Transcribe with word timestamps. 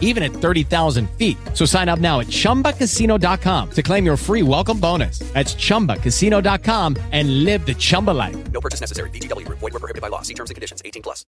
even 0.00 0.22
at 0.22 0.32
30,000 0.32 1.10
feet. 1.18 1.36
So 1.52 1.66
sign 1.66 1.90
up 1.90 1.98
now 1.98 2.20
at 2.20 2.28
chumbacasino.com 2.28 3.70
to 3.72 3.82
claim 3.82 4.06
your 4.06 4.16
free 4.16 4.42
welcome 4.42 4.78
bonus. 4.78 5.18
That's 5.34 5.54
chumbacasino.com 5.54 6.96
and 7.12 7.44
live 7.44 7.66
the 7.66 7.74
Chumba 7.74 8.12
life. 8.12 8.36
No 8.52 8.60
purchase 8.60 8.80
necessary. 8.80 9.10
VGW 9.10 9.44
Group. 9.44 9.58
Void 9.58 9.72
were 9.72 9.80
prohibited 9.80 10.00
by 10.00 10.08
law. 10.08 10.22
See 10.22 10.34
terms 10.34 10.50
and 10.50 10.54
conditions. 10.54 10.80
18 10.84 11.02
plus. 11.02 11.26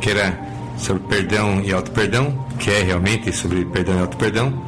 que 0.00 0.10
era 0.10 0.38
sobre 0.78 1.02
perdão 1.08 1.60
e 1.60 1.72
auto-perdão, 1.72 2.46
que 2.56 2.70
é 2.70 2.84
realmente 2.84 3.32
sobre 3.32 3.64
perdão 3.64 3.96
e 3.96 4.00
auto-perdão, 4.00 4.62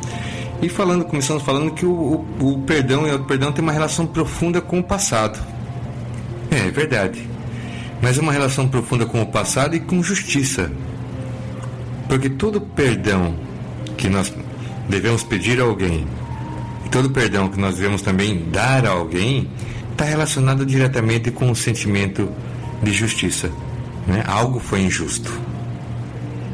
e 0.60 0.68
falando, 0.68 1.04
começamos 1.04 1.44
falando 1.44 1.70
que 1.70 1.86
o, 1.86 2.26
o, 2.40 2.54
o 2.54 2.58
perdão 2.62 3.06
e 3.06 3.10
o 3.10 3.12
auto-perdão 3.12 3.52
tem 3.52 3.62
uma 3.62 3.70
relação 3.70 4.08
profunda 4.08 4.60
com 4.60 4.80
o 4.80 4.82
passado. 4.82 5.40
É, 6.50 6.66
é 6.66 6.70
verdade. 6.72 7.28
Mas 8.02 8.18
é 8.18 8.20
uma 8.20 8.32
relação 8.32 8.66
profunda 8.66 9.06
com 9.06 9.22
o 9.22 9.26
passado 9.26 9.76
e 9.76 9.80
com 9.80 10.02
justiça. 10.02 10.68
Porque 12.08 12.28
todo 12.28 12.60
perdão 12.60 13.36
que 13.96 14.08
nós 14.08 14.34
devemos 14.88 15.22
pedir 15.22 15.60
a 15.60 15.62
alguém, 15.62 16.08
e 16.84 16.88
todo 16.88 17.08
perdão 17.10 17.48
que 17.48 17.58
nós 17.58 17.76
devemos 17.76 18.02
também 18.02 18.50
dar 18.50 18.84
a 18.84 18.90
alguém, 18.90 19.48
está 19.92 20.04
relacionado 20.04 20.66
diretamente 20.66 21.30
com 21.30 21.52
o 21.52 21.54
sentimento 21.54 22.28
de 22.84 22.92
justiça. 22.92 23.50
Né? 24.06 24.22
Algo 24.26 24.60
foi 24.60 24.82
injusto. 24.82 25.32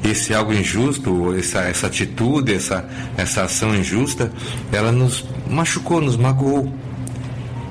Esse 0.02 0.32
algo 0.32 0.52
injusto, 0.52 1.34
essa, 1.36 1.60
essa 1.60 1.86
atitude, 1.86 2.54
essa, 2.54 2.88
essa 3.16 3.42
ação 3.42 3.74
injusta, 3.74 4.32
ela 4.72 4.90
nos 4.90 5.26
machucou, 5.48 6.00
nos 6.00 6.16
magoou. 6.16 6.72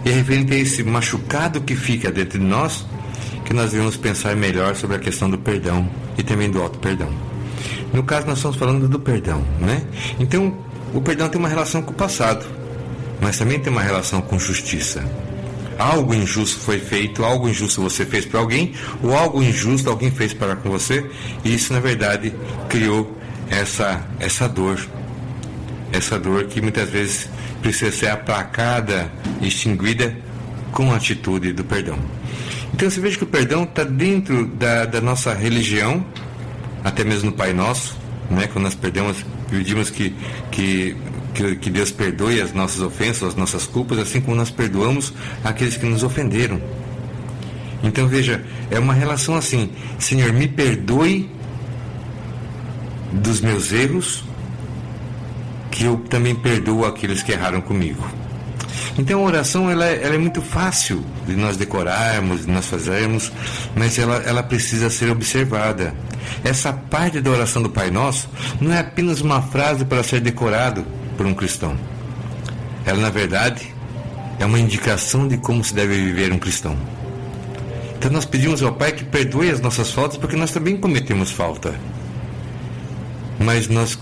E 0.05 0.09
é 0.09 0.13
referente 0.13 0.53
a 0.53 0.57
esse 0.57 0.83
machucado 0.83 1.61
que 1.61 1.75
fica 1.75 2.11
dentro 2.11 2.37
de 2.37 2.45
nós, 2.45 2.85
que 3.45 3.53
nós 3.53 3.71
devemos 3.71 3.97
pensar 3.97 4.35
melhor 4.35 4.75
sobre 4.75 4.97
a 4.97 4.99
questão 4.99 5.29
do 5.29 5.37
perdão 5.37 5.89
e 6.17 6.23
também 6.23 6.51
do 6.51 6.61
auto-perdão. 6.61 7.09
No 7.91 8.03
caso, 8.03 8.27
nós 8.27 8.37
estamos 8.37 8.57
falando 8.57 8.87
do 8.87 8.99
perdão, 8.99 9.43
né? 9.59 9.81
Então, 10.19 10.55
o 10.93 11.01
perdão 11.01 11.27
tem 11.27 11.39
uma 11.39 11.49
relação 11.49 11.81
com 11.81 11.91
o 11.91 11.95
passado, 11.95 12.45
mas 13.19 13.37
também 13.37 13.59
tem 13.59 13.73
uma 13.73 13.81
relação 13.81 14.21
com 14.21 14.37
justiça 14.37 15.03
algo 15.79 16.13
injusto 16.13 16.59
foi 16.59 16.77
feito, 16.77 17.23
algo 17.23 17.47
injusto 17.47 17.81
você 17.81 18.05
fez 18.05 18.25
para 18.25 18.39
alguém, 18.39 18.73
ou 19.01 19.17
algo 19.17 19.41
injusto 19.41 19.89
alguém 19.89 20.11
fez 20.11 20.33
para 20.33 20.55
com 20.57 20.69
você, 20.69 21.09
e 21.43 21.55
isso 21.55 21.71
na 21.73 21.79
verdade 21.79 22.33
criou 22.67 23.17
essa, 23.49 24.05
essa 24.19 24.47
dor. 24.47 24.79
Essa 25.91 26.19
dor 26.19 26.45
que 26.45 26.61
muitas 26.61 26.89
vezes 26.89 27.29
precisa 27.61 27.91
ser 27.91 28.07
aplacada, 28.09 29.11
extinguida 29.41 30.15
com 30.71 30.91
a 30.91 30.97
atitude 30.97 31.53
do 31.53 31.63
perdão. 31.63 31.97
Então 32.73 32.89
você 32.89 32.99
veja 32.99 33.17
que 33.17 33.23
o 33.23 33.27
perdão 33.27 33.63
está 33.63 33.83
dentro 33.83 34.45
da, 34.45 34.85
da 34.85 35.01
nossa 35.01 35.33
religião, 35.33 36.05
até 36.83 37.03
mesmo 37.03 37.31
no 37.31 37.35
Pai 37.35 37.53
Nosso, 37.53 37.97
né? 38.29 38.47
quando 38.47 38.65
nós 38.65 38.75
perdemos, 38.75 39.25
pedimos 39.49 39.89
que, 39.89 40.15
que 40.51 40.95
que, 41.39 41.55
que 41.55 41.69
Deus 41.69 41.91
perdoe 41.91 42.41
as 42.41 42.53
nossas 42.53 42.81
ofensas, 42.81 43.29
as 43.29 43.35
nossas 43.35 43.65
culpas, 43.65 43.97
assim 43.97 44.19
como 44.19 44.35
nós 44.35 44.51
perdoamos 44.51 45.13
aqueles 45.43 45.77
que 45.77 45.85
nos 45.85 46.03
ofenderam. 46.03 46.61
Então 47.81 48.07
veja, 48.07 48.43
é 48.69 48.77
uma 48.77 48.93
relação 48.93 49.35
assim: 49.35 49.71
Senhor, 49.97 50.33
me 50.33 50.47
perdoe 50.47 51.29
dos 53.13 53.39
meus 53.39 53.71
erros, 53.71 54.23
que 55.71 55.85
eu 55.85 55.97
também 56.09 56.35
perdoo 56.35 56.85
aqueles 56.85 57.23
que 57.23 57.31
erraram 57.31 57.61
comigo. 57.61 58.05
Então 58.97 59.21
a 59.21 59.23
oração 59.23 59.71
ela, 59.71 59.85
ela 59.85 60.15
é 60.15 60.17
muito 60.17 60.41
fácil 60.41 61.03
de 61.25 61.35
nós 61.35 61.55
decorarmos, 61.55 62.45
de 62.45 62.51
nós 62.51 62.65
fazermos, 62.65 63.31
mas 63.75 63.97
ela, 63.97 64.17
ela 64.17 64.43
precisa 64.43 64.89
ser 64.89 65.09
observada. 65.09 65.95
Essa 66.43 66.73
parte 66.73 67.21
da 67.21 67.31
oração 67.31 67.61
do 67.61 67.69
Pai 67.69 67.89
Nosso 67.89 68.29
não 68.59 68.73
é 68.73 68.79
apenas 68.79 69.21
uma 69.21 69.41
frase 69.41 69.85
para 69.85 70.03
ser 70.03 70.19
decorado 70.19 70.85
por 71.19 71.25
um 71.25 71.33
cristão. 71.33 71.75
Ela, 72.85 73.01
na 73.01 73.09
verdade, 73.09 73.75
é 74.39 74.45
uma 74.45 74.57
indicação 74.57 75.27
de 75.27 75.35
como 75.35 75.61
se 75.61 75.73
deve 75.73 75.93
viver 75.93 76.31
um 76.31 76.39
cristão. 76.39 76.77
Então 77.97 78.09
nós 78.09 78.23
pedimos 78.23 78.63
ao 78.63 78.71
Pai 78.71 78.93
que 78.93 79.03
perdoe 79.03 79.49
as 79.49 79.59
nossas 79.59 79.91
faltas, 79.91 80.17
porque 80.17 80.37
nós 80.37 80.51
também 80.51 80.77
cometemos 80.77 81.29
falta. 81.29 81.75
Mas, 83.37 83.67
nós, 83.67 83.99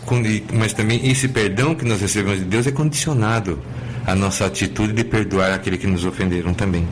mas 0.54 0.74
também 0.74 1.10
esse 1.10 1.28
perdão 1.28 1.74
que 1.74 1.84
nós 1.86 2.02
recebemos 2.02 2.38
de 2.38 2.46
Deus 2.46 2.68
é 2.68 2.72
condicionado 2.72 3.60
à 4.06 4.14
nossa 4.14 4.46
atitude 4.46 4.94
de 4.94 5.04
perdoar 5.04 5.54
aquele 5.54 5.80
que 5.80 5.88
nos 5.88 6.06
ofenderam 6.06 6.54
também. 6.54 6.88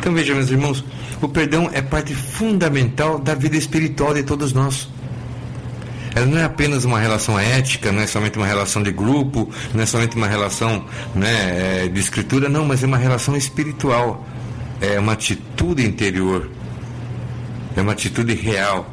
Então 0.00 0.14
veja, 0.14 0.34
meus 0.34 0.48
irmãos, 0.48 0.82
o 1.20 1.28
perdão 1.28 1.68
é 1.74 1.82
parte 1.82 2.14
fundamental 2.14 3.18
da 3.18 3.34
vida 3.34 3.58
espiritual 3.58 4.14
de 4.14 4.22
todos 4.22 4.54
nós. 4.54 4.88
Ela 6.14 6.26
não 6.26 6.38
é 6.38 6.44
apenas 6.44 6.84
uma 6.84 6.98
relação 6.98 7.38
ética, 7.38 7.90
não 7.90 8.02
é 8.02 8.06
somente 8.06 8.36
uma 8.36 8.46
relação 8.46 8.82
de 8.82 8.92
grupo, 8.92 9.50
não 9.74 9.82
é 9.82 9.86
somente 9.86 10.16
uma 10.16 10.26
relação 10.26 10.84
né, 11.14 11.84
é, 11.84 11.88
de 11.88 12.00
escritura, 12.00 12.48
não, 12.48 12.64
mas 12.64 12.82
é 12.82 12.86
uma 12.86 12.98
relação 12.98 13.36
espiritual. 13.36 14.26
É 14.80 14.98
uma 14.98 15.12
atitude 15.12 15.86
interior. 15.86 16.50
É 17.76 17.80
uma 17.80 17.92
atitude 17.92 18.34
real 18.34 18.92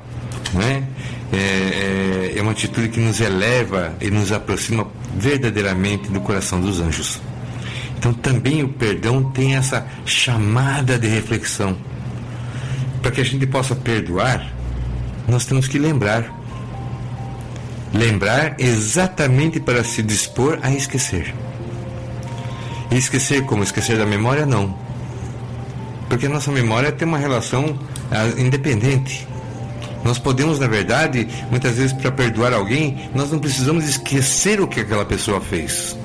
não 0.54 0.62
é? 0.62 0.84
É, 1.32 1.38
é, 1.38 2.34
é 2.38 2.42
uma 2.42 2.52
atitude 2.52 2.90
que 2.90 3.00
nos 3.00 3.22
eleva 3.22 3.96
e 4.02 4.10
nos 4.10 4.32
aproxima 4.32 4.88
verdadeiramente 5.16 6.10
do 6.10 6.20
coração 6.22 6.60
dos 6.60 6.80
anjos. 6.80 7.22
Então 7.98 8.14
também 8.14 8.64
o 8.64 8.70
perdão 8.70 9.24
tem 9.24 9.56
essa 9.56 9.86
chamada 10.06 10.98
de 10.98 11.08
reflexão. 11.08 11.78
Para 13.02 13.12
que 13.12 13.22
a 13.22 13.26
gente 13.26 13.46
possa 13.46 13.76
perdoar, 13.76 14.52
nós 15.28 15.46
temos 15.46 15.68
que 15.68 15.78
lembrar. 15.78 16.39
Lembrar 17.94 18.56
exatamente 18.60 19.60
para 19.60 19.84
se 19.84 20.04
dispor 20.04 20.60
a 20.62 20.72
esquecer. 20.72 21.34
E 22.92 22.96
esquecer 22.98 23.44
como? 23.46 23.64
Esquecer 23.64 23.98
da 23.98 24.06
memória? 24.06 24.46
Não. 24.46 24.78
Porque 26.08 26.26
a 26.26 26.30
nossa 26.30 26.52
memória 26.52 26.92
tem 26.92 27.08
uma 27.08 27.18
relação 27.18 27.78
ah, 28.12 28.28
independente. 28.40 29.28
Nós 30.04 30.18
podemos, 30.18 30.60
na 30.60 30.68
verdade, 30.68 31.28
muitas 31.50 31.76
vezes 31.76 31.94
para 31.94 32.12
perdoar 32.12 32.54
alguém, 32.54 33.10
nós 33.14 33.32
não 33.32 33.40
precisamos 33.40 33.88
esquecer 33.88 34.62
o 34.62 34.68
que 34.68 34.80
aquela 34.80 35.06
pessoa 35.06 35.42
fez. 35.42 35.96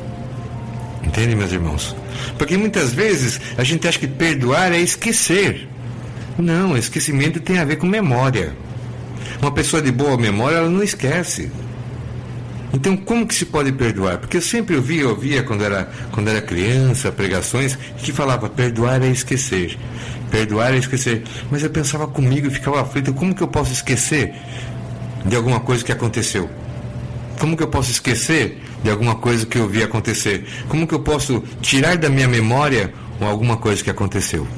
Entende, 1.02 1.36
meus 1.36 1.52
irmãos? 1.52 1.94
Porque 2.36 2.56
muitas 2.56 2.92
vezes 2.92 3.40
a 3.56 3.64
gente 3.64 3.86
acha 3.86 3.98
que 3.98 4.08
perdoar 4.08 4.72
é 4.72 4.78
esquecer. 4.78 5.68
Não, 6.36 6.76
esquecimento 6.76 7.40
tem 7.40 7.58
a 7.58 7.64
ver 7.64 7.76
com 7.76 7.86
memória. 7.86 8.56
Uma 9.40 9.52
pessoa 9.52 9.80
de 9.80 9.92
boa 9.92 10.16
memória, 10.16 10.56
ela 10.56 10.68
não 10.68 10.82
esquece. 10.82 11.50
Então, 12.74 12.96
como 12.96 13.24
que 13.24 13.34
se 13.36 13.46
pode 13.46 13.70
perdoar? 13.70 14.18
Porque 14.18 14.36
eu 14.36 14.42
sempre 14.42 14.74
ouvia, 14.74 15.08
ouvia 15.08 15.44
quando 15.44 15.64
era, 15.64 15.88
quando 16.10 16.28
era 16.28 16.42
criança, 16.42 17.12
pregações, 17.12 17.76
que 17.98 18.10
falava 18.12 18.50
perdoar 18.50 19.00
é 19.00 19.06
esquecer. 19.06 19.78
Perdoar 20.28 20.74
é 20.74 20.78
esquecer. 20.78 21.22
Mas 21.52 21.62
eu 21.62 21.70
pensava 21.70 22.08
comigo 22.08 22.48
e 22.48 22.50
ficava 22.50 22.82
aflito, 22.82 23.14
como 23.14 23.32
que 23.32 23.44
eu 23.44 23.46
posso 23.46 23.72
esquecer 23.72 24.34
de 25.24 25.36
alguma 25.36 25.60
coisa 25.60 25.84
que 25.84 25.92
aconteceu? 25.92 26.50
Como 27.38 27.56
que 27.56 27.62
eu 27.62 27.68
posso 27.68 27.92
esquecer 27.92 28.60
de 28.82 28.90
alguma 28.90 29.14
coisa 29.14 29.46
que 29.46 29.56
eu 29.56 29.68
vi 29.68 29.80
acontecer? 29.80 30.44
Como 30.68 30.84
que 30.84 30.94
eu 30.94 31.00
posso 31.00 31.44
tirar 31.62 31.96
da 31.96 32.08
minha 32.08 32.26
memória 32.26 32.92
alguma 33.20 33.56
coisa 33.56 33.84
que 33.84 33.90
aconteceu? 33.90 34.48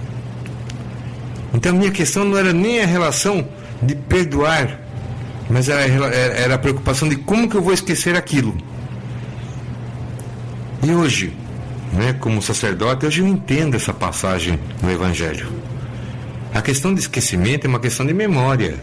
Então, 1.52 1.74
minha 1.74 1.90
questão 1.90 2.24
não 2.24 2.38
era 2.38 2.54
nem 2.54 2.82
a 2.82 2.86
relação 2.86 3.46
de 3.82 3.94
perdoar 3.94 4.85
mas 5.48 5.68
era, 5.68 5.82
era 6.14 6.54
a 6.54 6.58
preocupação 6.58 7.08
de 7.08 7.16
como 7.16 7.48
que 7.48 7.56
eu 7.56 7.62
vou 7.62 7.72
esquecer 7.72 8.16
aquilo. 8.16 8.56
E 10.82 10.90
hoje, 10.92 11.32
né, 11.92 12.14
como 12.14 12.42
sacerdote, 12.42 13.06
hoje 13.06 13.20
eu 13.20 13.26
entendo 13.26 13.76
essa 13.76 13.92
passagem 13.92 14.58
no 14.82 14.90
Evangelho. 14.90 15.48
A 16.52 16.60
questão 16.60 16.92
de 16.92 17.00
esquecimento 17.00 17.66
é 17.66 17.68
uma 17.68 17.80
questão 17.80 18.04
de 18.04 18.14
memória. 18.14 18.76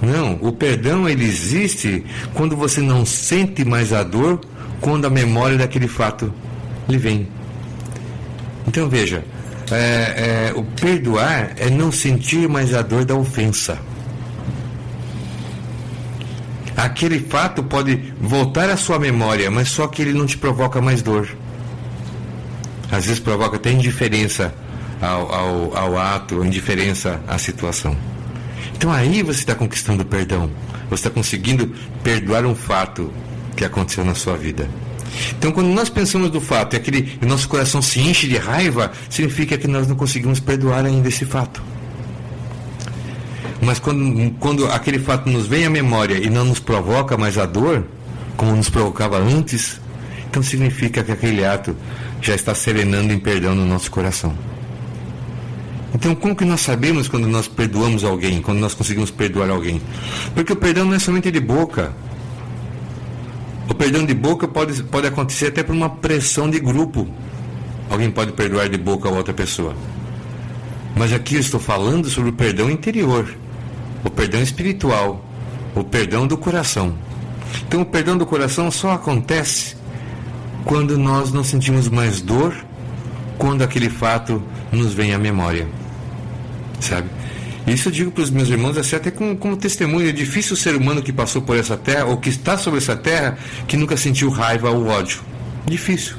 Não, 0.00 0.38
o 0.42 0.52
perdão 0.52 1.08
ele 1.08 1.24
existe 1.24 2.04
quando 2.34 2.56
você 2.56 2.80
não 2.80 3.06
sente 3.06 3.64
mais 3.64 3.92
a 3.92 4.02
dor 4.02 4.40
quando 4.80 5.06
a 5.06 5.10
memória 5.10 5.56
daquele 5.56 5.88
fato 5.88 6.32
lhe 6.88 6.98
vem. 6.98 7.28
Então 8.68 8.88
veja, 8.88 9.24
é, 9.70 9.74
é, 9.76 10.52
o 10.54 10.62
perdoar 10.62 11.52
é 11.56 11.70
não 11.70 11.90
sentir 11.90 12.48
mais 12.48 12.74
a 12.74 12.82
dor 12.82 13.04
da 13.04 13.14
ofensa 13.14 13.78
aquele 16.76 17.20
fato 17.20 17.62
pode 17.62 18.12
voltar 18.20 18.68
à 18.68 18.76
sua 18.76 18.98
memória, 18.98 19.50
mas 19.50 19.68
só 19.68 19.86
que 19.86 20.02
ele 20.02 20.12
não 20.12 20.26
te 20.26 20.36
provoca 20.36 20.80
mais 20.80 21.02
dor. 21.02 21.28
Às 22.90 23.06
vezes 23.06 23.18
provoca 23.18 23.56
até 23.56 23.72
indiferença 23.72 24.54
ao, 25.00 25.32
ao, 25.32 25.76
ao 25.76 25.98
ato, 25.98 26.44
indiferença 26.44 27.20
à 27.26 27.38
situação. 27.38 27.96
Então 28.76 28.92
aí 28.92 29.22
você 29.22 29.40
está 29.40 29.54
conquistando 29.54 30.04
perdão. 30.04 30.50
Você 30.88 30.94
está 31.00 31.10
conseguindo 31.10 31.72
perdoar 32.02 32.44
um 32.44 32.54
fato 32.54 33.12
que 33.56 33.64
aconteceu 33.64 34.04
na 34.04 34.14
sua 34.14 34.36
vida. 34.36 34.68
Então, 35.38 35.50
quando 35.50 35.68
nós 35.68 35.88
pensamos 35.88 36.30
do 36.30 36.40
fato 36.40 36.74
e 36.74 36.76
aquele, 36.76 37.18
o 37.22 37.26
nosso 37.26 37.48
coração 37.48 37.80
se 37.80 38.00
enche 38.00 38.28
de 38.28 38.36
raiva, 38.36 38.92
significa 39.08 39.56
que 39.56 39.66
nós 39.66 39.88
não 39.88 39.96
conseguimos 39.96 40.40
perdoar 40.40 40.84
ainda 40.84 41.08
esse 41.08 41.24
fato. 41.24 41.62
Mas 43.60 43.78
quando, 43.78 44.30
quando 44.38 44.66
aquele 44.66 44.98
fato 44.98 45.30
nos 45.30 45.46
vem 45.46 45.64
à 45.64 45.70
memória 45.70 46.18
e 46.18 46.28
não 46.28 46.44
nos 46.44 46.60
provoca 46.60 47.16
mais 47.16 47.38
a 47.38 47.46
dor, 47.46 47.84
como 48.36 48.54
nos 48.54 48.68
provocava 48.68 49.18
antes, 49.18 49.80
então 50.28 50.42
significa 50.42 51.02
que 51.02 51.12
aquele 51.12 51.44
ato 51.44 51.74
já 52.20 52.34
está 52.34 52.54
serenando 52.54 53.12
em 53.12 53.18
perdão 53.18 53.54
no 53.54 53.64
nosso 53.64 53.90
coração. 53.90 54.34
Então, 55.94 56.14
como 56.14 56.36
que 56.36 56.44
nós 56.44 56.60
sabemos 56.60 57.08
quando 57.08 57.26
nós 57.26 57.48
perdoamos 57.48 58.04
alguém, 58.04 58.42
quando 58.42 58.58
nós 58.58 58.74
conseguimos 58.74 59.10
perdoar 59.10 59.48
alguém? 59.48 59.80
Porque 60.34 60.52
o 60.52 60.56
perdão 60.56 60.84
não 60.84 60.94
é 60.94 60.98
somente 60.98 61.30
de 61.30 61.40
boca. 61.40 61.94
O 63.68 63.74
perdão 63.74 64.04
de 64.04 64.12
boca 64.12 64.46
pode, 64.46 64.82
pode 64.82 65.06
acontecer 65.06 65.46
até 65.46 65.62
por 65.62 65.74
uma 65.74 65.88
pressão 65.88 66.50
de 66.50 66.60
grupo. 66.60 67.08
Alguém 67.88 68.10
pode 68.10 68.32
perdoar 68.32 68.68
de 68.68 68.76
boca 68.76 69.08
a 69.08 69.12
outra 69.12 69.32
pessoa. 69.32 69.74
Mas 70.94 71.12
aqui 71.12 71.36
eu 71.36 71.40
estou 71.40 71.58
falando 71.58 72.10
sobre 72.10 72.30
o 72.30 72.32
perdão 72.32 72.70
interior 72.70 73.26
o 74.06 74.10
perdão 74.10 74.40
espiritual, 74.40 75.24
o 75.74 75.82
perdão 75.82 76.26
do 76.26 76.38
coração. 76.38 76.94
Então, 77.66 77.82
o 77.82 77.84
perdão 77.84 78.16
do 78.16 78.24
coração 78.24 78.70
só 78.70 78.92
acontece 78.92 79.76
quando 80.64 80.96
nós 80.96 81.32
não 81.32 81.42
sentimos 81.42 81.88
mais 81.88 82.20
dor, 82.20 82.54
quando 83.36 83.62
aquele 83.62 83.90
fato 83.90 84.40
nos 84.70 84.94
vem 84.94 85.12
à 85.12 85.18
memória. 85.18 85.66
Sabe? 86.80 87.08
Isso 87.66 87.88
eu 87.88 87.92
digo 87.92 88.10
para 88.12 88.22
os 88.22 88.30
meus 88.30 88.48
irmãos, 88.48 88.78
assim, 88.78 88.94
até 88.94 89.10
como, 89.10 89.36
como 89.36 89.56
testemunho. 89.56 90.08
É 90.08 90.12
difícil 90.12 90.54
o 90.54 90.56
ser 90.56 90.76
humano 90.76 91.02
que 91.02 91.12
passou 91.12 91.42
por 91.42 91.56
essa 91.56 91.76
terra, 91.76 92.04
ou 92.04 92.16
que 92.16 92.28
está 92.28 92.56
sobre 92.56 92.78
essa 92.78 92.96
terra, 92.96 93.36
que 93.66 93.76
nunca 93.76 93.96
sentiu 93.96 94.30
raiva 94.30 94.70
ou 94.70 94.86
ódio. 94.86 95.20
Difícil. 95.66 96.14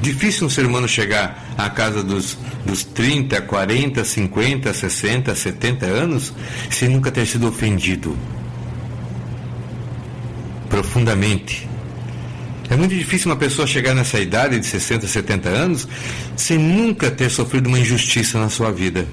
Difícil 0.00 0.46
um 0.46 0.50
ser 0.50 0.66
humano 0.66 0.88
chegar 0.88 1.54
à 1.56 1.68
casa 1.68 2.02
dos, 2.02 2.36
dos 2.64 2.84
30, 2.84 3.40
40, 3.42 4.04
50, 4.04 4.72
60, 4.72 5.34
70 5.34 5.86
anos 5.86 6.32
sem 6.70 6.88
nunca 6.88 7.10
ter 7.10 7.26
sido 7.26 7.48
ofendido 7.48 8.16
profundamente. 10.68 11.68
É 12.70 12.76
muito 12.76 12.94
difícil 12.94 13.30
uma 13.30 13.36
pessoa 13.36 13.66
chegar 13.66 13.94
nessa 13.94 14.20
idade 14.20 14.58
de 14.60 14.66
60, 14.66 15.06
70 15.06 15.48
anos 15.48 15.88
sem 16.36 16.58
nunca 16.58 17.10
ter 17.10 17.30
sofrido 17.30 17.66
uma 17.66 17.78
injustiça 17.78 18.38
na 18.38 18.50
sua 18.50 18.70
vida. 18.70 19.06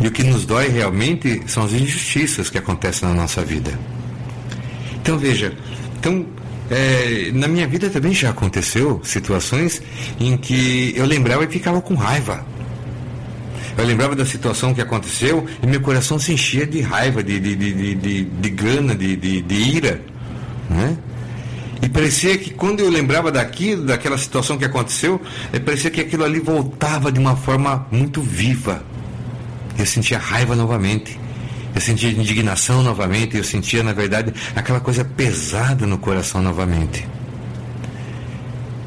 E 0.00 0.08
o 0.08 0.10
que 0.10 0.24
nos 0.24 0.44
dói 0.44 0.68
realmente 0.68 1.42
são 1.46 1.64
as 1.64 1.72
injustiças 1.72 2.50
que 2.50 2.58
acontecem 2.58 3.08
na 3.08 3.14
nossa 3.14 3.42
vida. 3.42 3.78
Então 5.00 5.18
veja, 5.18 5.54
então 5.98 6.26
é, 6.70 7.30
na 7.32 7.46
minha 7.46 7.66
vida 7.66 7.90
também 7.90 8.14
já 8.14 8.30
aconteceu 8.30 9.00
situações 9.04 9.82
em 10.18 10.36
que 10.36 10.94
eu 10.96 11.04
lembrava 11.04 11.44
e 11.44 11.48
ficava 11.48 11.80
com 11.80 11.94
raiva. 11.94 12.44
Eu 13.76 13.84
lembrava 13.84 14.14
da 14.14 14.24
situação 14.24 14.72
que 14.72 14.80
aconteceu 14.80 15.44
e 15.62 15.66
meu 15.66 15.80
coração 15.80 16.18
se 16.18 16.32
enchia 16.32 16.66
de 16.66 16.80
raiva, 16.80 17.22
de, 17.22 17.40
de, 17.40 17.56
de, 17.56 17.94
de, 17.94 18.24
de 18.24 18.50
gana, 18.50 18.94
de, 18.94 19.16
de, 19.16 19.42
de 19.42 19.54
ira. 19.54 20.00
Né? 20.70 20.96
E 21.82 21.88
parecia 21.88 22.38
que 22.38 22.50
quando 22.50 22.80
eu 22.80 22.88
lembrava 22.88 23.30
daquilo, 23.30 23.84
daquela 23.84 24.16
situação 24.16 24.56
que 24.56 24.64
aconteceu, 24.64 25.20
é, 25.52 25.58
parecia 25.58 25.90
que 25.90 26.00
aquilo 26.00 26.24
ali 26.24 26.38
voltava 26.38 27.10
de 27.10 27.18
uma 27.18 27.36
forma 27.36 27.86
muito 27.90 28.22
viva. 28.22 28.82
Eu 29.76 29.84
sentia 29.84 30.18
raiva 30.18 30.54
novamente. 30.54 31.18
Eu 31.74 31.80
sentia 31.80 32.10
indignação 32.10 32.82
novamente, 32.82 33.36
eu 33.36 33.44
sentia, 33.44 33.82
na 33.82 33.92
verdade, 33.92 34.32
aquela 34.54 34.80
coisa 34.80 35.04
pesada 35.04 35.86
no 35.86 35.98
coração 35.98 36.40
novamente. 36.40 37.06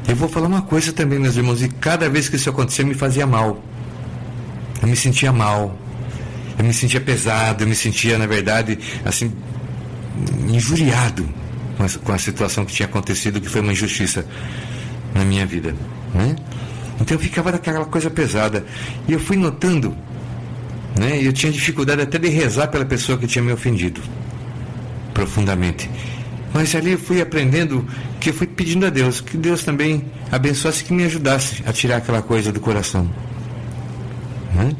Eu 0.08 0.16
vou 0.16 0.28
falar 0.28 0.46
uma 0.46 0.62
coisa 0.62 0.90
também, 0.90 1.18
meus 1.18 1.36
irmãos, 1.36 1.62
e 1.62 1.68
cada 1.68 2.08
vez 2.08 2.30
que 2.30 2.36
isso 2.36 2.48
acontecia 2.48 2.84
me 2.84 2.94
fazia 2.94 3.26
mal. 3.26 3.62
Eu 4.80 4.88
me 4.88 4.96
sentia 4.96 5.30
mal. 5.30 5.78
Eu 6.58 6.64
me 6.64 6.72
sentia 6.72 7.00
pesado, 7.00 7.62
eu 7.62 7.68
me 7.68 7.74
sentia, 7.74 8.16
na 8.16 8.26
verdade, 8.26 8.78
assim, 9.04 9.32
injuriado 10.48 11.28
com 11.76 11.84
a, 11.84 11.88
com 11.88 12.12
a 12.12 12.18
situação 12.18 12.64
que 12.64 12.72
tinha 12.72 12.86
acontecido, 12.86 13.40
que 13.40 13.48
foi 13.48 13.60
uma 13.60 13.72
injustiça 13.72 14.24
na 15.14 15.24
minha 15.24 15.44
vida. 15.46 15.74
Né? 16.14 16.34
Então 17.00 17.16
eu 17.16 17.20
ficava 17.20 17.52
daquela 17.52 17.84
coisa 17.84 18.10
pesada. 18.10 18.64
E 19.06 19.12
eu 19.12 19.20
fui 19.20 19.36
notando 19.36 19.96
né? 20.98 21.18
Eu 21.22 21.32
tinha 21.32 21.52
dificuldade 21.52 22.02
até 22.02 22.18
de 22.18 22.28
rezar 22.28 22.68
pela 22.68 22.84
pessoa 22.84 23.16
que 23.16 23.26
tinha 23.26 23.42
me 23.42 23.52
ofendido 23.52 24.00
profundamente. 25.14 25.88
Mas 26.52 26.74
ali 26.74 26.92
eu 26.92 26.98
fui 26.98 27.20
aprendendo 27.20 27.86
que 28.20 28.30
eu 28.30 28.34
fui 28.34 28.46
pedindo 28.46 28.86
a 28.86 28.90
Deus 28.90 29.20
que 29.20 29.36
Deus 29.36 29.62
também 29.62 30.04
abençoasse, 30.30 30.84
que 30.84 30.92
me 30.92 31.04
ajudasse 31.04 31.62
a 31.66 31.72
tirar 31.72 31.98
aquela 31.98 32.22
coisa 32.22 32.52
do 32.52 32.60
coração. 32.60 33.08
Né? 34.54 34.72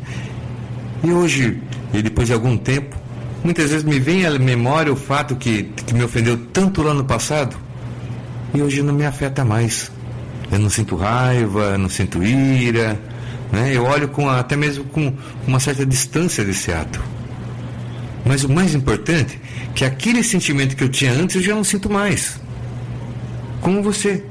E 1.05 1.11
hoje, 1.11 1.61
e 1.93 2.03
depois 2.03 2.27
de 2.27 2.35
algum 2.35 2.57
tempo, 2.57 2.97
muitas 3.45 3.71
vezes 3.71 3.85
me 3.85 3.99
vem 3.99 4.27
à 4.27 4.39
memória 4.39 4.93
o 4.93 4.97
fato 4.97 5.37
que, 5.37 5.65
que 5.65 5.95
me 5.95 6.03
ofendeu 6.03 6.37
tanto 6.53 6.83
lá 6.83 6.95
no 6.95 7.05
passado 7.05 7.57
e 8.55 8.63
hoje 8.63 8.83
não 8.83 8.95
me 8.95 9.05
afeta 9.05 9.45
mais. 9.45 9.91
Eu 10.51 10.59
não 10.59 10.71
sinto 10.71 10.97
raiva, 10.97 11.77
não 11.77 11.89
sinto 11.89 12.23
ira, 12.23 12.99
né? 13.53 13.75
Eu 13.75 13.85
olho 13.85 14.09
com 14.09 14.29
até 14.29 14.57
mesmo 14.57 14.85
com 14.85 15.13
uma 15.47 15.61
certa 15.61 15.85
distância 15.85 16.45
desse 16.45 16.73
ato. 16.73 17.03
Mas 18.25 18.45
o 18.45 18.49
mais 18.49 18.75
importante 18.75 19.41
é 19.63 19.73
que 19.75 19.85
aquele 19.85 20.23
sentimento 20.23 20.77
que 20.77 20.85
eu 20.85 20.89
tinha 20.89 21.13
antes 21.13 21.37
eu 21.37 21.43
já 21.43 21.55
não 21.55 21.65
sinto 21.65 21.91
mais. 21.91 22.41
Como 23.61 23.83
você. 23.83 24.25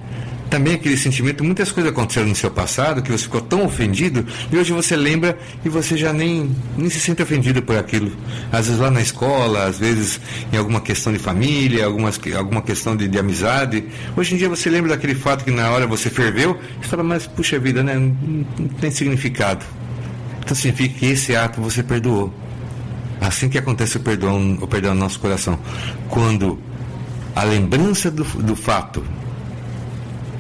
Também 0.50 0.76
aquele 0.76 0.96
sentimento, 0.96 1.44
muitas 1.44 1.72
coisas 1.72 1.92
aconteceram 1.92 2.30
no 2.30 2.36
seu 2.36 2.50
passado 2.50 3.02
que 3.02 3.12
você 3.12 3.24
ficou 3.24 3.42
tão 3.42 3.66
ofendido 3.66 4.26
e 4.52 4.58
hoje 4.58 4.72
você 4.72 4.96
lembra 4.96 5.38
e 5.64 5.68
você 5.68 5.98
já 5.98 6.14
nem, 6.14 6.56
nem 6.78 6.90
se 6.90 7.00
sente 7.02 7.22
ofendido 7.22 7.62
por 7.62 7.78
aquilo. 7.78 8.12
Às 8.52 8.68
vezes 8.68 8.80
lá 8.80 8.90
na 8.90 9.02
escola, 9.02 9.66
às 9.66 9.78
vezes 9.78 10.22
em 10.52 10.58
alguma 10.58 10.80
questão 10.80 11.12
de 11.12 11.20
família, 11.20 11.86
algumas, 11.86 12.20
alguma 12.38 12.62
questão 12.62 12.96
de, 12.96 13.10
de 13.10 13.20
amizade. 13.20 13.84
Hoje 14.16 14.36
em 14.36 14.38
dia 14.38 14.48
você 14.48 14.70
lembra 14.70 14.92
daquele 14.92 15.16
fato 15.16 15.44
que 15.44 15.52
na 15.52 15.70
hora 15.70 15.86
você 15.86 16.10
ferveu 16.10 16.58
e 16.82 16.88
fala, 16.88 17.04
mas 17.04 17.28
puxa 17.28 17.60
vida, 17.60 17.84
né? 17.84 17.96
Não, 17.96 18.16
não 18.58 18.68
tem 18.80 18.90
significado. 18.90 19.66
Então 20.40 20.56
significa 20.56 21.00
que 21.00 21.06
esse 21.08 21.36
ato 21.36 21.60
você 21.60 21.84
perdoou. 21.84 22.34
Assim 23.20 23.50
que 23.50 23.58
acontece 23.58 23.98
o 23.98 24.00
perdão, 24.00 24.58
o 24.62 24.68
perdão 24.68 24.94
no 24.94 25.02
nosso 25.02 25.20
coração. 25.20 25.60
Quando 26.08 26.58
a 27.36 27.44
lembrança 27.44 28.10
do, 28.10 28.24
do 28.24 28.56
fato 28.56 29.04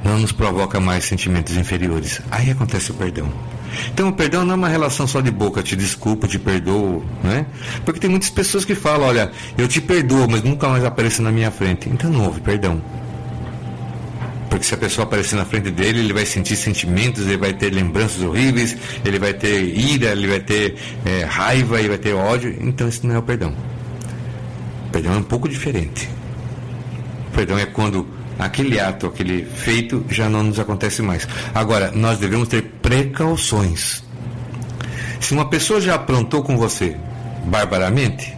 não 0.03 0.19
nos 0.19 0.31
provoca 0.31 0.79
mais 0.79 1.05
sentimentos 1.05 1.55
inferiores. 1.57 2.21
Aí 2.31 2.51
acontece 2.51 2.91
o 2.91 2.93
perdão. 2.93 3.31
Então 3.93 4.09
o 4.09 4.13
perdão 4.13 4.45
não 4.45 4.53
é 4.53 4.55
uma 4.55 4.69
relação 4.69 5.05
só 5.05 5.21
de 5.21 5.31
boca, 5.31 5.61
te 5.61 5.75
desculpo, 5.75 6.27
te 6.27 6.39
perdoo, 6.39 7.03
né? 7.23 7.45
Porque 7.83 7.99
tem 7.99 8.09
muitas 8.09 8.29
pessoas 8.29 8.65
que 8.65 8.75
falam, 8.75 9.07
olha, 9.07 9.31
eu 9.57 9.67
te 9.67 9.81
perdoo, 9.81 10.27
mas 10.29 10.43
nunca 10.43 10.67
mais 10.69 10.83
apareça 10.83 11.21
na 11.21 11.31
minha 11.31 11.51
frente. 11.51 11.89
Então 11.89 12.09
não 12.09 12.25
houve 12.25 12.41
perdão. 12.41 12.81
Porque 14.49 14.65
se 14.65 14.73
a 14.73 14.77
pessoa 14.77 15.05
aparecer 15.05 15.35
na 15.35 15.45
frente 15.45 15.69
dele, 15.69 15.99
ele 15.99 16.13
vai 16.13 16.25
sentir 16.25 16.55
sentimentos, 16.55 17.27
ele 17.27 17.37
vai 17.37 17.53
ter 17.53 17.69
lembranças 17.69 18.21
horríveis, 18.23 18.77
ele 19.03 19.19
vai 19.19 19.33
ter 19.33 19.77
ira, 19.77 20.11
ele 20.11 20.27
vai 20.27 20.39
ter 20.39 20.75
é, 21.05 21.25
raiva, 21.25 21.79
ele 21.79 21.89
vai 21.89 21.97
ter 21.97 22.13
ódio. 22.13 22.55
Então 22.61 22.87
isso 22.87 23.05
não 23.05 23.15
é 23.15 23.19
o 23.19 23.23
perdão. 23.23 23.53
O 24.87 24.89
perdão 24.89 25.13
é 25.13 25.17
um 25.17 25.23
pouco 25.23 25.49
diferente. 25.49 26.09
O 27.27 27.35
perdão 27.35 27.59
é 27.59 27.65
quando 27.65 28.07
aquele 28.37 28.79
ato, 28.79 29.07
aquele 29.07 29.45
feito 29.45 30.05
já 30.09 30.29
não 30.29 30.43
nos 30.43 30.59
acontece 30.59 31.01
mais. 31.01 31.27
Agora, 31.53 31.91
nós 31.91 32.19
devemos 32.19 32.47
ter 32.47 32.63
precauções. 32.81 34.03
Se 35.19 35.33
uma 35.33 35.49
pessoa 35.49 35.81
já 35.81 35.95
aprontou 35.95 36.43
com 36.43 36.57
você 36.57 36.95
barbaramente, 37.45 38.37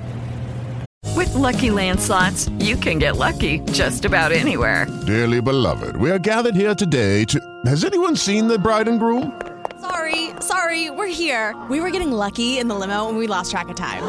With 1.15 1.33
Lucky 1.33 1.71
Land 1.71 1.99
slots, 1.99 2.49
you 2.59 2.77
can 2.77 2.99
get 2.99 3.17
lucky 3.17 3.59
just 3.73 4.05
about 4.05 4.31
anywhere. 4.31 4.87
Dearly 5.05 5.41
beloved, 5.41 5.97
we 5.97 6.11
are 6.11 6.19
gathered 6.19 6.55
here 6.55 6.73
today 6.75 7.25
to. 7.25 7.39
Has 7.65 7.83
anyone 7.83 8.15
seen 8.15 8.47
the 8.47 8.57
bride 8.57 8.87
and 8.87 8.99
groom? 8.99 9.33
Sorry, 9.81 10.29
sorry, 10.39 10.89
we're 10.89 11.07
here. 11.07 11.55
We 11.69 11.81
were 11.81 11.89
getting 11.89 12.11
lucky 12.11 12.57
in 12.57 12.67
the 12.67 12.75
limo 12.75 13.09
and 13.09 13.17
we 13.17 13.27
lost 13.27 13.51
track 13.51 13.69
of 13.69 13.75
time. 13.75 14.03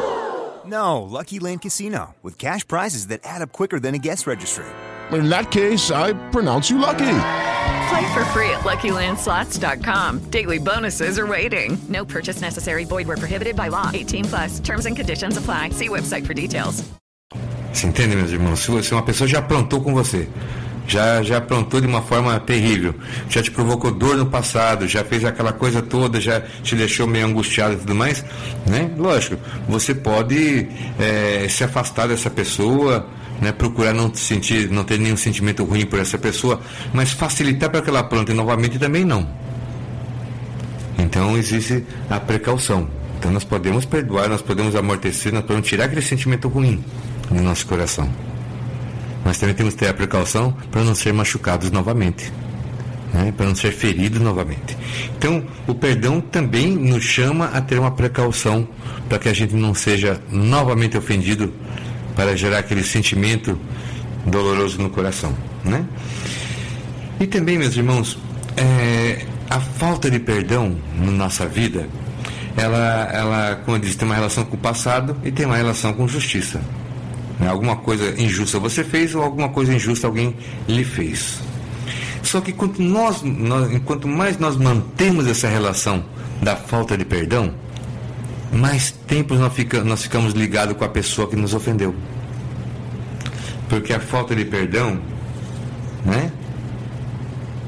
No, 0.65 1.01
Lucky 1.01 1.39
Land 1.39 1.61
Casino, 1.61 2.15
with 2.21 2.37
cash 2.37 2.65
prizes 2.67 3.07
that 3.07 3.21
add 3.23 3.41
up 3.41 3.51
quicker 3.51 3.79
than 3.79 3.95
a 3.95 3.97
guest 3.97 4.27
registry. 4.27 4.65
In 5.13 5.29
that 5.29 5.51
case, 5.51 5.91
I 5.91 6.13
pronounce 6.31 6.69
you 6.69 6.77
lucky. 6.79 6.99
Play 7.89 8.13
for 8.13 8.23
free 8.31 8.49
at 8.51 8.61
LuckyLandSlots.com. 8.63 10.19
Daily 10.31 10.57
bonuses 10.59 11.17
are 11.19 11.27
waiting. 11.27 11.77
No 11.89 12.05
purchase 12.05 12.39
necessary. 12.41 12.85
Void 12.85 13.07
were 13.07 13.17
prohibited 13.17 13.55
by 13.55 13.67
law. 13.69 13.89
18 13.93 14.25
plus. 14.25 14.59
Terms 14.61 14.85
and 14.85 14.95
conditions 14.95 15.37
apply. 15.37 15.69
See 15.71 15.89
website 15.89 16.25
for 16.25 16.33
details. 16.33 16.83
Você 17.73 17.87
entende, 17.87 18.15
meus 18.17 18.31
irmãos? 18.31 18.59
Se 18.59 18.69
você- 18.71 18.93
uma 18.93 19.01
pessoa 19.03 19.27
já 19.27 19.39
aprontou 19.39 19.79
com 19.81 19.93
você, 19.93 20.27
já, 20.87 21.23
já 21.23 21.37
aprontou 21.37 21.79
de 21.79 21.87
uma 21.87 22.01
forma 22.01 22.37
terrível, 22.41 22.93
já 23.29 23.41
te 23.41 23.49
provocou 23.49 23.91
dor 23.91 24.17
no 24.17 24.25
passado, 24.25 24.85
já 24.89 25.05
fez 25.05 25.23
aquela 25.23 25.53
coisa 25.53 25.81
toda, 25.81 26.19
já 26.19 26.41
te 26.41 26.75
deixou 26.75 27.07
meio 27.07 27.25
angustiado 27.27 27.75
e 27.75 27.77
tudo 27.77 27.95
mais, 27.95 28.25
né? 28.67 28.91
Lógico, 28.97 29.37
você 29.69 29.95
pode 29.95 30.67
eh, 30.99 31.47
se 31.49 31.63
afastar 31.63 32.09
dessa 32.09 32.29
pessoa, 32.29 33.07
né? 33.41 33.51
procurar 33.51 33.93
não 33.93 34.13
sentir, 34.13 34.69
não 34.69 34.83
ter 34.83 34.99
nenhum 34.99 35.17
sentimento 35.17 35.63
ruim 35.63 35.85
por 35.85 35.99
essa 35.99 36.17
pessoa, 36.17 36.61
mas 36.93 37.11
facilitar 37.11 37.69
para 37.69 37.81
que 37.81 37.89
ela 37.89 37.99
apronte 37.99 38.31
novamente 38.31 38.77
também 38.77 39.03
não. 39.03 39.27
Então 40.99 41.35
existe 41.35 41.83
a 42.09 42.19
precaução. 42.19 42.87
Então 43.17 43.31
nós 43.31 43.43
podemos 43.43 43.83
perdoar, 43.85 44.29
nós 44.29 44.41
podemos 44.41 44.75
amortecer, 44.75 45.33
nós 45.33 45.43
podemos 45.43 45.67
tirar 45.67 45.85
aquele 45.85 46.01
sentimento 46.01 46.47
ruim 46.47 46.83
do 47.29 47.41
nosso 47.41 47.65
coração. 47.65 48.09
Mas 49.25 49.37
também 49.37 49.55
temos 49.55 49.73
que 49.73 49.79
ter 49.79 49.87
a 49.89 49.93
precaução 49.93 50.55
para 50.71 50.83
não 50.83 50.95
ser 50.95 51.13
machucados 51.13 51.69
novamente, 51.69 52.31
né? 53.13 53.31
para 53.35 53.45
não 53.45 53.55
ser 53.55 53.71
feridos 53.71 54.19
novamente. 54.21 54.77
Então 55.17 55.43
o 55.67 55.75
perdão 55.75 56.19
também 56.19 56.75
nos 56.75 57.03
chama 57.03 57.45
a 57.45 57.61
ter 57.61 57.79
uma 57.79 57.91
precaução 57.91 58.67
para 59.07 59.19
que 59.19 59.29
a 59.29 59.33
gente 59.33 59.53
não 59.55 59.73
seja 59.73 60.19
novamente 60.31 60.97
ofendido, 60.97 61.53
para 62.15 62.35
gerar 62.35 62.59
aquele 62.59 62.83
sentimento 62.83 63.57
doloroso 64.25 64.81
no 64.81 64.89
coração, 64.89 65.35
né? 65.63 65.85
E 67.19 67.27
também, 67.27 67.57
meus 67.57 67.75
irmãos, 67.75 68.17
é, 68.57 69.25
a 69.49 69.59
falta 69.59 70.09
de 70.09 70.19
perdão 70.19 70.75
na 70.97 71.11
nossa 71.11 71.45
vida, 71.45 71.87
ela, 72.57 73.09
ela, 73.13 73.55
como 73.63 73.77
eu 73.77 73.81
disse, 73.81 73.97
tem 73.97 74.07
uma 74.07 74.15
relação 74.15 74.43
com 74.45 74.55
o 74.55 74.59
passado 74.59 75.15
e 75.23 75.31
tem 75.31 75.45
uma 75.45 75.55
relação 75.55 75.93
com 75.93 76.07
justiça. 76.07 76.61
Né? 77.39 77.47
Alguma 77.47 77.75
coisa 77.75 78.19
injusta 78.21 78.59
você 78.59 78.83
fez 78.83 79.15
ou 79.15 79.21
alguma 79.21 79.49
coisa 79.49 79.73
injusta 79.73 80.07
alguém 80.07 80.35
lhe 80.67 80.83
fez. 80.83 81.39
Só 82.23 82.39
que 82.39 82.51
quanto, 82.51 82.81
nós, 82.81 83.21
nós, 83.23 83.71
enquanto 83.71 84.07
mais 84.07 84.37
nós 84.37 84.55
mantemos 84.55 85.27
essa 85.27 85.47
relação 85.47 86.03
da 86.41 86.55
falta 86.55 86.97
de 86.97 87.03
perdão, 87.03 87.53
mais 88.51 88.91
tempo 88.91 89.35
nós, 89.35 89.53
fica, 89.53 89.83
nós 89.83 90.03
ficamos 90.03 90.33
ligados 90.33 90.75
com 90.75 90.83
a 90.83 90.89
pessoa 90.89 91.27
que 91.27 91.35
nos 91.35 91.53
ofendeu. 91.53 91.95
Porque 93.69 93.93
a 93.93 93.99
falta 93.99 94.35
de 94.35 94.43
perdão, 94.43 94.99
né? 96.05 96.31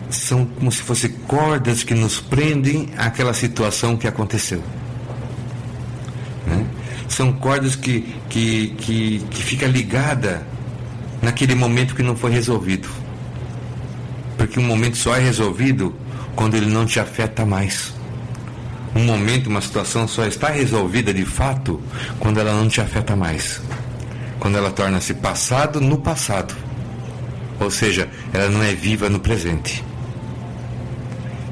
são 0.09 0.45
como 0.45 0.71
se 0.71 0.81
fossem 0.81 1.11
cordas 1.27 1.83
que 1.83 1.93
nos 1.93 2.19
prendem 2.19 2.89
àquela 2.97 3.33
situação 3.33 3.97
que 3.97 4.07
aconteceu. 4.07 4.61
Né? 6.45 6.65
São 7.07 7.33
cordas 7.33 7.75
que, 7.75 8.13
que, 8.29 8.69
que, 8.77 9.19
que 9.29 9.43
fica 9.43 9.65
ligada 9.65 10.45
naquele 11.21 11.55
momento 11.55 11.95
que 11.95 12.03
não 12.03 12.15
foi 12.15 12.31
resolvido. 12.31 12.89
Porque 14.37 14.59
um 14.59 14.63
momento 14.63 14.97
só 14.97 15.15
é 15.15 15.19
resolvido 15.19 15.95
quando 16.35 16.55
ele 16.55 16.67
não 16.67 16.85
te 16.85 16.99
afeta 16.99 17.45
mais. 17.45 17.93
Um 18.95 19.05
momento, 19.05 19.47
uma 19.47 19.61
situação 19.61 20.07
só 20.07 20.25
está 20.25 20.49
resolvida 20.49 21.13
de 21.13 21.25
fato 21.25 21.81
quando 22.19 22.39
ela 22.39 22.53
não 22.53 22.67
te 22.67 22.79
afeta 22.79 23.15
mais. 23.15 23.59
Quando 24.39 24.57
ela 24.57 24.69
torna-se 24.69 25.15
passado 25.15 25.81
no 25.81 25.97
passado. 25.97 26.53
Ou 27.59 27.71
seja, 27.71 28.07
ela 28.31 28.49
não 28.49 28.61
é 28.61 28.73
viva 28.73 29.09
no 29.09 29.19
presente. 29.19 29.83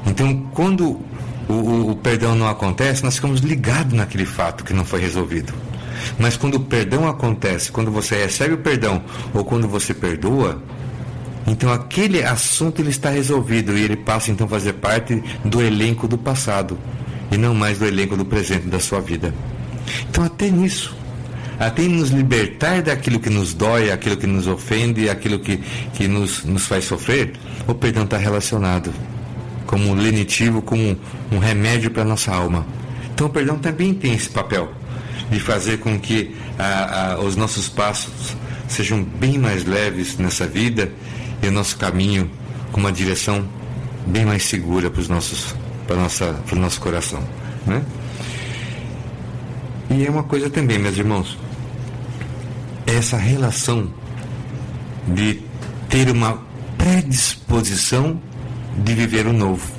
Então, 0.06 0.46
quando 0.52 1.00
o, 1.48 1.52
o, 1.52 1.90
o 1.90 1.96
perdão 1.96 2.36
não 2.36 2.48
acontece, 2.48 3.02
nós 3.02 3.16
ficamos 3.16 3.40
ligados 3.40 3.92
naquele 3.92 4.26
fato 4.26 4.62
que 4.62 4.72
não 4.72 4.84
foi 4.84 5.00
resolvido. 5.00 5.52
Mas 6.18 6.36
quando 6.36 6.56
o 6.56 6.60
perdão 6.60 7.08
acontece, 7.08 7.72
quando 7.72 7.90
você 7.90 8.16
recebe 8.24 8.54
o 8.54 8.58
perdão 8.58 9.02
ou 9.34 9.44
quando 9.44 9.66
você 9.66 9.92
perdoa, 9.94 10.62
então 11.46 11.72
aquele 11.72 12.22
assunto 12.22 12.80
ele 12.80 12.90
está 12.90 13.10
resolvido 13.10 13.76
e 13.76 13.82
ele 13.82 13.96
passa 13.96 14.30
então 14.30 14.46
a 14.46 14.50
fazer 14.50 14.74
parte 14.74 15.22
do 15.44 15.60
elenco 15.60 16.06
do 16.06 16.18
passado 16.18 16.78
e 17.32 17.38
não 17.38 17.54
mais 17.54 17.78
do 17.78 17.86
elenco 17.86 18.16
do 18.16 18.24
presente 18.24 18.68
da 18.68 18.78
sua 18.78 19.00
vida. 19.00 19.34
Então 20.08 20.22
até 20.22 20.50
nisso, 20.50 20.94
até 21.58 21.82
nos 21.82 22.10
libertar 22.10 22.82
daquilo 22.82 23.18
que 23.18 23.30
nos 23.30 23.54
dói, 23.54 23.90
aquilo 23.90 24.16
que 24.16 24.26
nos 24.26 24.46
ofende, 24.46 25.08
aquilo 25.08 25.38
que, 25.38 25.58
que 25.94 26.06
nos, 26.06 26.44
nos 26.44 26.66
faz 26.66 26.84
sofrer, 26.84 27.32
o 27.66 27.74
perdão 27.74 28.04
está 28.04 28.18
relacionado 28.18 28.92
como 29.66 29.88
um 29.88 29.94
lenitivo, 29.94 30.60
como 30.60 30.96
um 31.30 31.38
remédio 31.38 31.90
para 31.90 32.02
a 32.02 32.04
nossa 32.04 32.30
alma. 32.30 32.66
Então 33.14 33.26
o 33.26 33.30
perdão 33.30 33.58
também 33.58 33.94
tem 33.94 34.12
esse 34.12 34.28
papel 34.28 34.70
de 35.30 35.40
fazer 35.40 35.78
com 35.78 35.98
que 35.98 36.34
a, 36.58 37.12
a, 37.12 37.20
os 37.20 37.36
nossos 37.36 37.68
passos 37.68 38.36
sejam 38.68 39.02
bem 39.02 39.38
mais 39.38 39.64
leves 39.64 40.18
nessa 40.18 40.46
vida 40.46 40.92
e 41.42 41.46
o 41.46 41.50
nosso 41.50 41.78
caminho 41.78 42.30
com 42.70 42.80
uma 42.80 42.92
direção 42.92 43.48
bem 44.06 44.26
mais 44.26 44.44
segura 44.44 44.90
para 44.90 45.00
os 45.00 45.08
nossos 45.08 45.54
para 45.92 46.00
nossa 46.00 46.32
para 46.46 46.56
o 46.56 46.58
nosso 46.58 46.80
coração, 46.80 47.22
né? 47.66 47.84
E 49.90 50.06
é 50.06 50.10
uma 50.10 50.22
coisa 50.22 50.48
também, 50.48 50.78
meus 50.78 50.96
irmãos, 50.96 51.38
essa 52.86 53.18
relação 53.18 53.92
de 55.08 55.42
ter 55.90 56.10
uma 56.10 56.42
predisposição 56.78 58.18
de 58.78 58.94
viver 58.94 59.26
o 59.26 59.34
novo. 59.34 59.70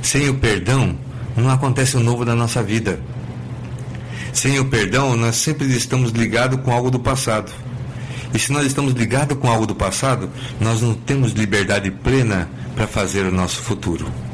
Sem 0.00 0.28
o 0.28 0.34
perdão, 0.34 0.96
não 1.36 1.50
acontece 1.50 1.96
o 1.96 2.00
novo 2.00 2.24
na 2.24 2.36
nossa 2.36 2.62
vida. 2.62 3.00
Sem 4.32 4.60
o 4.60 4.66
perdão, 4.66 5.16
nós 5.16 5.36
sempre 5.36 5.66
estamos 5.74 6.12
ligados 6.12 6.60
com 6.60 6.72
algo 6.72 6.88
do 6.88 7.00
passado. 7.00 7.50
E 8.32 8.38
se 8.38 8.52
nós 8.52 8.64
estamos 8.64 8.92
ligados 8.92 9.36
com 9.38 9.48
algo 9.48 9.66
do 9.66 9.74
passado, 9.74 10.30
nós 10.60 10.80
não 10.80 10.94
temos 10.94 11.32
liberdade 11.32 11.90
plena 11.90 12.48
para 12.76 12.86
fazer 12.86 13.26
o 13.26 13.32
nosso 13.32 13.60
futuro. 13.60 14.27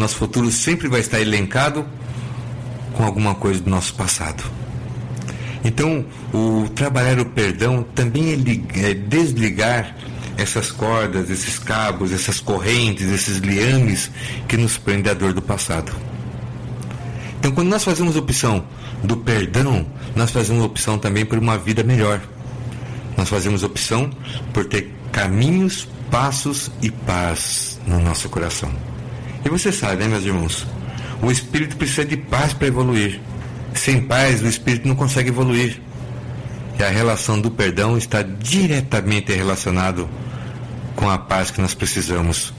Nosso 0.00 0.16
futuro 0.16 0.50
sempre 0.50 0.88
vai 0.88 1.00
estar 1.00 1.20
elencado 1.20 1.84
com 2.94 3.04
alguma 3.04 3.34
coisa 3.34 3.60
do 3.60 3.68
nosso 3.68 3.92
passado. 3.92 4.42
Então, 5.62 6.06
o 6.32 6.70
trabalhar 6.70 7.20
o 7.20 7.26
perdão 7.26 7.82
também 7.94 8.32
é, 8.32 8.80
é 8.80 8.94
desligar 8.94 9.94
essas 10.38 10.70
cordas, 10.70 11.28
esses 11.28 11.58
cabos, 11.58 12.12
essas 12.12 12.40
correntes, 12.40 13.10
esses 13.10 13.40
liames 13.40 14.10
que 14.48 14.56
nos 14.56 14.78
prendem 14.78 15.12
à 15.12 15.14
dor 15.14 15.34
do 15.34 15.42
passado. 15.42 15.92
Então, 17.38 17.52
quando 17.52 17.68
nós 17.68 17.84
fazemos 17.84 18.16
opção 18.16 18.64
do 19.04 19.18
perdão, 19.18 19.84
nós 20.16 20.30
fazemos 20.30 20.64
opção 20.64 20.98
também 20.98 21.26
por 21.26 21.36
uma 21.36 21.58
vida 21.58 21.82
melhor. 21.82 22.22
Nós 23.18 23.28
fazemos 23.28 23.62
opção 23.62 24.08
por 24.54 24.64
ter 24.64 24.94
caminhos, 25.12 25.86
passos 26.10 26.70
e 26.80 26.90
paz 26.90 27.78
no 27.86 28.00
nosso 28.00 28.30
coração. 28.30 28.89
E 29.44 29.48
você 29.48 29.72
sabe, 29.72 29.96
né, 29.96 30.08
meus 30.08 30.24
irmãos? 30.24 30.66
O 31.22 31.30
espírito 31.30 31.76
precisa 31.76 32.04
de 32.04 32.16
paz 32.16 32.52
para 32.52 32.68
evoluir. 32.68 33.20
Sem 33.74 34.02
paz, 34.02 34.42
o 34.42 34.46
espírito 34.46 34.88
não 34.88 34.96
consegue 34.96 35.28
evoluir. 35.28 35.80
E 36.78 36.82
a 36.82 36.88
relação 36.88 37.40
do 37.40 37.50
perdão 37.50 37.96
está 37.96 38.22
diretamente 38.22 39.32
relacionado 39.32 40.08
com 40.96 41.08
a 41.08 41.18
paz 41.18 41.50
que 41.50 41.60
nós 41.60 41.74
precisamos 41.74 42.52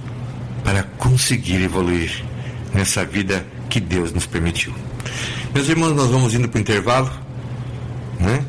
para 0.64 0.84
conseguir 0.84 1.62
evoluir 1.62 2.24
nessa 2.74 3.04
vida 3.04 3.46
que 3.70 3.80
Deus 3.80 4.14
nos 4.14 4.26
permitiu. 4.26 4.74
Meus 5.54 5.68
irmãos, 5.68 5.96
nós 5.96 6.10
vamos 6.10 6.34
indo 6.34 6.48
para 6.48 6.58
o 6.58 6.62
intervalo, 6.62 7.12
né? 8.20 8.44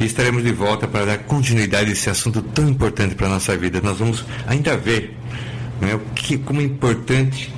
E 0.00 0.04
estaremos 0.04 0.42
de 0.42 0.52
volta 0.52 0.88
para 0.88 1.06
dar 1.06 1.18
continuidade 1.18 1.90
a 1.90 1.92
esse 1.92 2.10
assunto 2.10 2.42
tão 2.42 2.68
importante 2.68 3.14
para 3.14 3.28
a 3.28 3.30
nossa 3.30 3.56
vida. 3.56 3.80
Nós 3.80 3.98
vamos 3.98 4.24
ainda 4.46 4.76
ver 4.76 5.16
né, 5.80 5.94
o 5.94 6.00
que, 6.14 6.36
como 6.38 6.60
é 6.60 6.64
importante 6.64 7.52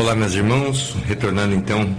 Olá, 0.00 0.14
meus 0.14 0.32
irmãos, 0.32 0.96
retornando 1.06 1.54
então 1.54 1.94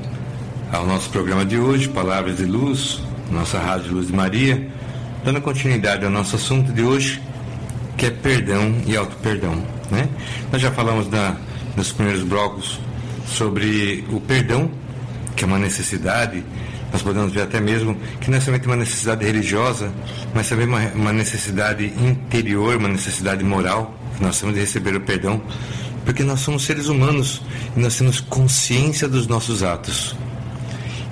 ao 0.71 0.87
nosso 0.87 1.07
programa 1.11 1.45
de 1.45 1.59
hoje, 1.59 1.87
Palavras 1.87 2.37
de 2.37 2.45
Luz, 2.45 2.99
nossa 3.29 3.59
Rádio 3.59 3.93
Luz 3.93 4.07
de 4.07 4.13
Maria, 4.13 4.67
dando 5.23 5.39
continuidade 5.39 6.03
ao 6.03 6.09
nosso 6.09 6.35
assunto 6.35 6.73
de 6.73 6.81
hoje, 6.81 7.21
que 7.95 8.07
é 8.07 8.09
perdão 8.09 8.75
e 8.87 8.97
auto-perdão. 8.97 9.53
Né? 9.91 10.09
Nós 10.51 10.59
já 10.59 10.71
falamos 10.71 11.05
da, 11.09 11.37
nos 11.77 11.91
primeiros 11.91 12.23
blocos 12.23 12.79
sobre 13.27 14.03
o 14.11 14.19
perdão, 14.19 14.71
que 15.35 15.43
é 15.43 15.47
uma 15.47 15.59
necessidade, 15.59 16.43
nós 16.91 17.03
podemos 17.03 17.31
ver 17.31 17.43
até 17.43 17.61
mesmo 17.61 17.95
que 18.19 18.31
não 18.31 18.39
é 18.39 18.41
somente 18.41 18.65
uma 18.65 18.77
necessidade 18.77 19.23
religiosa, 19.23 19.93
mas 20.33 20.49
também 20.49 20.65
uma, 20.65 20.79
uma 20.95 21.13
necessidade 21.13 21.85
interior, 21.85 22.77
uma 22.77 22.89
necessidade 22.89 23.43
moral, 23.43 23.95
nós 24.19 24.39
temos 24.39 24.55
de 24.55 24.61
receber 24.61 24.95
o 24.95 25.01
perdão, 25.01 25.39
porque 26.05 26.23
nós 26.23 26.39
somos 26.41 26.63
seres 26.63 26.87
humanos 26.87 27.41
e 27.75 27.79
nós 27.79 27.97
temos 27.97 28.19
consciência 28.19 29.07
dos 29.07 29.27
nossos 29.27 29.63
atos. 29.63 30.15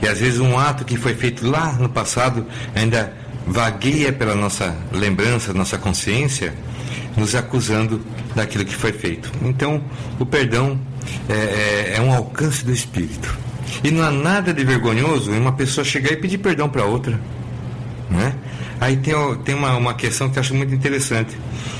E 0.01 0.07
às 0.07 0.19
vezes 0.19 0.39
um 0.39 0.57
ato 0.57 0.85
que 0.85 0.97
foi 0.97 1.13
feito 1.13 1.47
lá 1.47 1.73
no 1.73 1.89
passado 1.89 2.45
ainda 2.73 3.13
vagueia 3.45 4.13
pela 4.13 4.35
nossa 4.35 4.75
lembrança, 4.91 5.53
nossa 5.53 5.77
consciência, 5.77 6.53
nos 7.17 7.35
acusando 7.35 8.01
daquilo 8.35 8.63
que 8.63 8.75
foi 8.75 8.93
feito. 8.93 9.31
Então, 9.41 9.83
o 10.19 10.25
perdão 10.25 10.79
é, 11.27 11.33
é, 11.33 11.93
é 11.97 12.01
um 12.01 12.13
alcance 12.13 12.63
do 12.63 12.71
espírito. 12.71 13.37
E 13.83 13.91
não 13.91 14.03
há 14.03 14.11
nada 14.11 14.53
de 14.53 14.63
vergonhoso 14.63 15.31
em 15.31 15.39
uma 15.39 15.53
pessoa 15.53 15.83
chegar 15.83 16.11
e 16.11 16.17
pedir 16.17 16.37
perdão 16.37 16.69
para 16.69 16.85
outra. 16.85 17.19
Né? 18.09 18.33
Aí 18.79 18.97
tem, 18.97 19.13
tem 19.43 19.55
uma, 19.55 19.75
uma 19.75 19.93
questão 19.93 20.29
que 20.29 20.37
eu 20.37 20.41
acho 20.41 20.53
muito 20.55 20.73
interessante. 20.73 21.37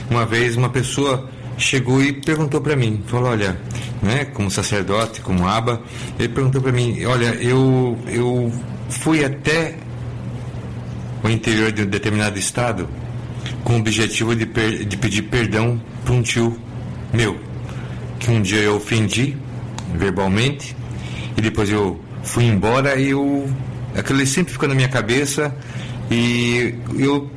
Uma 0.10 0.26
vez 0.26 0.56
uma 0.56 0.70
pessoa 0.70 1.30
chegou 1.60 2.02
e 2.02 2.14
perguntou 2.14 2.62
para 2.62 2.76
mim, 2.76 3.04
falou, 3.06 3.32
olha, 3.32 3.60
né, 4.02 4.26
como 4.26 4.50
sacerdote, 4.50 5.22
como 5.22 5.48
aba, 5.48 5.82
ele 6.18 6.30
perguntou 6.30 6.62
para 6.62 6.72
mim, 6.72 7.04
olha, 7.06 7.36
eu, 7.36 7.98
eu 8.08 8.52
fui 8.90 9.24
até 9.24 9.76
o 11.22 11.30
interior 11.30 11.72
de 11.72 11.84
um 11.84 11.86
determinado 11.86 12.40
estado 12.40 12.88
com 13.64 13.74
o 13.74 13.80
objetivo 13.80 14.36
de, 14.36 14.46
per, 14.46 14.86
de 14.86 14.98
pedir 14.98 15.24
perdão 15.24 15.80
para 16.04 16.14
um 16.14 16.22
tio 16.22 16.58
meu, 17.14 17.38
que 18.20 18.32
um 18.32 18.42
dia 18.42 18.60
eu 18.60 18.78
ofendi 18.78 19.36
verbalmente 19.94 20.76
e 21.36 21.42
depois 21.42 21.70
eu 21.70 22.00
fui 22.24 22.46
embora 22.46 22.96
e 22.96 23.10
eu, 23.10 23.50
aquilo 23.96 24.26
sempre 24.26 24.54
ficou 24.54 24.70
na 24.70 24.76
minha 24.76 24.88
cabeça 24.88 25.54
e 26.10 26.76
eu 26.98 27.30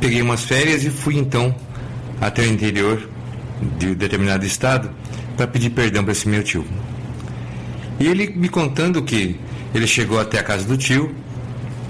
peguei 0.00 0.20
umas 0.20 0.44
férias 0.44 0.84
e 0.84 0.90
fui 0.90 1.16
então 1.16 1.54
até 2.20 2.42
o 2.42 2.46
interior 2.46 3.08
de 3.78 3.94
determinado 3.94 4.44
estado 4.44 4.90
para 5.36 5.46
pedir 5.46 5.70
perdão 5.70 6.02
para 6.02 6.12
esse 6.12 6.28
meu 6.28 6.42
tio. 6.42 6.64
E 8.00 8.06
ele 8.06 8.28
me 8.30 8.48
contando 8.48 9.02
que 9.02 9.38
ele 9.74 9.86
chegou 9.86 10.20
até 10.20 10.38
a 10.38 10.42
casa 10.42 10.64
do 10.64 10.76
tio, 10.76 11.14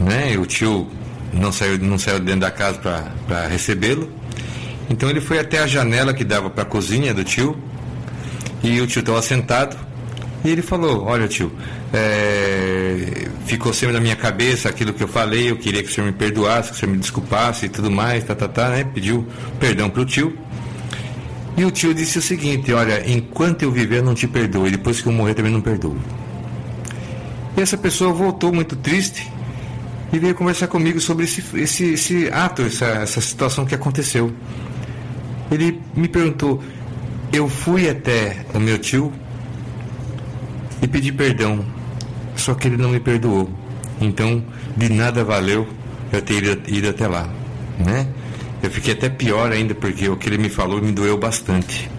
né? 0.01 0.37
O 0.39 0.47
tio 0.47 0.89
não 1.33 1.53
saiu, 1.53 1.79
não 1.79 1.99
saiu 1.99 2.19
dentro 2.21 2.41
da 2.41 2.51
casa 2.51 2.79
para 3.27 3.47
recebê-lo. 3.47 4.11
Então 4.91 5.11
ele 5.11 5.21
foi 5.21 5.39
até 5.39 5.59
a 5.59 5.67
janela 5.67 6.15
que 6.15 6.25
dava 6.25 6.49
para 6.49 6.63
a 6.63 6.67
cozinha 6.67 7.13
do 7.13 7.23
tio 7.23 7.57
e 8.63 8.81
o 8.81 8.87
tio 8.87 9.01
estava 9.01 9.21
sentado 9.21 9.77
e 10.45 10.51
ele 10.51 10.63
falou: 10.63 11.05
Olha, 11.05 11.27
tio, 11.29 11.53
é, 11.93 13.29
ficou 13.47 13.73
sempre 13.73 13.95
na 13.95 14.01
minha 14.01 14.17
cabeça 14.17 14.69
aquilo 14.69 14.93
que 14.93 15.03
eu 15.03 15.09
falei. 15.09 15.51
Eu 15.51 15.57
queria 15.57 15.83
que 15.83 15.91
o 15.91 15.93
senhor 15.93 16.07
me 16.07 16.13
perdoasse, 16.13 16.71
que 16.71 16.77
o 16.77 16.79
senhor 16.79 16.93
me 16.93 16.99
desculpasse 16.99 17.67
e 17.67 17.69
tudo 17.69 17.91
mais, 17.91 18.25
tá, 18.25 18.35
tá, 18.35 18.49
tá, 18.49 18.69
né? 18.71 18.85
Pediu 18.85 19.27
perdão 19.59 19.91
para 19.91 20.03
o 20.03 20.05
tio. 20.05 20.37
E 21.59 21.65
o 21.65 21.73
tio 21.73 21.93
disse 21.93 22.19
o 22.19 22.23
seguinte: 22.23 22.73
Olha, 22.73 23.03
enquanto 23.11 23.65
eu 23.65 23.73
viver, 23.73 24.01
não 24.01 24.15
te 24.15 24.29
perdoo, 24.29 24.69
e 24.69 24.71
depois 24.71 25.01
que 25.01 25.09
eu 25.09 25.13
morrer, 25.13 25.35
também 25.35 25.51
não 25.51 25.61
perdoo. 25.61 25.97
E 27.57 27.61
essa 27.61 27.77
pessoa 27.77 28.13
voltou 28.13 28.53
muito 28.53 28.77
triste 28.77 29.29
e 30.13 30.21
veio 30.21 30.37
conversar 30.37 30.69
comigo 30.69 31.01
sobre 31.01 31.25
esse, 31.25 31.43
esse, 31.57 31.85
esse 31.95 32.29
ato, 32.29 32.63
essa, 32.63 32.87
essa 32.87 33.21
situação 33.21 33.67
que 33.67 33.75
aconteceu. 33.75 34.33
Ele 35.51 35.81
me 35.97 36.07
perguntou: 36.07 36.63
Eu 37.33 37.49
fui 37.49 37.91
até 37.91 38.47
o 38.55 38.61
meu 38.61 38.79
tio 38.79 39.13
e 40.81 40.87
pedi 40.87 41.11
perdão, 41.11 41.67
só 42.37 42.55
que 42.55 42.69
ele 42.69 42.77
não 42.77 42.91
me 42.91 43.01
perdoou. 43.01 43.51
Então, 44.01 44.45
de 44.77 44.89
nada 44.91 45.25
valeu 45.25 45.67
eu 46.13 46.23
ter 46.23 46.41
ido, 46.41 46.63
ido 46.69 46.89
até 46.89 47.09
lá, 47.09 47.29
né? 47.85 48.07
Eu 48.69 48.73
fiquei 48.73 48.93
até 48.93 49.09
pior 49.09 49.51
ainda 49.51 49.75
porque 49.75 50.11
o 50.11 50.17
que 50.19 50.29
ele 50.29 50.37
me 50.37 50.51
falou 50.51 50.83
me 50.83 50.93
doeu 50.93 51.17
bastante. 51.17 51.91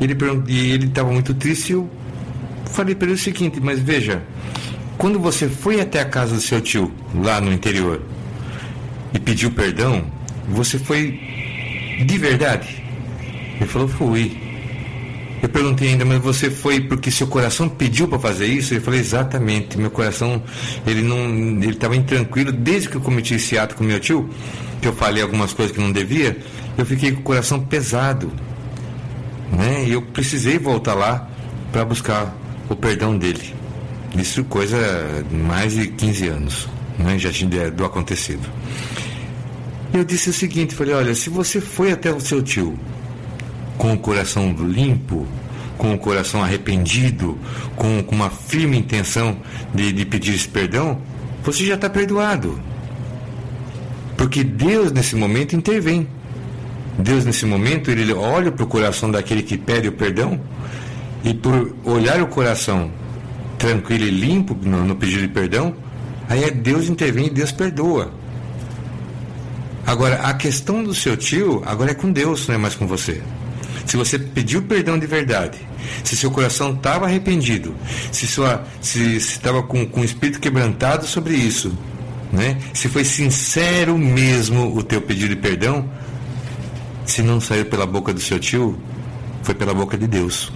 Ele 0.00 0.16
e 0.48 0.72
ele 0.72 0.86
estava 0.86 1.12
muito 1.12 1.32
triste. 1.32 1.70
E 1.70 1.72
eu 1.74 1.88
falei 2.72 2.92
para 2.92 3.06
ele 3.06 3.14
o 3.14 3.18
seguinte: 3.18 3.60
Mas 3.62 3.78
veja, 3.78 4.20
quando 4.96 5.20
você 5.20 5.48
foi 5.48 5.80
até 5.80 6.00
a 6.00 6.04
casa 6.04 6.34
do 6.34 6.40
seu 6.40 6.60
tio 6.60 6.92
lá 7.14 7.40
no 7.40 7.52
interior 7.52 8.02
e 9.14 9.20
pediu 9.20 9.52
perdão, 9.52 10.04
você 10.48 10.76
foi 10.76 11.20
de 12.04 12.18
verdade? 12.18 12.82
Ele 13.60 13.66
falou: 13.66 13.86
Fui. 13.86 14.36
Eu 15.40 15.48
perguntei 15.48 15.90
ainda, 15.90 16.04
mas 16.04 16.18
você 16.18 16.50
foi 16.50 16.80
porque 16.80 17.12
seu 17.12 17.28
coração 17.28 17.68
pediu 17.68 18.08
para 18.08 18.18
fazer 18.18 18.46
isso? 18.46 18.74
Ele 18.74 18.80
falou 18.80 18.98
exatamente. 18.98 19.78
Meu 19.78 19.88
coração, 19.88 20.42
ele 20.84 21.00
não, 21.00 21.16
ele 21.16 21.70
estava 21.70 21.94
intranquilo 21.94 22.50
desde 22.50 22.88
que 22.88 22.96
eu 22.96 23.00
cometi 23.00 23.34
esse 23.34 23.56
ato 23.56 23.76
com 23.76 23.84
meu 23.84 24.00
tio, 24.00 24.28
que 24.80 24.88
eu 24.88 24.92
falei 24.92 25.22
algumas 25.22 25.52
coisas 25.52 25.74
que 25.74 25.80
não 25.80 25.92
devia. 25.92 26.38
Eu 26.76 26.86
fiquei 26.86 27.12
com 27.12 27.20
o 27.20 27.22
coração 27.22 27.60
pesado, 27.60 28.32
né? 29.52 29.84
E 29.86 29.92
eu 29.92 30.02
precisei 30.02 30.58
voltar 30.58 30.94
lá 30.94 31.28
para 31.72 31.84
buscar 31.84 32.34
o 32.68 32.76
perdão 32.76 33.16
dele. 33.16 33.54
Isso 34.16 34.44
coisa 34.44 34.78
de 35.28 35.36
mais 35.36 35.72
de 35.72 35.88
15 35.88 36.28
anos, 36.28 36.68
né? 36.98 37.18
Já 37.18 37.32
tinha 37.32 37.70
do 37.70 37.84
acontecido. 37.84 38.48
Eu 39.92 40.04
disse 40.04 40.30
o 40.30 40.32
seguinte, 40.32 40.74
falei, 40.74 40.94
olha, 40.94 41.14
se 41.14 41.30
você 41.30 41.60
foi 41.60 41.92
até 41.92 42.12
o 42.12 42.20
seu 42.20 42.42
tio 42.42 42.78
com 43.78 43.94
o 43.94 43.98
coração 43.98 44.52
limpo, 44.52 45.26
com 45.78 45.94
o 45.94 45.98
coração 45.98 46.42
arrependido, 46.42 47.38
com, 47.76 48.02
com 48.02 48.14
uma 48.14 48.28
firme 48.28 48.76
intenção 48.76 49.38
de, 49.74 49.92
de 49.92 50.04
pedir 50.04 50.34
esse 50.34 50.48
perdão, 50.48 51.00
você 51.42 51.64
já 51.64 51.74
está 51.74 51.88
perdoado. 51.88 52.60
Porque 54.18 54.42
Deus 54.42 54.90
nesse 54.90 55.14
momento 55.14 55.54
intervém. 55.54 56.06
Deus 56.98 57.24
nesse 57.24 57.46
momento 57.46 57.88
ele 57.90 58.12
olha 58.12 58.50
para 58.50 58.64
o 58.64 58.66
coração 58.66 59.08
daquele 59.08 59.42
que 59.42 59.56
pede 59.56 59.86
o 59.86 59.92
perdão 59.92 60.40
e 61.22 61.32
por 61.32 61.74
olhar 61.84 62.20
o 62.20 62.26
coração 62.26 62.90
tranquilo 63.56 64.04
e 64.04 64.10
limpo 64.10 64.56
no, 64.60 64.84
no 64.84 64.96
pedido 64.96 65.22
de 65.22 65.28
perdão, 65.28 65.74
aí 66.28 66.42
é 66.42 66.50
Deus 66.50 66.88
intervém 66.88 67.26
e 67.26 67.30
Deus 67.30 67.52
perdoa. 67.52 68.12
Agora, 69.86 70.16
a 70.16 70.34
questão 70.34 70.82
do 70.82 70.92
seu 70.92 71.16
tio 71.16 71.62
agora 71.64 71.92
é 71.92 71.94
com 71.94 72.10
Deus, 72.10 72.48
não 72.48 72.56
é 72.56 72.58
mais 72.58 72.74
com 72.74 72.86
você. 72.86 73.22
Se 73.86 73.96
você 73.96 74.18
pediu 74.18 74.62
perdão 74.62 74.98
de 74.98 75.06
verdade, 75.06 75.58
se 76.04 76.16
seu 76.16 76.30
coração 76.30 76.74
estava 76.74 77.06
arrependido, 77.06 77.74
se 78.12 78.26
sua, 78.26 78.64
se 78.80 79.16
estava 79.16 79.62
com, 79.62 79.86
com 79.86 80.00
o 80.00 80.04
espírito 80.04 80.40
quebrantado 80.40 81.06
sobre 81.06 81.34
isso, 81.34 81.72
né? 82.32 82.58
Se 82.74 82.88
foi 82.88 83.04
sincero 83.04 83.96
mesmo 83.96 84.76
o 84.76 84.82
teu 84.82 85.00
pedido 85.00 85.34
de 85.34 85.40
perdão, 85.40 85.88
se 87.04 87.22
não 87.22 87.40
saiu 87.40 87.66
pela 87.66 87.86
boca 87.86 88.12
do 88.12 88.20
seu 88.20 88.38
tio, 88.38 88.78
foi 89.42 89.54
pela 89.54 89.72
boca 89.72 89.96
de 89.96 90.06
Deus. 90.06 90.52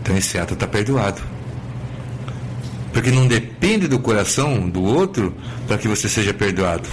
Então 0.00 0.16
esse 0.16 0.38
ato 0.38 0.54
está 0.54 0.66
perdoado. 0.66 1.22
Porque 2.92 3.10
não 3.10 3.26
depende 3.26 3.86
do 3.88 3.98
coração 3.98 4.68
do 4.68 4.82
outro 4.82 5.34
para 5.66 5.78
que 5.78 5.88
você 5.88 6.08
seja 6.08 6.34
perdoado. 6.34 6.88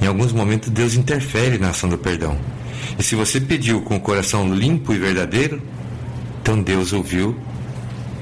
Em 0.00 0.06
alguns 0.06 0.32
momentos 0.32 0.70
Deus 0.70 0.94
interfere 0.94 1.58
na 1.58 1.70
ação 1.70 1.88
do 1.88 1.98
perdão. 1.98 2.36
E 2.98 3.02
se 3.02 3.14
você 3.14 3.40
pediu 3.40 3.82
com 3.82 3.96
o 3.96 4.00
coração 4.00 4.54
limpo 4.54 4.92
e 4.92 4.98
verdadeiro, 4.98 5.62
então 6.40 6.62
Deus 6.62 6.92
ouviu 6.92 7.36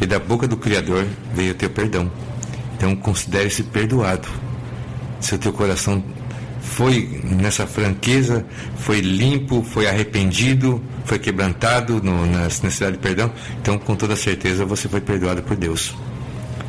e 0.01 0.07
da 0.07 0.19
boca 0.19 0.49
do 0.49 0.57
Criador 0.57 1.07
veio 1.33 1.53
o 1.53 1.55
teu 1.55 1.71
perdão. 1.71 2.11
Então 2.77 2.95
considere-se 2.97 3.63
perdoado. 3.63 4.29
Se 5.25 5.35
o 5.35 5.39
teu 5.39 5.55
coração 5.55 6.05
foi 6.61 7.19
nessa 7.25 7.67
franqueza, 7.67 8.45
foi 8.77 9.01
limpo, 9.01 9.63
foi 9.63 9.89
arrependido, 9.89 10.83
foi 11.07 11.19
quebrantado 11.19 12.03
no, 12.03 12.27
na 12.27 12.43
necessidade 12.43 12.93
de 12.93 12.99
perdão, 12.99 13.33
então 13.59 13.79
com 13.79 13.97
toda 13.97 14.15
certeza 14.17 14.67
você 14.67 14.87
foi 14.87 15.01
perdoado 15.01 15.43
por 15.43 15.57
Deus. 15.57 15.97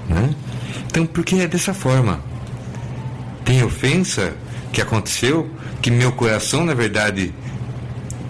Né? 0.07 0.33
Então, 0.87 1.05
porque 1.05 1.35
é 1.35 1.47
dessa 1.47 1.73
forma. 1.73 2.21
Tem 3.43 3.61
ofensa 3.61 4.33
que 4.71 4.81
aconteceu, 4.81 5.49
que 5.81 5.91
meu 5.91 6.13
coração, 6.13 6.63
na 6.63 6.73
verdade, 6.73 7.33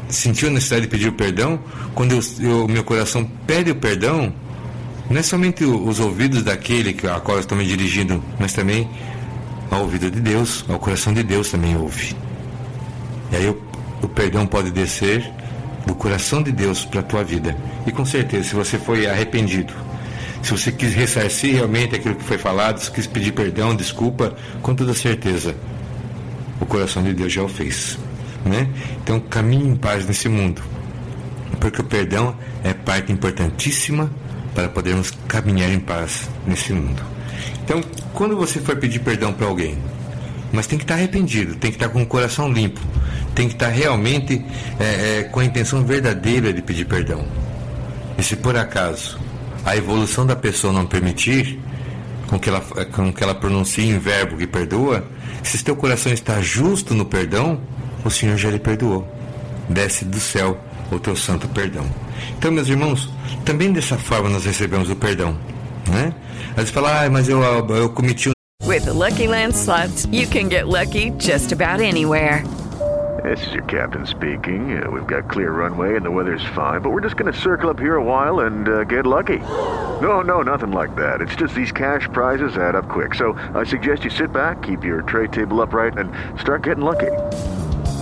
sentiu 0.10 0.50
a 0.50 0.52
necessidade 0.52 0.82
de 0.82 0.88
pedir 0.88 1.10
o 1.10 1.14
perdão, 1.14 1.60
quando 1.94 2.20
o 2.64 2.68
meu 2.68 2.84
coração 2.84 3.30
pede 3.46 3.70
o 3.70 3.76
perdão, 3.76 4.34
não 5.08 5.20
é 5.20 5.22
somente 5.22 5.64
os 5.64 6.00
ouvidos 6.00 6.42
daquele 6.42 6.94
que, 6.94 7.06
a 7.06 7.20
qual 7.20 7.38
eu 7.38 7.42
estou 7.42 7.56
me 7.56 7.64
dirigindo, 7.64 8.24
mas 8.40 8.54
também 8.54 8.90
ao 9.70 9.82
ouvido 9.82 10.10
de 10.10 10.20
Deus, 10.20 10.66
ao 10.68 10.80
coração 10.80 11.14
de 11.14 11.24
Deus 11.24 11.50
também 11.50 11.76
ouve. 11.76 12.16
E 13.32 13.36
aí 13.36 13.48
o, 13.48 13.62
o 14.02 14.08
perdão 14.08 14.46
pode 14.46 14.72
descer 14.72 15.32
do 15.86 15.96
coração 15.96 16.42
de 16.42 16.52
Deus 16.52 16.86
para 16.86 17.00
a 17.00 17.04
tua 17.04 17.24
vida. 17.24 17.56
E 17.86 17.92
com 17.92 18.06
certeza, 18.06 18.50
se 18.50 18.56
você 18.56 18.78
foi 18.78 19.08
arrependido, 19.08 19.74
se 20.42 20.52
você 20.52 20.72
quis 20.72 20.94
ressarcir 20.94 21.56
realmente 21.56 21.96
aquilo 21.96 22.16
que 22.16 22.24
foi 22.24 22.38
falado, 22.38 22.80
se 22.80 22.92
quis 22.92 23.08
pedir 23.08 23.32
perdão, 23.32 23.76
desculpa, 23.76 24.36
com 24.62 24.76
toda 24.76 24.94
certeza, 24.94 25.56
o 26.60 26.66
coração 26.66 27.04
de 27.04 27.14
Deus 27.14 27.34
já 27.34 27.44
o 27.44 27.48
fez. 27.48 27.98
Né? 28.44 28.70
Então 29.02 29.20
caminhe 29.20 29.68
em 29.68 29.76
paz 29.76 30.06
nesse 30.06 30.30
mundo, 30.30 30.62
porque 31.60 31.82
o 31.82 31.84
perdão 31.84 32.36
é 32.64 32.74
parte 32.74 33.12
importantíssima 33.12 34.12
para 34.54 34.70
podermos 34.70 35.12
caminhar 35.28 35.72
em 35.72 35.80
paz 35.80 36.30
nesse 36.46 36.72
mundo. 36.72 37.15
Então, 37.66 37.84
quando 38.14 38.38
você 38.38 38.60
for 38.60 38.76
pedir 38.76 39.00
perdão 39.00 39.34
para 39.34 39.48
alguém, 39.48 39.76
mas 40.54 40.68
tem 40.68 40.78
que 40.78 40.84
estar 40.84 40.94
arrependido, 40.94 41.56
tem 41.56 41.72
que 41.72 41.78
estar 41.78 41.90
com 41.90 42.04
o 42.04 42.06
coração 42.06 42.48
limpo, 42.48 42.80
tem 43.34 43.48
que 43.48 43.56
estar 43.56 43.70
realmente 43.70 44.46
é, 44.80 45.20
é, 45.20 45.24
com 45.24 45.40
a 45.40 45.46
intenção 45.46 45.84
verdadeira 45.84 46.54
de 46.54 46.62
pedir 46.62 46.86
perdão. 46.86 47.26
E 48.20 48.24
se 48.24 48.36
por 48.36 48.56
acaso 48.56 49.20
a 49.66 49.76
evolução 49.76 50.28
da 50.28 50.36
pessoa 50.36 50.72
não 50.72 50.86
permitir 50.86 51.60
com 52.28 52.40
que 52.40 52.50
ela, 52.50 52.62
com 52.62 53.12
que 53.12 53.24
ela 53.24 53.34
pronuncie 53.34 53.90
em 53.90 53.98
verbo 53.98 54.38
que 54.38 54.46
perdoa, 54.46 55.04
se 55.42 55.64
teu 55.64 55.76
coração 55.76 56.14
está 56.14 56.40
justo 56.42 56.94
no 56.94 57.04
perdão, 57.04 57.60
o 58.04 58.12
Senhor 58.12 58.38
já 58.38 58.52
lhe 58.52 58.60
perdoou. 58.60 59.12
Desce 59.68 60.06
do 60.06 60.20
céu 60.20 60.56
o 60.92 61.00
teu 61.00 61.16
santo 61.16 61.48
perdão. 61.48 61.84
Então, 62.38 62.52
meus 62.52 62.70
irmãos, 62.70 63.10
também 63.44 63.74
dessa 63.74 63.98
forma 63.98 64.30
nós 64.30 64.46
recebemos 64.46 64.88
o 64.88 64.96
perdão, 64.96 65.36
né? 65.90 66.14
Às 66.52 66.56
vezes 66.56 66.72
fala, 66.72 67.06
ah, 67.06 67.10
mas 67.10 67.28
eu, 67.28 67.42
eu 67.44 67.90
cometi 67.90 68.30
um. 68.30 68.36
With 68.66 68.86
the 68.86 68.94
Lucky 68.94 69.28
Land 69.28 69.54
slots, 69.56 70.08
you 70.12 70.28
can 70.28 70.50
get 70.50 70.68
lucky 70.68 71.12
just 71.20 71.52
about 71.52 71.82
anywhere. 71.82 72.44
This 73.24 73.48
is 73.48 73.54
your 73.54 73.64
captain 73.64 74.06
speaking. 74.06 74.78
Uh, 74.78 74.90
we've 74.92 75.08
got 75.08 75.30
clear 75.30 75.52
runway 75.52 75.96
and 75.96 76.06
the 76.06 76.12
weather's 76.12 76.46
fine, 76.54 76.82
but 76.82 76.92
we're 76.92 77.02
just 77.02 77.16
going 77.16 77.32
to 77.32 77.40
circle 77.40 77.70
up 77.70 77.80
here 77.80 77.96
a 77.96 78.04
while 78.04 78.42
and 78.42 78.68
uh, 78.68 78.84
get 78.84 79.06
lucky. 79.06 79.40
No, 80.00 80.22
no, 80.22 80.42
nothing 80.42 80.72
like 80.72 80.96
that. 80.96 81.22
It's 81.22 81.36
just 81.36 81.56
these 81.56 81.72
cash 81.72 82.08
prizes 82.12 82.58
add 82.58 82.76
up 82.76 82.90
quick. 82.90 83.16
So 83.16 83.34
I 83.56 83.64
suggest 83.64 84.04
you 84.04 84.10
sit 84.10 84.32
back, 84.32 84.62
keep 84.64 84.84
your 84.84 85.02
tray 85.04 85.28
table 85.28 85.62
upright, 85.62 85.98
and 85.98 86.12
start 86.40 86.64
getting 86.64 86.84
lucky. 86.84 87.12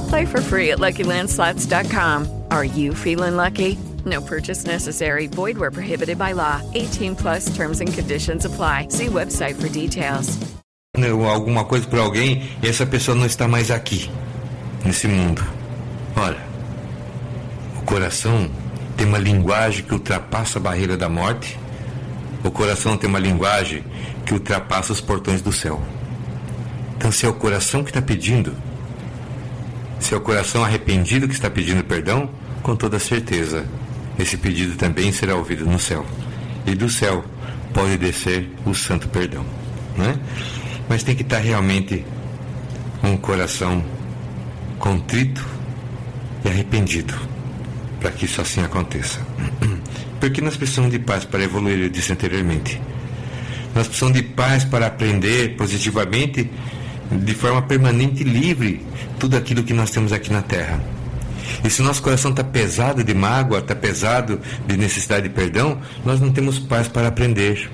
Play 0.09 0.25
for 0.25 0.41
free 0.41 0.71
at 0.71 0.79
LuckyLandSlots.com. 0.79 2.43
Are 2.51 2.65
you 2.65 2.93
feeling 2.93 3.35
lucky? 3.35 3.77
No 4.05 4.21
purchase 4.21 4.65
necessary. 4.65 5.27
Void 5.27 5.57
where 5.57 5.71
prohibited 5.71 6.17
by 6.17 6.33
law. 6.33 6.61
18 6.73 7.15
plus 7.15 7.55
terms 7.55 7.79
and 7.79 7.93
conditions 7.93 8.45
apply. 8.45 8.87
See 8.89 9.07
website 9.07 9.55
for 9.55 9.69
details. 9.69 10.37
Alguma 10.95 11.65
coisa 11.65 11.87
para 11.87 12.01
alguém 12.01 12.43
e 12.61 12.67
essa 12.67 12.85
pessoa 12.85 13.15
não 13.15 13.25
está 13.25 13.47
mais 13.47 13.71
aqui, 13.71 14.11
nesse 14.85 15.07
mundo. 15.07 15.43
Olha, 16.15 16.37
o 17.79 17.81
coração 17.81 18.47
tem 18.95 19.07
uma 19.07 19.17
linguagem 19.17 19.83
que 19.83 19.93
ultrapassa 19.93 20.59
a 20.59 20.61
barreira 20.61 20.95
da 20.95 21.09
morte. 21.09 21.59
O 22.43 22.51
coração 22.51 22.95
tem 22.95 23.09
uma 23.09 23.17
linguagem 23.17 23.83
que 24.23 24.33
ultrapassa 24.33 24.93
os 24.93 25.01
portões 25.01 25.41
do 25.41 25.51
céu. 25.51 25.81
Então, 26.95 27.11
se 27.11 27.25
é 27.25 27.29
o 27.29 27.33
coração 27.33 27.83
que 27.83 27.89
está 27.89 28.01
pedindo, 28.01 28.55
se 29.99 30.13
é 30.13 30.17
o 30.17 30.21
coração 30.21 30.63
arrependido 30.63 31.27
que 31.27 31.33
está 31.33 31.49
pedindo 31.49 31.83
perdão, 31.83 32.29
com 32.61 32.75
toda 32.75 32.99
certeza, 32.99 33.65
esse 34.17 34.37
pedido 34.37 34.75
também 34.75 35.11
será 35.11 35.35
ouvido 35.35 35.65
no 35.65 35.79
céu. 35.79 36.05
E 36.65 36.75
do 36.75 36.89
céu 36.89 37.23
pode 37.73 37.97
descer 37.97 38.49
o 38.65 38.73
santo 38.73 39.09
perdão. 39.09 39.45
Né? 39.97 40.17
Mas 40.87 41.03
tem 41.03 41.15
que 41.15 41.23
estar 41.23 41.39
realmente 41.39 42.05
um 43.03 43.17
coração 43.17 43.83
contrito 44.79 45.45
e 46.45 46.49
arrependido 46.49 47.13
para 47.99 48.11
que 48.11 48.25
isso 48.25 48.41
assim 48.41 48.61
aconteça. 48.61 49.19
Porque 50.19 50.41
nós 50.41 50.55
precisamos 50.55 50.91
de 50.91 50.99
paz 50.99 51.25
para 51.25 51.43
evoluir, 51.43 51.79
eu 51.79 51.89
disse 51.89 52.11
anteriormente. 52.11 52.81
Nós 53.73 53.87
precisamos 53.87 54.15
de 54.17 54.23
paz 54.23 54.63
para 54.63 54.87
aprender 54.87 55.55
positivamente, 55.55 56.49
de 57.11 57.33
forma 57.33 57.61
permanente 57.61 58.21
e 58.21 58.25
livre, 58.25 58.85
tudo 59.19 59.35
aquilo 59.35 59.63
que 59.63 59.73
nós 59.73 59.89
temos 59.89 60.13
aqui 60.13 60.31
na 60.31 60.41
Terra. 60.41 60.81
E 61.63 61.69
se 61.69 61.81
nosso 61.81 62.01
coração 62.01 62.31
está 62.31 62.43
pesado 62.43 63.03
de 63.03 63.13
mágoa, 63.13 63.59
está 63.59 63.75
pesado 63.75 64.39
de 64.65 64.77
necessidade 64.77 65.27
de 65.27 65.33
perdão, 65.33 65.79
nós 66.05 66.19
não 66.19 66.31
temos 66.31 66.59
paz 66.59 66.87
para 66.87 67.07
aprender. 67.07 67.69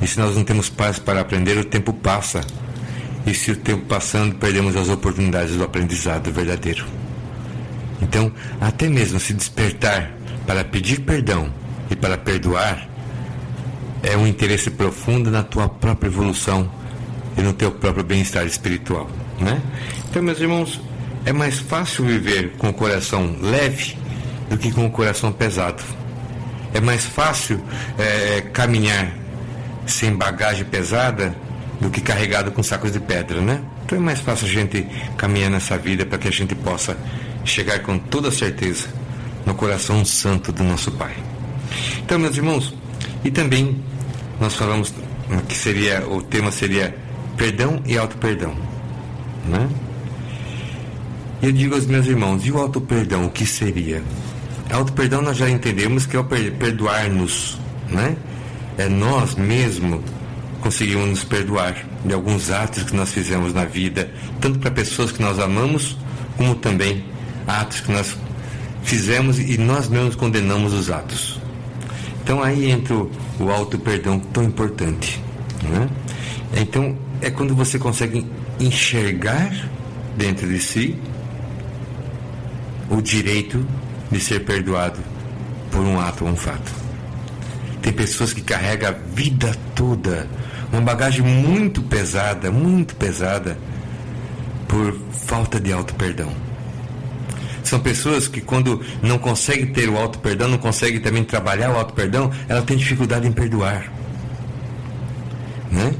E 0.00 0.06
se 0.06 0.18
nós 0.18 0.36
não 0.36 0.44
temos 0.44 0.68
paz 0.68 0.98
para 0.98 1.20
aprender, 1.20 1.56
o 1.58 1.64
tempo 1.64 1.92
passa. 1.92 2.40
E 3.26 3.34
se 3.34 3.50
o 3.50 3.56
tempo 3.56 3.84
passando, 3.86 4.34
perdemos 4.36 4.76
as 4.76 4.88
oportunidades 4.88 5.56
do 5.56 5.64
aprendizado 5.64 6.30
verdadeiro. 6.30 6.84
Então, 8.00 8.30
até 8.60 8.88
mesmo 8.88 9.18
se 9.18 9.32
despertar 9.32 10.12
para 10.46 10.64
pedir 10.64 11.00
perdão 11.00 11.52
e 11.90 11.96
para 11.96 12.16
perdoar 12.16 12.88
é 14.02 14.16
um 14.16 14.26
interesse 14.26 14.70
profundo 14.70 15.30
na 15.30 15.42
tua 15.42 15.68
própria 15.68 16.08
evolução 16.08 16.70
e 17.36 17.42
no 17.42 17.52
teu 17.52 17.72
próprio 17.72 18.04
bem-estar 18.04 18.46
espiritual, 18.46 19.10
né? 19.40 19.60
Então, 20.08 20.22
meus 20.22 20.40
irmãos, 20.40 20.80
é 21.26 21.32
mais 21.32 21.58
fácil 21.58 22.04
viver 22.04 22.52
com 22.56 22.68
o 22.68 22.72
coração 22.72 23.36
leve 23.42 23.98
do 24.48 24.56
que 24.56 24.70
com 24.70 24.86
o 24.86 24.90
coração 24.90 25.32
pesado. 25.32 25.82
É 26.72 26.80
mais 26.80 27.04
fácil 27.04 27.60
é, 27.98 28.42
caminhar 28.52 29.12
sem 29.86 30.14
bagagem 30.14 30.64
pesada 30.64 31.34
do 31.80 31.90
que 31.90 32.00
carregado 32.00 32.52
com 32.52 32.62
sacos 32.62 32.92
de 32.92 33.00
pedra, 33.00 33.40
né? 33.40 33.60
Então 33.84 33.98
é 33.98 34.00
mais 34.00 34.20
fácil 34.20 34.46
a 34.46 34.50
gente 34.50 34.86
caminhar 35.16 35.50
nessa 35.50 35.76
vida 35.76 36.06
para 36.06 36.16
que 36.16 36.28
a 36.28 36.32
gente 36.32 36.54
possa 36.54 36.96
chegar 37.44 37.80
com 37.80 37.98
toda 37.98 38.30
certeza 38.30 38.86
no 39.44 39.54
coração 39.54 40.04
santo 40.04 40.52
do 40.52 40.62
nosso 40.62 40.92
Pai. 40.92 41.14
Então, 41.98 42.20
meus 42.20 42.36
irmãos, 42.36 42.72
e 43.24 43.32
também 43.32 43.82
nós 44.40 44.54
falamos 44.54 44.94
que 45.48 45.54
seria 45.56 46.06
o 46.06 46.22
tema 46.22 46.52
seria 46.52 46.96
perdão 47.36 47.82
e 47.84 47.98
auto-perdão, 47.98 48.54
né? 49.44 49.68
E 51.42 51.46
eu 51.46 51.52
digo 51.52 51.74
aos 51.74 51.86
meus 51.86 52.06
irmãos, 52.06 52.46
e 52.46 52.50
o 52.50 52.58
auto-perdão, 52.58 53.26
o 53.26 53.30
que 53.30 53.44
seria? 53.44 54.02
Auto-perdão 54.70 55.20
nós 55.20 55.36
já 55.36 55.48
entendemos 55.48 56.06
que 56.06 56.16
é 56.16 56.18
o 56.18 56.24
perdoar-nos, 56.24 57.58
né? 57.90 58.16
É 58.78 58.88
nós 58.88 59.34
mesmos 59.34 60.00
conseguimos 60.60 61.08
nos 61.08 61.24
perdoar 61.24 61.76
de 62.04 62.12
alguns 62.12 62.50
atos 62.50 62.82
que 62.82 62.96
nós 62.96 63.12
fizemos 63.12 63.54
na 63.54 63.64
vida, 63.64 64.10
tanto 64.40 64.58
para 64.58 64.70
pessoas 64.70 65.12
que 65.12 65.22
nós 65.22 65.38
amamos, 65.38 65.96
como 66.36 66.54
também 66.54 67.04
atos 67.46 67.80
que 67.80 67.92
nós 67.92 68.16
fizemos 68.82 69.38
e 69.38 69.58
nós 69.58 69.88
mesmos 69.88 70.16
condenamos 70.16 70.72
os 70.72 70.90
atos. 70.90 71.40
Então 72.22 72.42
aí 72.42 72.70
entra 72.70 72.94
o, 72.94 73.10
o 73.38 73.50
auto 73.50 73.78
perdão 73.78 74.18
tão 74.18 74.42
importante. 74.42 75.22
Né? 75.62 75.88
Então 76.56 76.96
é 77.20 77.30
quando 77.30 77.54
você 77.54 77.78
consegue 77.78 78.26
enxergar 78.58 79.52
dentro 80.16 80.48
de 80.48 80.58
si 80.58 80.98
o 82.90 83.00
direito 83.00 83.66
de 84.10 84.20
ser 84.20 84.44
perdoado 84.44 84.98
por 85.70 85.80
um 85.80 85.98
ato 86.00 86.24
ou 86.24 86.30
um 86.30 86.36
fato. 86.36 86.72
Tem 87.82 87.92
pessoas 87.92 88.32
que 88.32 88.40
carregam 88.40 88.90
a 88.90 88.92
vida 88.92 89.54
toda 89.74 90.28
uma 90.72 90.80
bagagem 90.80 91.24
muito 91.24 91.82
pesada, 91.82 92.50
muito 92.50 92.94
pesada, 92.96 93.56
por 94.66 94.96
falta 95.12 95.60
de 95.60 95.72
auto-perdão. 95.72 96.30
São 97.62 97.80
pessoas 97.80 98.28
que 98.28 98.40
quando 98.40 98.80
não 99.02 99.18
conseguem 99.18 99.66
ter 99.66 99.88
o 99.88 99.96
auto-perdão, 99.96 100.48
não 100.48 100.58
conseguem 100.58 101.00
também 101.00 101.24
trabalhar 101.24 101.70
o 101.70 101.76
auto-perdão, 101.76 102.30
ela 102.48 102.62
tem 102.62 102.76
dificuldade 102.76 103.26
em 103.26 103.32
perdoar. 103.32 103.92
Né? 105.70 105.94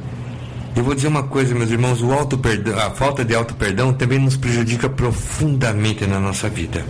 Eu 0.76 0.84
vou 0.84 0.94
dizer 0.94 1.08
uma 1.08 1.22
coisa, 1.22 1.54
meus 1.54 1.70
irmãos, 1.70 2.02
o 2.02 2.12
auto 2.12 2.36
-perdão, 2.36 2.76
a 2.78 2.90
falta 2.90 3.24
de 3.24 3.34
auto-perdão 3.34 3.94
também 3.94 4.18
nos 4.18 4.36
prejudica 4.36 4.90
profundamente 4.90 6.06
na 6.06 6.20
nossa 6.20 6.50
vida. 6.50 6.84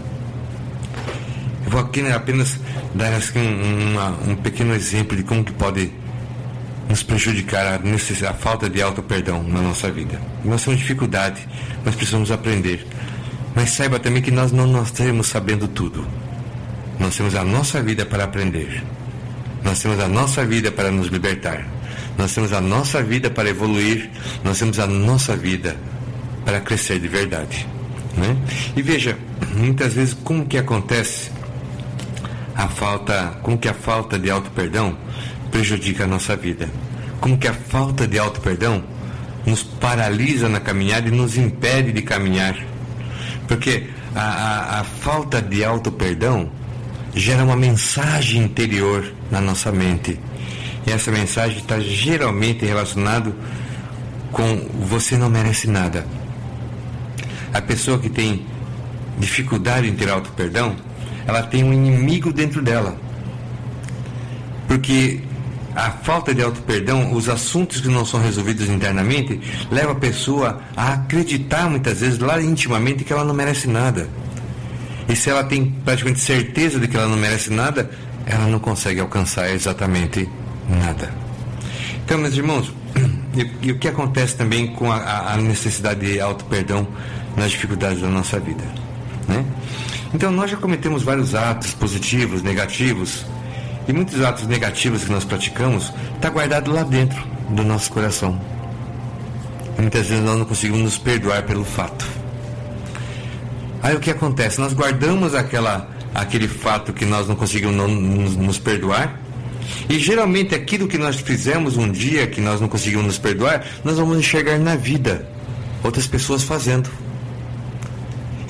Eu 1.65 1.71
vou 1.71 1.81
aqui 1.81 2.01
apenas 2.11 2.59
dar 2.93 3.13
assim, 3.13 3.39
um, 3.39 3.93
uma, 3.93 4.09
um 4.27 4.35
pequeno 4.35 4.75
exemplo 4.75 5.17
de 5.17 5.23
como 5.23 5.45
que 5.45 5.53
pode 5.53 5.93
nos 6.89 7.05
prejudicar 7.05 7.65
a, 7.65 8.31
a 8.31 8.35
falta 8.35 8.69
de 8.69 8.83
auto-perdão 8.83 9.45
na 9.45 9.63
nossa 9.63 9.89
vida. 9.89 10.21
Nós 10.45 10.65
temos 10.65 10.81
dificuldade, 10.81 11.47
nós 11.85 11.95
precisamos 11.95 12.33
aprender. 12.33 12.85
Mas 13.55 13.71
saiba 13.71 14.01
também 14.01 14.21
que 14.21 14.33
nós 14.33 14.51
não 14.51 14.67
nós 14.67 14.93
sabendo 15.23 15.69
tudo. 15.69 16.05
Nós 16.99 17.17
temos 17.17 17.37
a 17.37 17.45
nossa 17.45 17.81
vida 17.81 18.05
para 18.05 18.25
aprender. 18.25 18.83
Nós 19.63 19.81
temos 19.81 20.01
a 20.01 20.09
nossa 20.09 20.45
vida 20.45 20.73
para 20.73 20.91
nos 20.91 21.07
libertar. 21.07 21.76
Nós 22.19 22.35
temos 22.35 22.53
a 22.53 22.61
nossa 22.61 23.03
vida 23.03 23.31
para 23.31 23.49
evoluir. 23.49 24.11
Nós 24.43 24.59
temos 24.59 24.79
a 24.79 24.87
nossa 24.87 25.37
vida 25.37 25.77
para 26.45 26.61
crescer 26.61 26.99
de 26.99 27.09
verdade. 27.09 27.67
Né? 28.17 28.37
E 28.75 28.83
veja, 28.83 29.19
muitas 29.55 29.93
vezes 29.93 30.15
como 30.25 30.47
que 30.47 30.57
acontece 30.57 31.31
a 32.55 32.69
falta, 32.69 33.39
como 33.43 33.59
que 33.59 33.69
a 33.69 33.75
falta 33.75 34.19
de 34.19 34.31
auto 34.31 34.51
perdão 34.51 34.97
prejudica 35.51 36.05
a 36.05 36.07
nossa 36.07 36.35
vida. 36.35 36.69
Como 37.21 37.37
que 37.37 37.49
a 37.49 37.55
falta 37.55 38.07
de 38.07 38.19
auto 38.19 38.41
perdão 38.41 38.83
nos 39.45 39.63
paralisa 39.63 40.49
na 40.49 40.61
caminhada 40.61 41.09
e 41.09 41.11
nos 41.11 41.37
impede 41.37 41.93
de 41.93 42.03
caminhar. 42.03 42.57
Porque 43.47 43.89
a, 44.15 44.21
a, 44.21 44.81
a 44.81 44.85
falta 44.85 45.41
de 45.41 45.65
auto 45.65 45.93
perdão 45.93 46.51
gera 47.15 47.45
uma 47.45 47.57
mensagem 47.57 48.43
interior 48.43 49.13
na 49.31 49.41
nossa 49.41 49.71
mente. 49.71 50.19
Essa 50.87 51.11
mensagem 51.11 51.59
está 51.59 51.81
geralmente 51.81 52.65
relacionada 52.65 53.35
com 54.31 54.69
você 54.81 55.17
não 55.17 55.29
merece 55.29 55.69
nada. 55.69 56.07
A 57.53 57.61
pessoa 57.61 57.99
que 57.99 58.09
tem 58.09 58.47
dificuldade 59.19 59.89
em 59.89 59.95
ter 59.95 60.11
auto 60.11 60.31
perdão, 60.33 60.77
ela 61.27 61.43
tem 61.43 61.65
um 61.65 61.73
inimigo 61.73 62.33
dentro 62.33 62.63
dela. 62.63 62.97
Porque 64.69 65.21
a 65.75 65.91
falta 65.91 66.35
de 66.35 66.43
auto-perdão, 66.43 67.13
os 67.13 67.29
assuntos 67.29 67.81
que 67.81 67.89
não 67.89 68.05
são 68.05 68.21
resolvidos 68.21 68.69
internamente, 68.69 69.41
leva 69.71 69.93
a 69.93 69.95
pessoa 69.95 70.61
a 70.77 70.95
acreditar 70.95 71.69
muitas 71.69 72.01
vezes 72.01 72.19
lá 72.19 72.41
intimamente 72.41 73.05
que 73.05 73.13
ela 73.13 73.25
não 73.25 73.35
merece 73.35 73.69
nada. 73.69 74.09
E 75.09 75.15
se 75.15 75.31
ela 75.31 75.45
tem 75.45 75.67
praticamente 75.85 76.21
certeza 76.21 76.81
de 76.81 76.89
que 76.89 76.97
ela 76.97 77.07
não 77.07 77.17
merece 77.17 77.53
nada, 77.53 77.91
ela 78.25 78.47
não 78.47 78.59
consegue 78.59 79.01
alcançar 79.01 79.51
exatamente 79.51 80.29
nada. 80.69 81.13
Então, 82.05 82.19
meus 82.19 82.37
irmãos, 82.37 82.73
e, 83.35 83.69
e 83.69 83.73
o 83.73 83.79
que 83.79 83.89
acontece 83.89 84.37
também 84.37 84.69
com 84.69 84.91
a, 84.91 85.33
a 85.33 85.37
necessidade 85.37 86.01
de 86.01 86.21
auto-perdão 86.21 86.87
nas 87.37 87.51
dificuldades 87.51 88.01
da 88.01 88.09
nossa 88.09 88.39
vida? 88.39 88.65
Né? 89.29 89.45
Então, 90.15 90.31
nós 90.31 90.51
já 90.51 90.57
cometemos 90.57 91.03
vários 91.03 91.35
atos 91.35 91.75
positivos, 91.75 92.43
negativos, 92.43 93.27
e 93.89 93.93
muitos 93.93 94.21
atos 94.23 94.47
negativos 94.47 95.05
que 95.05 95.13
nós 95.13 95.25
praticamos 95.25 95.93
está 96.15 96.29
guardado 96.29 96.73
lá 96.73 96.83
dentro 96.83 97.23
do 97.51 97.63
nosso 97.63 97.93
coração. 97.93 98.41
Muitas 99.79 100.09
vezes 100.09 100.25
nós 100.25 100.39
não 100.39 100.45
conseguimos 100.45 100.83
nos 100.83 100.99
perdoar 100.99 101.43
pelo 101.45 101.65
fato. 101.65 102.07
Aí 103.83 103.95
o 103.95 104.01
que 104.01 104.11
acontece? 104.11 104.61
Nós 104.61 104.73
guardamos 104.73 105.35
aquela, 105.35 105.89
aquele 106.15 106.49
fato 106.49 106.93
que 106.93 107.05
nós 107.05 107.29
não 107.29 107.37
conseguimos 107.37 107.77
não, 107.77 107.87
nos, 107.87 108.37
nos 108.37 108.59
perdoar. 108.59 109.21
E 109.89 109.99
geralmente 109.99 110.55
aquilo 110.55 110.89
que 110.89 110.99
nós 110.99 111.17
fizemos 111.17 111.77
um 111.77 111.91
dia 111.91 112.27
que 112.27 112.41
nós 112.41 112.61
não 112.61 112.69
conseguimos 112.69 113.07
nos 113.07 113.19
perdoar, 113.19 113.65
nós 113.85 113.97
vamos 113.97 114.19
enxergar 114.19 114.59
na 114.59 114.77
vida 114.77 115.27
outras 115.83 116.07
pessoas 116.07 116.43
fazendo. 116.43 116.91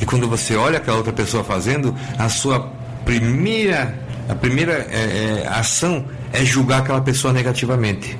E 0.00 0.05
quando 0.05 0.29
você 0.29 0.57
olha 0.57 0.79
aquela 0.79 0.98
outra 0.98 1.12
pessoa 1.12 1.42
fazendo, 1.42 1.94
a 2.18 2.29
sua 2.29 2.61
primeira 3.05 4.07
a 4.29 4.35
primeira 4.35 4.87
é, 4.90 5.44
é, 5.44 5.48
ação 5.48 6.05
é 6.33 6.44
julgar 6.44 6.81
aquela 6.81 7.00
pessoa 7.00 7.33
negativamente. 7.33 8.18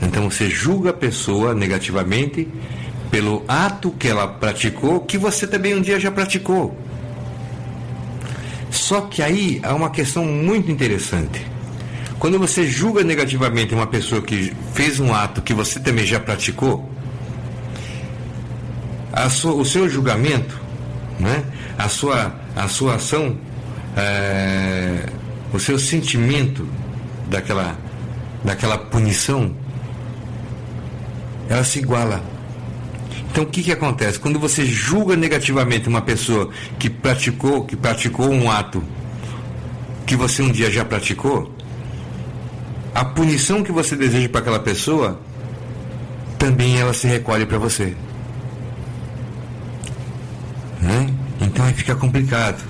Então 0.00 0.30
você 0.30 0.48
julga 0.48 0.90
a 0.90 0.92
pessoa 0.92 1.54
negativamente 1.54 2.48
pelo 3.10 3.44
ato 3.48 3.90
que 3.90 4.08
ela 4.08 4.26
praticou, 4.26 5.00
que 5.00 5.18
você 5.18 5.46
também 5.46 5.74
um 5.74 5.80
dia 5.80 5.98
já 5.98 6.10
praticou. 6.10 6.76
Só 8.74 9.02
que 9.02 9.22
aí 9.22 9.60
há 9.62 9.74
uma 9.74 9.88
questão 9.90 10.24
muito 10.24 10.70
interessante. 10.70 11.46
Quando 12.18 12.38
você 12.38 12.66
julga 12.66 13.04
negativamente 13.04 13.72
uma 13.74 13.86
pessoa 13.86 14.20
que 14.20 14.52
fez 14.72 14.98
um 14.98 15.14
ato 15.14 15.40
que 15.40 15.54
você 15.54 15.78
também 15.78 16.04
já 16.04 16.18
praticou, 16.18 16.90
sua, 19.30 19.54
o 19.54 19.64
seu 19.64 19.88
julgamento, 19.88 20.60
né, 21.20 21.44
a, 21.78 21.88
sua, 21.88 22.34
a 22.56 22.66
sua 22.66 22.96
ação 22.96 23.38
é, 23.96 25.06
o 25.52 25.58
seu 25.58 25.78
sentimento 25.78 26.68
daquela, 27.28 27.78
daquela 28.42 28.76
punição, 28.76 29.54
ela 31.48 31.62
se 31.62 31.78
iguala. 31.78 32.33
Então 33.34 33.42
o 33.42 33.46
que, 33.48 33.64
que 33.64 33.72
acontece? 33.72 34.16
Quando 34.16 34.38
você 34.38 34.64
julga 34.64 35.16
negativamente 35.16 35.88
uma 35.88 36.00
pessoa 36.00 36.50
que 36.78 36.88
praticou, 36.88 37.64
que 37.64 37.74
praticou 37.74 38.30
um 38.30 38.48
ato 38.48 38.80
que 40.06 40.14
você 40.14 40.40
um 40.40 40.52
dia 40.52 40.70
já 40.70 40.84
praticou, 40.84 41.52
a 42.94 43.04
punição 43.04 43.64
que 43.64 43.72
você 43.72 43.96
deseja 43.96 44.28
para 44.28 44.40
aquela 44.40 44.60
pessoa 44.60 45.20
também 46.38 46.78
ela 46.78 46.94
se 46.94 47.08
recolhe 47.08 47.44
para 47.44 47.58
você. 47.58 47.96
Né? 50.80 51.12
Então 51.40 51.66
aí 51.66 51.74
fica 51.74 51.96
complicado. 51.96 52.62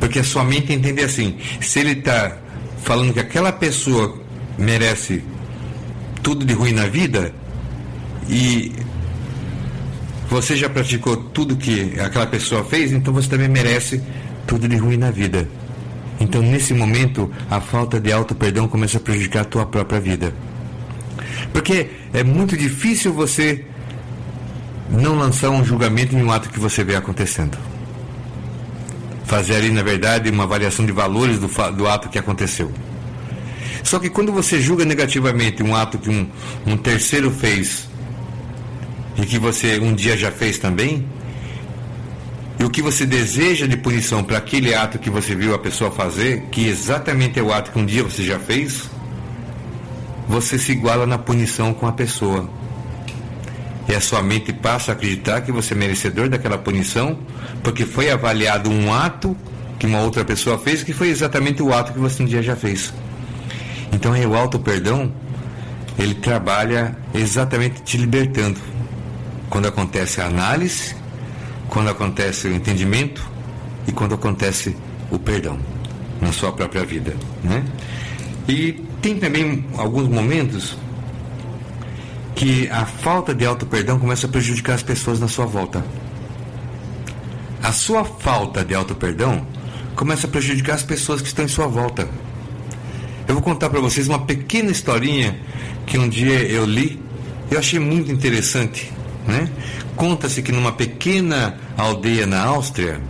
Porque 0.00 0.18
a 0.18 0.24
sua 0.24 0.42
mente 0.42 0.72
entende 0.72 1.04
assim: 1.04 1.38
se 1.60 1.78
ele 1.78 1.92
está 1.92 2.36
falando 2.82 3.12
que 3.12 3.20
aquela 3.20 3.52
pessoa 3.52 4.18
merece 4.58 5.22
tudo 6.20 6.44
de 6.44 6.52
ruim 6.52 6.72
na 6.72 6.88
vida 6.88 7.32
e 8.28 8.72
você 10.32 10.56
já 10.56 10.68
praticou 10.68 11.16
tudo 11.16 11.56
que 11.56 12.00
aquela 12.00 12.26
pessoa 12.26 12.64
fez, 12.64 12.90
então 12.92 13.12
você 13.12 13.28
também 13.28 13.48
merece 13.48 14.02
tudo 14.46 14.66
de 14.66 14.76
ruim 14.76 14.96
na 14.96 15.10
vida. 15.10 15.48
Então, 16.18 16.40
nesse 16.40 16.72
momento, 16.72 17.30
a 17.50 17.60
falta 17.60 18.00
de 18.00 18.12
auto-perdão 18.12 18.66
começa 18.66 18.96
a 18.96 19.00
prejudicar 19.00 19.42
a 19.42 19.44
tua 19.44 19.66
própria 19.66 20.00
vida. 20.00 20.32
Porque 21.52 21.90
é 22.12 22.24
muito 22.24 22.56
difícil 22.56 23.12
você 23.12 23.64
não 24.90 25.16
lançar 25.16 25.50
um 25.50 25.64
julgamento 25.64 26.16
em 26.16 26.22
um 26.22 26.32
ato 26.32 26.48
que 26.48 26.58
você 26.58 26.82
vê 26.82 26.96
acontecendo 26.96 27.58
fazer 29.32 29.56
ali, 29.56 29.70
na 29.70 29.82
verdade, 29.82 30.28
uma 30.28 30.44
avaliação 30.44 30.84
de 30.84 30.92
valores 30.92 31.38
do, 31.38 31.48
do 31.72 31.88
ato 31.88 32.10
que 32.10 32.18
aconteceu. 32.18 32.70
Só 33.82 33.98
que 33.98 34.10
quando 34.10 34.30
você 34.30 34.60
julga 34.60 34.84
negativamente 34.84 35.62
um 35.62 35.74
ato 35.74 35.98
que 35.98 36.10
um, 36.10 36.28
um 36.66 36.76
terceiro 36.76 37.30
fez 37.30 37.88
e 39.16 39.26
que 39.26 39.38
você 39.38 39.78
um 39.78 39.94
dia 39.94 40.16
já 40.16 40.30
fez 40.30 40.58
também, 40.58 41.06
e 42.58 42.64
o 42.64 42.70
que 42.70 42.80
você 42.80 43.04
deseja 43.04 43.66
de 43.66 43.76
punição 43.76 44.22
para 44.22 44.38
aquele 44.38 44.74
ato 44.74 44.98
que 44.98 45.10
você 45.10 45.34
viu 45.34 45.54
a 45.54 45.58
pessoa 45.58 45.90
fazer, 45.90 46.42
que 46.50 46.66
exatamente 46.68 47.38
é 47.38 47.42
o 47.42 47.52
ato 47.52 47.72
que 47.72 47.78
um 47.78 47.84
dia 47.84 48.04
você 48.04 48.22
já 48.22 48.38
fez, 48.38 48.88
você 50.28 50.58
se 50.58 50.72
iguala 50.72 51.06
na 51.06 51.18
punição 51.18 51.74
com 51.74 51.86
a 51.86 51.92
pessoa. 51.92 52.48
E 53.88 53.94
a 53.94 54.00
sua 54.00 54.22
mente 54.22 54.52
passa 54.52 54.92
a 54.92 54.94
acreditar 54.94 55.40
que 55.40 55.50
você 55.50 55.74
é 55.74 55.76
merecedor 55.76 56.28
daquela 56.28 56.56
punição, 56.56 57.18
porque 57.64 57.84
foi 57.84 58.10
avaliado 58.10 58.70
um 58.70 58.94
ato 58.94 59.36
que 59.78 59.86
uma 59.86 60.00
outra 60.00 60.24
pessoa 60.24 60.56
fez, 60.56 60.84
que 60.84 60.92
foi 60.92 61.08
exatamente 61.08 61.62
o 61.62 61.74
ato 61.74 61.92
que 61.92 61.98
você 61.98 62.22
um 62.22 62.26
dia 62.26 62.42
já 62.42 62.54
fez. 62.54 62.94
Então 63.92 64.14
é 64.14 64.24
o 64.24 64.36
auto 64.36 64.58
perdão 64.60 65.12
ele 65.98 66.14
trabalha 66.14 66.96
exatamente 67.14 67.82
te 67.82 67.96
libertando. 67.96 68.60
Quando 69.52 69.68
acontece 69.68 70.18
a 70.22 70.28
análise, 70.28 70.96
quando 71.68 71.90
acontece 71.90 72.48
o 72.48 72.54
entendimento 72.54 73.22
e 73.86 73.92
quando 73.92 74.14
acontece 74.14 74.74
o 75.10 75.18
perdão 75.18 75.58
na 76.22 76.32
sua 76.32 76.52
própria 76.52 76.86
vida, 76.86 77.14
né? 77.44 77.62
E 78.48 78.82
tem 79.02 79.18
também 79.18 79.66
alguns 79.76 80.08
momentos 80.08 80.74
que 82.34 82.66
a 82.70 82.86
falta 82.86 83.34
de 83.34 83.44
auto-perdão 83.44 83.98
começa 83.98 84.26
a 84.26 84.30
prejudicar 84.30 84.72
as 84.72 84.82
pessoas 84.82 85.20
na 85.20 85.28
sua 85.28 85.44
volta. 85.44 85.84
A 87.62 87.72
sua 87.72 88.06
falta 88.06 88.64
de 88.64 88.74
auto-perdão 88.74 89.46
começa 89.94 90.26
a 90.26 90.30
prejudicar 90.30 90.76
as 90.76 90.82
pessoas 90.82 91.20
que 91.20 91.28
estão 91.28 91.44
em 91.44 91.48
sua 91.48 91.66
volta. 91.66 92.08
Eu 93.28 93.34
vou 93.34 93.42
contar 93.42 93.68
para 93.68 93.80
vocês 93.80 94.08
uma 94.08 94.20
pequena 94.20 94.70
historinha 94.70 95.38
que 95.84 95.98
um 95.98 96.08
dia 96.08 96.40
eu 96.40 96.64
li, 96.64 96.98
eu 97.50 97.58
achei 97.58 97.78
muito 97.78 98.10
interessante, 98.10 98.90
né? 99.26 99.48
Conta-se 99.96 100.42
que 100.42 100.52
numa 100.52 100.72
pequena 100.72 101.56
aldeia 101.76 102.26
na 102.26 102.42
Áustria, 102.42 103.00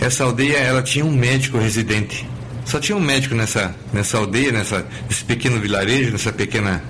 essa 0.00 0.24
aldeia 0.24 0.56
ela 0.58 0.82
tinha 0.82 1.04
um 1.04 1.12
médico 1.12 1.58
residente. 1.58 2.26
Só 2.64 2.78
tinha 2.78 2.96
um 2.96 3.00
médico 3.00 3.34
nessa, 3.34 3.74
nessa 3.92 4.18
aldeia, 4.18 4.52
nessa, 4.52 4.86
nesse 5.08 5.24
pequeno 5.24 5.58
vilarejo, 5.58 6.12
nessa 6.12 6.32
pequena, 6.32 6.82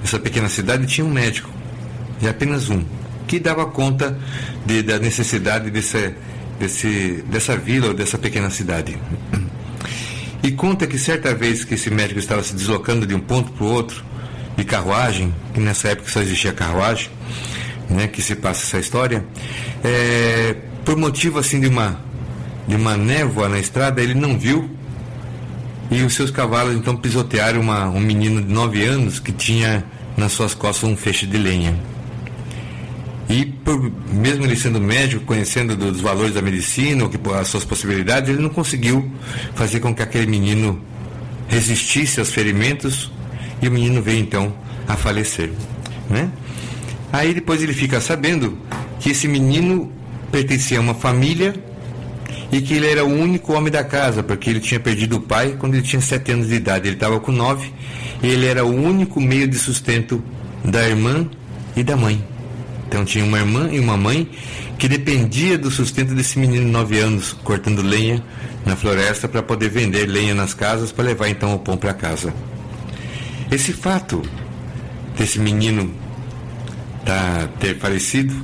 nessa 0.00 0.18
pequena 0.18 0.48
cidade, 0.48 0.86
tinha 0.86 1.04
um 1.04 1.10
médico. 1.10 1.50
E 2.22 2.28
apenas 2.28 2.68
um. 2.70 2.84
Que 3.26 3.40
dava 3.40 3.66
conta 3.66 4.16
de, 4.64 4.82
da 4.82 4.98
necessidade 4.98 5.70
desse, 5.70 6.14
desse, 6.58 7.24
dessa 7.28 7.56
vila 7.56 7.88
ou 7.88 7.94
dessa 7.94 8.16
pequena 8.16 8.50
cidade. 8.50 8.96
E 10.42 10.52
conta 10.52 10.86
que 10.86 10.98
certa 10.98 11.34
vez 11.34 11.64
que 11.64 11.74
esse 11.74 11.90
médico 11.90 12.20
estava 12.20 12.42
se 12.42 12.54
deslocando 12.54 13.06
de 13.06 13.14
um 13.14 13.20
ponto 13.20 13.50
para 13.52 13.64
o 13.64 13.68
outro, 13.68 14.04
de 14.56 14.62
carruagem, 14.62 15.34
que 15.52 15.60
nessa 15.60 15.88
época 15.88 16.10
só 16.10 16.20
existia 16.20 16.52
carruagem, 16.52 17.10
né, 17.88 18.06
que 18.06 18.22
se 18.22 18.34
passa 18.34 18.62
essa 18.64 18.78
história, 18.78 19.24
é, 19.82 20.56
por 20.84 20.96
motivo 20.96 21.38
assim 21.38 21.60
de 21.60 21.68
uma, 21.68 22.00
de 22.66 22.76
uma 22.76 22.96
névoa 22.96 23.48
na 23.48 23.58
estrada, 23.58 24.02
ele 24.02 24.14
não 24.14 24.38
viu 24.38 24.70
e 25.90 26.02
os 26.02 26.14
seus 26.14 26.30
cavalos 26.30 26.74
então 26.74 26.96
pisotearam 26.96 27.60
uma, 27.60 27.88
um 27.88 28.00
menino 28.00 28.42
de 28.42 28.52
9 28.52 28.84
anos 28.84 29.18
que 29.18 29.32
tinha 29.32 29.84
nas 30.16 30.32
suas 30.32 30.54
costas 30.54 30.88
um 30.88 30.96
feixe 30.96 31.26
de 31.26 31.36
lenha. 31.36 31.74
E 33.28 33.46
por, 33.46 33.90
mesmo 34.12 34.44
ele 34.44 34.56
sendo 34.56 34.80
médico, 34.80 35.24
conhecendo 35.24 35.76
dos 35.76 36.00
valores 36.00 36.34
da 36.34 36.42
medicina, 36.42 37.08
as 37.40 37.48
suas 37.48 37.64
possibilidades, 37.64 38.28
ele 38.28 38.42
não 38.42 38.50
conseguiu 38.50 39.10
fazer 39.54 39.80
com 39.80 39.94
que 39.94 40.02
aquele 40.02 40.26
menino 40.26 40.80
resistisse 41.48 42.20
aos 42.20 42.30
ferimentos 42.30 43.10
e 43.62 43.68
o 43.68 43.70
menino 43.70 44.02
veio 44.02 44.20
então 44.20 44.54
a 44.86 44.96
falecer, 44.96 45.50
né? 46.10 46.30
Aí 47.14 47.32
depois 47.32 47.62
ele 47.62 47.72
fica 47.72 48.00
sabendo 48.00 48.58
que 48.98 49.10
esse 49.10 49.28
menino 49.28 49.92
pertencia 50.32 50.78
a 50.78 50.80
uma 50.80 50.94
família 50.94 51.54
e 52.50 52.60
que 52.60 52.74
ele 52.74 52.88
era 52.88 53.04
o 53.04 53.08
único 53.08 53.52
homem 53.52 53.70
da 53.70 53.84
casa, 53.84 54.20
porque 54.20 54.50
ele 54.50 54.58
tinha 54.58 54.80
perdido 54.80 55.18
o 55.18 55.20
pai 55.20 55.54
quando 55.56 55.74
ele 55.74 55.84
tinha 55.84 56.02
sete 56.02 56.32
anos 56.32 56.48
de 56.48 56.56
idade. 56.56 56.88
Ele 56.88 56.96
estava 56.96 57.20
com 57.20 57.30
nove 57.30 57.72
e 58.20 58.26
ele 58.26 58.46
era 58.46 58.64
o 58.64 58.74
único 58.74 59.20
meio 59.20 59.46
de 59.46 59.56
sustento 59.56 60.20
da 60.64 60.88
irmã 60.88 61.24
e 61.76 61.84
da 61.84 61.96
mãe. 61.96 62.20
Então 62.88 63.04
tinha 63.04 63.24
uma 63.24 63.38
irmã 63.38 63.68
e 63.70 63.78
uma 63.78 63.96
mãe 63.96 64.28
que 64.76 64.88
dependia 64.88 65.56
do 65.56 65.70
sustento 65.70 66.16
desse 66.16 66.36
menino 66.36 66.66
de 66.66 66.72
nove 66.72 66.98
anos, 66.98 67.32
cortando 67.44 67.80
lenha 67.80 68.24
na 68.66 68.74
floresta 68.74 69.28
para 69.28 69.40
poder 69.40 69.68
vender 69.68 70.06
lenha 70.06 70.34
nas 70.34 70.52
casas 70.52 70.90
para 70.90 71.04
levar 71.04 71.28
então 71.28 71.54
o 71.54 71.60
pão 71.60 71.76
para 71.76 71.94
casa. 71.94 72.34
Esse 73.52 73.72
fato 73.72 74.20
desse 75.16 75.38
menino 75.38 76.02
tá, 77.04 77.48
ter 77.60 77.78
falecido 77.78 78.34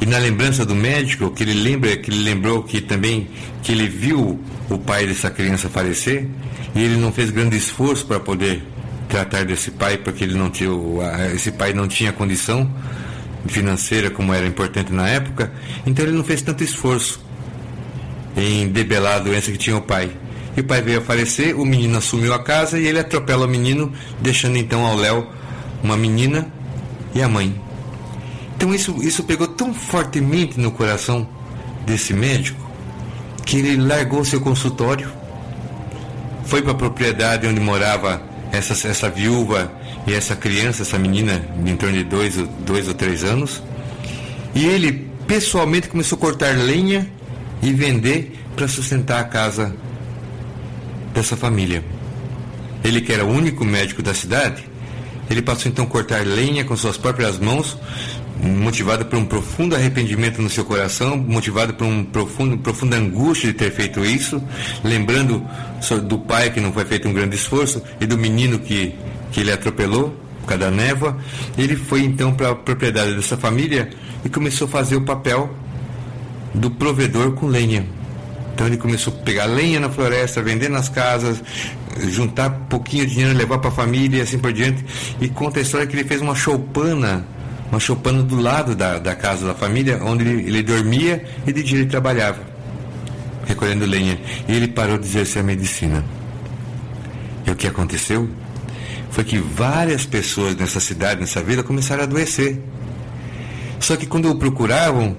e 0.00 0.06
na 0.06 0.18
lembrança 0.18 0.66
do 0.66 0.74
médico, 0.74 1.30
que 1.30 1.42
ele 1.42 1.54
lembra, 1.54 1.96
que 1.96 2.10
ele 2.10 2.22
lembrou 2.22 2.62
que 2.62 2.80
também 2.80 3.28
que 3.62 3.72
ele 3.72 3.88
viu 3.88 4.38
o 4.68 4.78
pai 4.78 5.06
dessa 5.06 5.30
criança 5.30 5.68
falecer 5.68 6.28
e 6.74 6.82
ele 6.82 6.96
não 6.96 7.12
fez 7.12 7.30
grande 7.30 7.56
esforço 7.56 8.04
para 8.06 8.20
poder 8.20 8.62
tratar 9.08 9.44
desse 9.44 9.70
pai 9.70 9.96
porque 9.96 10.24
ele 10.24 10.34
não 10.34 10.50
tinha 10.50 10.70
esse 11.34 11.52
pai 11.52 11.72
não 11.72 11.86
tinha 11.86 12.12
condição 12.12 12.70
financeira 13.46 14.10
como 14.10 14.32
era 14.32 14.46
importante 14.46 14.92
na 14.92 15.08
época, 15.08 15.52
então 15.86 16.04
ele 16.04 16.14
não 16.14 16.24
fez 16.24 16.42
tanto 16.42 16.64
esforço 16.64 17.24
em 18.36 18.68
debelar 18.68 19.16
a 19.16 19.20
doença 19.20 19.52
que 19.52 19.58
tinha 19.58 19.76
o 19.76 19.82
pai. 19.82 20.10
E 20.56 20.60
o 20.60 20.64
pai 20.64 20.82
veio 20.82 20.98
a 20.98 21.02
falecer, 21.02 21.58
o 21.58 21.64
menino 21.64 21.98
assumiu 21.98 22.32
a 22.32 22.42
casa 22.42 22.78
e 22.78 22.86
ele 22.86 22.98
atropela 22.98 23.46
o 23.46 23.48
menino, 23.48 23.92
deixando 24.20 24.56
então 24.56 24.84
ao 24.84 24.96
Léo 24.96 25.26
uma 25.82 25.96
menina 25.96 26.46
e 27.14 27.22
a 27.22 27.28
mãe. 27.28 27.54
Então 28.64 28.74
isso, 28.74 28.96
isso 29.02 29.22
pegou 29.24 29.46
tão 29.46 29.74
fortemente 29.74 30.58
no 30.58 30.70
coração 30.70 31.28
desse 31.84 32.14
médico 32.14 32.58
que 33.44 33.58
ele 33.58 33.76
largou 33.76 34.24
seu 34.24 34.40
consultório, 34.40 35.12
foi 36.46 36.62
para 36.62 36.72
a 36.72 36.74
propriedade 36.74 37.46
onde 37.46 37.60
morava 37.60 38.22
essa, 38.50 38.88
essa 38.88 39.10
viúva 39.10 39.70
e 40.06 40.14
essa 40.14 40.34
criança, 40.34 40.80
essa 40.80 40.98
menina 40.98 41.44
de 41.62 41.72
em 41.72 41.76
torno 41.76 41.94
de 41.94 42.04
dois, 42.04 42.36
dois 42.64 42.88
ou 42.88 42.94
três 42.94 43.22
anos, 43.22 43.62
e 44.54 44.64
ele 44.64 45.10
pessoalmente 45.26 45.88
começou 45.88 46.16
a 46.16 46.20
cortar 46.22 46.56
lenha 46.56 47.06
e 47.60 47.70
vender 47.70 48.34
para 48.56 48.66
sustentar 48.66 49.20
a 49.20 49.24
casa 49.24 49.76
dessa 51.12 51.36
família. 51.36 51.84
Ele 52.82 53.02
que 53.02 53.12
era 53.12 53.26
o 53.26 53.28
único 53.28 53.62
médico 53.62 54.02
da 54.02 54.14
cidade, 54.14 54.64
ele 55.28 55.42
passou 55.42 55.70
então 55.70 55.84
a 55.84 55.88
cortar 55.88 56.26
lenha 56.26 56.64
com 56.64 56.76
suas 56.76 56.96
próprias 56.96 57.38
mãos, 57.38 57.76
motivado 58.42 59.04
por 59.06 59.18
um 59.18 59.24
profundo 59.24 59.74
arrependimento 59.76 60.42
no 60.42 60.50
seu 60.50 60.64
coração, 60.64 61.16
motivado 61.16 61.74
por 61.74 61.86
um 61.86 62.04
profundo, 62.04 62.58
profunda 62.58 62.96
angústia 62.96 63.52
de 63.52 63.58
ter 63.58 63.70
feito 63.70 64.04
isso, 64.04 64.42
lembrando 64.82 65.44
do 66.06 66.18
pai 66.18 66.50
que 66.50 66.60
não 66.60 66.72
foi 66.72 66.84
feito 66.84 67.08
um 67.08 67.12
grande 67.12 67.36
esforço 67.36 67.82
e 68.00 68.06
do 68.06 68.18
menino 68.18 68.58
que, 68.58 68.94
que 69.30 69.40
ele 69.40 69.52
atropelou 69.52 70.10
por 70.40 70.48
causa 70.48 70.64
da 70.64 70.70
névoa. 70.70 71.16
Ele 71.56 71.76
foi 71.76 72.02
então 72.02 72.32
para 72.32 72.50
a 72.50 72.54
propriedade 72.54 73.14
dessa 73.14 73.36
família 73.36 73.90
e 74.24 74.28
começou 74.28 74.66
a 74.66 74.70
fazer 74.70 74.96
o 74.96 75.02
papel 75.02 75.54
do 76.52 76.70
provedor 76.70 77.32
com 77.32 77.46
lenha. 77.46 77.86
Então 78.52 78.66
ele 78.66 78.76
começou 78.76 79.12
a 79.12 79.16
pegar 79.24 79.46
lenha 79.46 79.80
na 79.80 79.90
floresta, 79.90 80.40
vender 80.40 80.70
nas 80.70 80.88
casas, 80.88 81.42
juntar 82.08 82.50
pouquinho 82.68 83.06
de 83.06 83.14
dinheiro, 83.14 83.36
levar 83.36 83.58
para 83.58 83.70
a 83.70 83.72
família 83.72 84.18
e 84.18 84.20
assim 84.20 84.38
por 84.38 84.52
diante. 84.52 84.84
E 85.20 85.28
conta 85.28 85.58
a 85.58 85.62
história 85.62 85.86
que 85.86 85.94
ele 85.96 86.04
fez 86.04 86.20
uma 86.20 86.34
choupana 86.34 87.26
uma 87.74 87.80
choupana 87.80 88.22
do 88.22 88.40
lado 88.40 88.76
da, 88.76 88.98
da 88.98 89.16
casa 89.16 89.46
da 89.46 89.54
família, 89.54 90.00
onde 90.02 90.22
ele, 90.22 90.46
ele 90.46 90.62
dormia 90.62 91.24
e 91.44 91.52
de 91.52 91.62
dia 91.62 91.78
ele 91.80 91.88
trabalhava, 91.88 92.40
recolhendo 93.46 93.84
lenha. 93.84 94.18
E 94.48 94.52
ele 94.52 94.68
parou 94.68 94.96
de 94.96 95.06
exercer 95.06 95.42
a 95.42 95.44
medicina. 95.44 96.04
E 97.44 97.50
o 97.50 97.56
que 97.56 97.66
aconteceu 97.66 98.28
foi 99.10 99.24
que 99.24 99.38
várias 99.38 100.06
pessoas 100.06 100.54
nessa 100.56 100.78
cidade, 100.78 101.20
nessa 101.20 101.42
vila, 101.42 101.62
começaram 101.62 102.02
a 102.02 102.04
adoecer. 102.04 102.60
Só 103.80 103.96
que 103.96 104.06
quando 104.06 104.30
o 104.30 104.36
procuravam, 104.36 105.16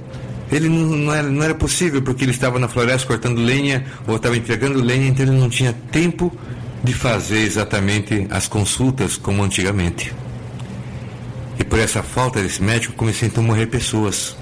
ele 0.49 0.69
não, 0.69 0.85
não, 0.97 1.13
era, 1.13 1.27
não 1.27 1.43
era 1.43 1.55
possível, 1.55 2.01
porque 2.01 2.23
ele 2.23 2.31
estava 2.31 2.57
na 2.57 2.69
floresta 2.69 3.05
cortando 3.05 3.39
lenha 3.39 3.85
ou 4.07 4.15
estava 4.15 4.37
entregando 4.37 4.81
lenha, 4.81 5.09
então 5.09 5.25
ele 5.25 5.37
não 5.37 5.49
tinha 5.49 5.73
tempo 5.91 6.31
de 6.83 6.93
fazer 6.93 7.39
exatamente 7.39 8.27
as 8.29 8.47
consultas 8.47 9.17
como 9.17 9.43
antigamente. 9.43 10.13
E 11.59 11.63
por 11.63 11.79
essa 11.79 12.03
falta 12.03 12.41
desse 12.41 12.61
médico, 12.61 12.93
comecei 12.95 13.27
então 13.27 13.43
a 13.43 13.47
morrer 13.47 13.67
pessoas. 13.67 14.35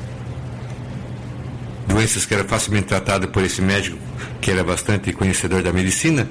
Doenças 1.88 2.26
que 2.26 2.34
eram 2.34 2.46
facilmente 2.46 2.88
tratadas 2.88 3.30
por 3.30 3.44
esse 3.44 3.62
médico, 3.62 3.98
que 4.42 4.50
era 4.50 4.64
bastante 4.64 5.14
conhecedor 5.14 5.62
da 5.62 5.72
medicina, 5.72 6.28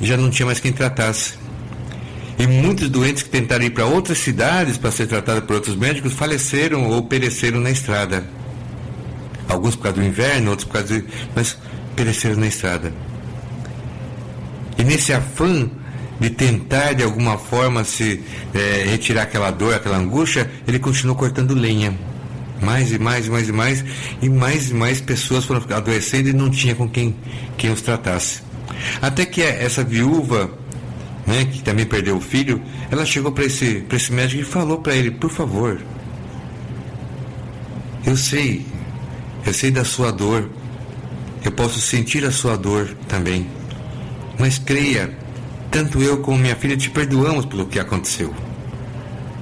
já 0.00 0.16
não 0.16 0.30
tinha 0.30 0.46
mais 0.46 0.60
quem 0.60 0.72
tratasse. 0.72 1.34
E 2.38 2.46
muitos 2.46 2.88
doentes 2.88 3.22
que 3.22 3.30
tentaram 3.30 3.64
ir 3.64 3.70
para 3.70 3.84
outras 3.84 4.18
cidades 4.18 4.78
para 4.78 4.92
ser 4.92 5.06
tratados 5.06 5.44
por 5.44 5.56
outros 5.56 5.76
médicos 5.76 6.12
faleceram 6.12 6.88
ou 6.88 7.02
pereceram 7.02 7.60
na 7.60 7.70
estrada. 7.70 8.24
Alguns 9.48 9.74
por 9.74 9.84
causa 9.84 10.00
do 10.00 10.06
inverno, 10.06 10.50
outros 10.50 10.66
por 10.66 10.74
causa 10.74 11.00
de. 11.00 11.04
mas 11.34 11.56
pereceram 11.96 12.36
na 12.36 12.46
estrada. 12.46 12.92
E 14.76 14.84
nesse 14.84 15.12
afã 15.12 15.68
de 16.20 16.30
tentar 16.30 16.94
de 16.94 17.02
alguma 17.02 17.38
forma 17.38 17.84
se 17.84 18.22
é, 18.54 18.84
retirar 18.88 19.22
aquela 19.22 19.50
dor, 19.50 19.74
aquela 19.74 19.96
angústia, 19.96 20.50
ele 20.66 20.78
continuou 20.78 21.16
cortando 21.16 21.54
lenha. 21.54 21.96
Mais 22.60 22.90
e 22.90 22.98
mais 22.98 23.26
e 23.26 23.30
mais 23.30 23.48
e 23.48 23.52
mais, 23.52 23.84
e 24.20 24.28
mais 24.28 24.70
e 24.70 24.74
mais 24.74 25.00
pessoas 25.00 25.44
foram 25.44 25.62
adoecendo 25.70 26.28
e 26.28 26.32
não 26.32 26.50
tinha 26.50 26.74
com 26.74 26.88
quem, 26.88 27.14
quem 27.56 27.70
os 27.70 27.80
tratasse. 27.80 28.42
Até 29.00 29.24
que 29.24 29.42
essa 29.42 29.84
viúva, 29.84 30.50
né, 31.24 31.44
que 31.44 31.62
também 31.62 31.86
perdeu 31.86 32.16
o 32.16 32.20
filho, 32.20 32.60
ela 32.90 33.06
chegou 33.06 33.30
para 33.30 33.44
esse, 33.44 33.84
esse 33.92 34.12
médico 34.12 34.42
e 34.42 34.44
falou 34.44 34.78
para 34.78 34.94
ele: 34.96 35.12
por 35.12 35.30
favor, 35.30 35.80
eu 38.04 38.16
sei, 38.16 38.66
eu 39.46 39.54
sei 39.54 39.70
da 39.70 39.84
sua 39.84 40.10
dor, 40.10 40.50
eu 41.44 41.52
posso 41.52 41.80
sentir 41.80 42.24
a 42.24 42.32
sua 42.32 42.56
dor 42.56 42.88
também, 43.06 43.46
mas 44.36 44.58
creia 44.58 45.16
tanto 45.70 46.02
eu 46.02 46.18
como 46.18 46.38
minha 46.38 46.56
filha 46.56 46.76
te 46.76 46.90
perdoamos 46.90 47.46
pelo 47.46 47.66
que 47.66 47.78
aconteceu. 47.78 48.34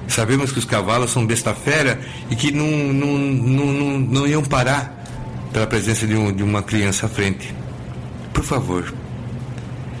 Sabemos 0.07 0.51
que 0.51 0.59
os 0.59 0.65
cavalos 0.65 1.11
são 1.11 1.25
besta 1.25 1.53
fera 1.53 1.99
e 2.29 2.35
que 2.35 2.51
não, 2.51 2.65
não, 2.65 3.17
não, 3.17 3.65
não, 3.65 3.99
não 3.99 4.27
iam 4.27 4.43
parar 4.43 5.03
pela 5.51 5.67
presença 5.67 6.07
de, 6.07 6.15
um, 6.15 6.31
de 6.31 6.43
uma 6.43 6.63
criança 6.63 7.05
à 7.05 7.09
frente. 7.09 7.53
Por 8.33 8.43
favor, 8.43 8.93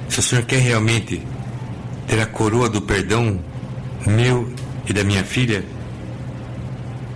se 0.07 0.19
o 0.19 0.23
senhor 0.23 0.45
quer 0.45 0.59
realmente 0.59 1.21
ter 2.07 2.19
a 2.21 2.25
coroa 2.25 2.69
do 2.69 2.81
perdão 2.81 3.39
meu 4.05 4.51
e 4.87 4.93
da 4.93 5.03
minha 5.03 5.23
filha, 5.23 5.65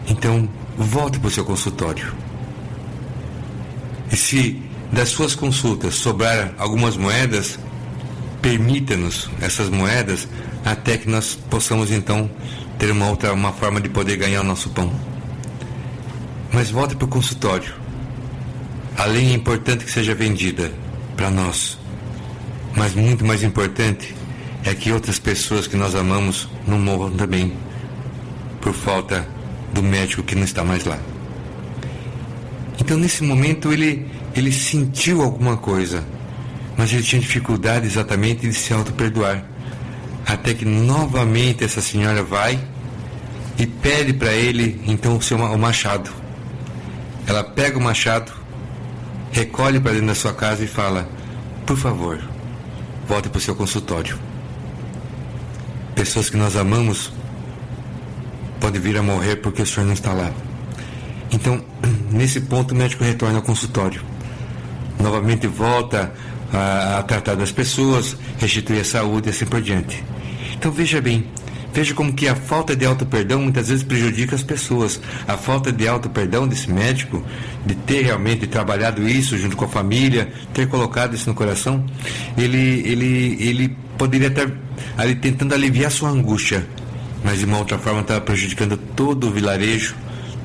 então 0.08 0.48
volte 0.78 1.20
para 1.20 1.28
o 1.28 1.32
seu 1.32 1.46
consultório. 1.46 2.14
E 4.12 4.18
se 4.18 4.62
das 4.92 5.10
suas 5.10 5.36
consultas 5.36 5.96
sobrar 5.96 6.54
algumas 6.58 6.98
moedas, 6.98 7.58
permita-nos 8.42 9.30
essas 9.40 9.70
moedas 9.70 10.28
até 10.66 10.98
que 10.98 11.10
nós 11.10 11.38
possamos 11.50 11.92
então 11.92 12.30
ter 12.78 12.92
uma 12.92 13.10
outra 13.10 13.34
uma 13.34 13.54
forma 13.54 13.80
de 13.80 13.90
poder 13.90 14.18
ganhar 14.18 14.42
o 14.42 14.44
nosso 14.44 14.70
pão. 14.70 14.92
Mas 16.52 16.72
volte 16.72 16.96
para 16.96 17.06
o 17.06 17.08
consultório. 17.08 17.74
A 18.98 19.06
lei 19.06 19.32
é 19.32 19.34
importante 19.34 19.86
que 19.86 19.92
seja 19.92 20.14
vendida 20.14 20.72
para 21.16 21.30
nós. 21.30 21.78
Mas 22.76 22.94
muito 22.94 23.26
mais 23.26 23.44
importante 23.44 24.16
é 24.64 24.74
que 24.74 24.92
outras 24.92 25.20
pessoas 25.20 25.68
que 25.68 25.76
nós 25.76 25.96
amamos 25.96 26.50
não 26.68 26.80
morram 26.80 27.12
também 27.12 27.54
por 28.60 28.74
falta 28.74 29.28
do 29.74 29.82
médico 29.82 30.24
que 30.24 30.36
não 30.36 30.44
está 30.44 30.64
mais 30.64 30.86
lá. 30.86 31.00
Então 32.80 32.98
nesse 32.98 33.24
momento 33.24 33.72
ele 33.72 34.08
ele 34.34 34.52
sentiu 34.52 35.22
alguma 35.22 35.58
coisa, 35.58 36.06
mas 36.82 36.92
ele 36.92 37.04
tinha 37.04 37.22
dificuldade 37.22 37.86
exatamente 37.86 38.50
de 38.50 38.56
se 38.56 38.74
auto-perdoar. 38.74 39.46
Até 40.26 40.56
que 40.56 40.66
novamente 40.66 41.64
essa 41.64 41.80
senhora 41.80 42.24
vai 42.24 42.60
e 43.56 43.68
pede 43.68 44.14
para 44.14 44.34
ele 44.34 44.82
então 44.88 45.16
o 45.16 45.22
seu 45.22 45.38
o 45.38 45.60
machado. 45.60 46.10
Ela 47.28 47.44
pega 47.44 47.78
o 47.78 47.82
machado, 47.82 48.32
recolhe 49.32 49.80
para 49.80 49.92
dentro 49.92 50.08
da 50.08 50.16
sua 50.16 50.34
casa 50.34 50.64
e 50.64 50.68
fala: 50.68 51.08
Por 51.68 51.78
favor, 51.78 52.20
volte 53.08 53.30
para 53.30 53.38
o 53.38 53.42
seu 53.42 53.56
consultório. 53.56 54.18
Pessoas 55.94 56.32
que 56.32 56.38
nós 56.38 56.56
amamos 56.56 57.14
podem 58.60 58.82
vir 58.82 58.98
a 58.98 59.04
morrer 59.04 59.36
porque 59.36 59.62
o 59.62 59.68
senhor 59.68 59.86
não 59.86 59.94
está 59.94 60.14
lá. 60.14 60.32
Então, 61.32 61.64
nesse 62.10 62.42
ponto, 62.42 62.74
o 62.74 62.76
médico 62.76 63.04
retorna 63.04 63.38
ao 63.38 63.44
consultório. 63.44 64.02
Novamente 65.00 65.46
volta 65.46 66.12
a, 66.52 67.00
a 67.00 67.04
tratar 67.04 67.36
das 67.36 67.52
pessoas, 67.52 68.16
restituir 68.40 68.82
a 68.82 68.86
saúde 68.86 69.30
e 69.30 69.32
assim 69.32 69.46
por 69.46 69.62
diante. 69.62 70.04
Então, 70.54 70.72
veja 70.72 71.02
bem, 71.02 71.26
Veja 71.74 71.94
como 71.94 72.12
que 72.12 72.28
a 72.28 72.36
falta 72.36 72.76
de 72.76 72.86
auto-perdão 72.86 73.42
muitas 73.42 73.70
vezes 73.70 73.84
prejudica 73.84 74.36
as 74.36 74.44
pessoas. 74.44 75.00
A 75.26 75.38
falta 75.38 75.72
de 75.72 75.88
auto-perdão 75.88 76.46
desse 76.46 76.70
médico, 76.70 77.24
de 77.66 77.76
ter 77.76 78.02
realmente 78.04 78.46
trabalhado 78.46 79.08
isso 79.08 79.38
junto 79.38 79.56
com 79.56 79.66
a 79.66 79.70
família, 79.70 80.32
ter 80.54 80.68
colocado 80.68 81.16
isso 81.16 81.30
no 81.30 81.36
coração, 81.36 81.86
ele, 82.38 82.82
ele, 82.86 83.38
ele 83.40 83.78
poderia 83.98 84.28
estar 84.28 84.52
ali 84.98 85.16
tentando 85.16 85.54
aliviar 85.54 85.92
sua 85.92 86.10
angústia, 86.10 86.68
mas 87.24 87.40
de 87.40 87.46
uma 87.46 87.60
outra 87.60 87.78
forma 87.78 88.02
estava 88.02 88.20
prejudicando 88.20 88.76
todo 88.76 89.28
o 89.28 89.32
vilarejo, 89.32 89.96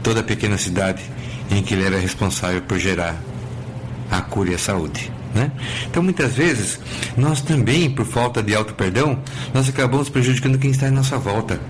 toda 0.05 0.21
a 0.21 0.23
pequena 0.23 0.57
cidade 0.57 1.03
em 1.51 1.63
que 1.63 1.75
ele 1.75 1.85
era 1.85 1.99
responsável 1.99 2.63
por 2.63 2.79
gerar 2.79 3.21
a 4.11 4.21
cura 4.21 4.53
e 4.53 4.55
a 4.55 4.59
saúde. 4.59 5.16
Né? 5.37 5.53
Então, 5.87 6.03
muitas 6.03 6.33
vezes, 6.33 6.81
nós 7.15 7.43
também, 7.43 7.91
por 7.91 8.07
falta 8.07 8.43
de 8.43 8.55
auto-perdão, 8.55 9.19
nós 9.53 9.69
acabamos 9.69 10.09
prejudicando 10.09 10.59
quem 10.59 10.71
está 10.71 10.89
em 10.89 10.91
nossa 10.91 11.19
volta. 11.19 11.61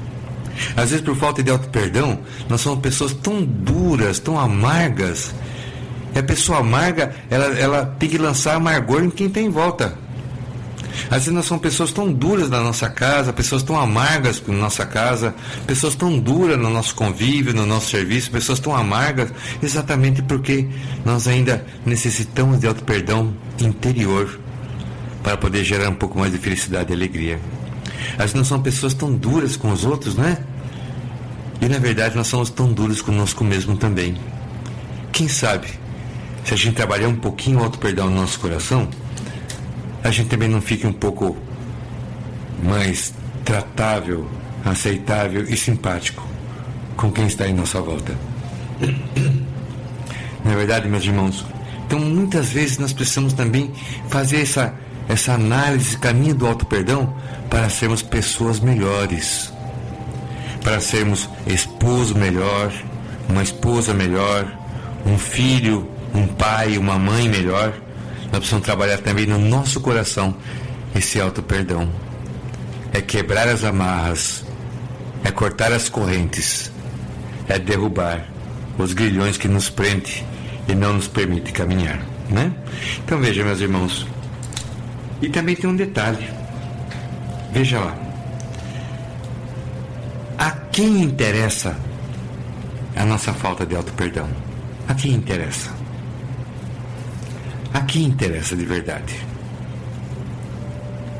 Às 0.76 0.90
vezes, 0.90 1.04
por 1.04 1.16
falta 1.16 1.42
de 1.42 1.50
auto-perdão, 1.50 2.20
nós 2.48 2.60
somos 2.60 2.78
pessoas 2.78 3.12
tão 3.12 3.42
duras, 3.42 4.20
tão 4.20 4.38
amargas. 4.38 5.34
E 6.14 6.18
a 6.18 6.22
pessoa 6.22 6.60
amarga, 6.60 7.12
ela, 7.28 7.46
ela 7.58 7.86
tem 7.98 8.08
que 8.08 8.18
lançar 8.18 8.54
amargor 8.54 9.02
em 9.02 9.10
quem 9.10 9.26
está 9.26 9.40
em 9.40 9.50
volta. 9.50 9.98
Às 11.04 11.18
vezes 11.18 11.32
nós 11.32 11.46
somos 11.46 11.62
pessoas 11.62 11.92
tão 11.92 12.12
duras 12.12 12.50
na 12.50 12.60
nossa 12.60 12.88
casa, 12.88 13.32
pessoas 13.32 13.62
tão 13.62 13.78
amargas 13.78 14.42
na 14.46 14.54
nossa 14.54 14.84
casa, 14.84 15.34
pessoas 15.66 15.94
tão 15.94 16.18
duras 16.18 16.58
no 16.58 16.70
nosso 16.70 16.94
convívio, 16.94 17.54
no 17.54 17.66
nosso 17.66 17.90
serviço, 17.90 18.30
pessoas 18.30 18.58
tão 18.58 18.74
amargas, 18.74 19.30
exatamente 19.62 20.22
porque 20.22 20.68
nós 21.04 21.28
ainda 21.28 21.64
necessitamos 21.84 22.60
de 22.60 22.66
auto-perdão 22.66 23.34
interior 23.60 24.40
para 25.22 25.36
poder 25.36 25.64
gerar 25.64 25.88
um 25.88 25.94
pouco 25.94 26.18
mais 26.18 26.32
de 26.32 26.38
felicidade 26.38 26.92
e 26.92 26.94
alegria. 26.94 27.40
Às 28.12 28.16
vezes 28.16 28.34
nós 28.34 28.46
somos 28.46 28.64
pessoas 28.64 28.94
tão 28.94 29.12
duras 29.14 29.56
com 29.56 29.72
os 29.72 29.84
outros, 29.84 30.16
não 30.16 30.24
é? 30.24 30.38
E 31.60 31.68
na 31.68 31.78
verdade 31.78 32.16
nós 32.16 32.26
somos 32.26 32.50
tão 32.50 32.72
duros 32.72 33.00
conosco 33.00 33.42
mesmo 33.42 33.76
também. 33.76 34.16
Quem 35.12 35.28
sabe, 35.28 35.68
se 36.44 36.52
a 36.52 36.56
gente 36.56 36.74
trabalhar 36.74 37.08
um 37.08 37.16
pouquinho 37.16 37.60
o 37.60 37.64
auto-perdão 37.64 38.10
no 38.10 38.16
nosso 38.20 38.38
coração, 38.38 38.88
a 40.06 40.10
gente 40.12 40.28
também 40.28 40.48
não 40.48 40.60
fique 40.60 40.86
um 40.86 40.92
pouco 40.92 41.36
mais 42.62 43.12
tratável, 43.44 44.28
aceitável 44.64 45.42
e 45.42 45.56
simpático 45.56 46.24
com 46.96 47.10
quem 47.10 47.26
está 47.26 47.48
em 47.48 47.52
nossa 47.52 47.80
volta. 47.80 48.14
É 50.48 50.54
verdade, 50.54 50.88
meus 50.88 51.02
irmãos? 51.02 51.44
Então, 51.84 51.98
muitas 51.98 52.50
vezes 52.50 52.78
nós 52.78 52.92
precisamos 52.92 53.32
também 53.32 53.72
fazer 54.08 54.42
essa, 54.42 54.72
essa 55.08 55.32
análise, 55.32 55.98
caminho 55.98 56.36
do 56.36 56.46
auto-perdão 56.46 57.12
para 57.50 57.68
sermos 57.68 58.00
pessoas 58.00 58.60
melhores, 58.60 59.52
para 60.62 60.78
sermos 60.78 61.28
esposo 61.48 62.14
melhor, 62.14 62.72
uma 63.28 63.42
esposa 63.42 63.92
melhor, 63.92 64.46
um 65.04 65.18
filho, 65.18 65.90
um 66.14 66.28
pai, 66.28 66.78
uma 66.78 66.96
mãe 66.96 67.28
melhor 67.28 67.74
nós 68.30 68.38
precisamos 68.38 68.64
trabalhar 68.64 68.98
também 68.98 69.26
no 69.26 69.38
nosso 69.38 69.80
coração 69.80 70.36
esse 70.94 71.20
auto-perdão. 71.20 71.88
É 72.92 73.00
quebrar 73.00 73.48
as 73.48 73.64
amarras, 73.64 74.44
é 75.24 75.30
cortar 75.30 75.72
as 75.72 75.88
correntes, 75.88 76.70
é 77.48 77.58
derrubar 77.58 78.26
os 78.78 78.92
grilhões 78.92 79.36
que 79.36 79.48
nos 79.48 79.68
prendem 79.68 80.24
e 80.68 80.74
não 80.74 80.94
nos 80.94 81.08
permite 81.08 81.52
caminhar. 81.52 82.00
Né? 82.28 82.52
Então 83.04 83.18
veja, 83.18 83.44
meus 83.44 83.60
irmãos. 83.60 84.06
E 85.20 85.28
também 85.28 85.54
tem 85.56 85.68
um 85.68 85.76
detalhe. 85.76 86.28
Veja 87.52 87.78
lá. 87.78 87.94
A 90.38 90.50
quem 90.50 91.02
interessa 91.02 91.76
a 92.94 93.04
nossa 93.04 93.32
falta 93.32 93.64
de 93.64 93.74
auto-perdão? 93.76 94.28
A 94.88 94.94
quem 94.94 95.12
interessa? 95.12 95.75
A 97.76 97.82
quem 97.82 98.04
interessa 98.04 98.56
de 98.56 98.64
verdade? 98.64 99.14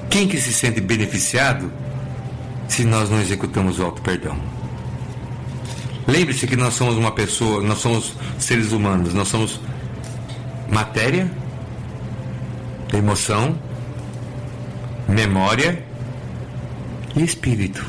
Quem 0.08 0.26
que 0.26 0.40
se 0.40 0.54
sente 0.54 0.80
beneficiado 0.80 1.70
se 2.66 2.82
nós 2.82 3.10
não 3.10 3.20
executamos 3.20 3.78
o 3.78 3.84
auto 3.84 4.00
perdão? 4.00 4.38
Lembre-se 6.08 6.46
que 6.46 6.56
nós 6.56 6.72
somos 6.72 6.96
uma 6.96 7.12
pessoa, 7.12 7.62
nós 7.62 7.76
somos 7.76 8.14
seres 8.38 8.72
humanos, 8.72 9.12
nós 9.12 9.28
somos 9.28 9.60
matéria, 10.72 11.30
emoção, 12.90 13.54
memória 15.06 15.84
e 17.14 17.22
espírito. 17.22 17.84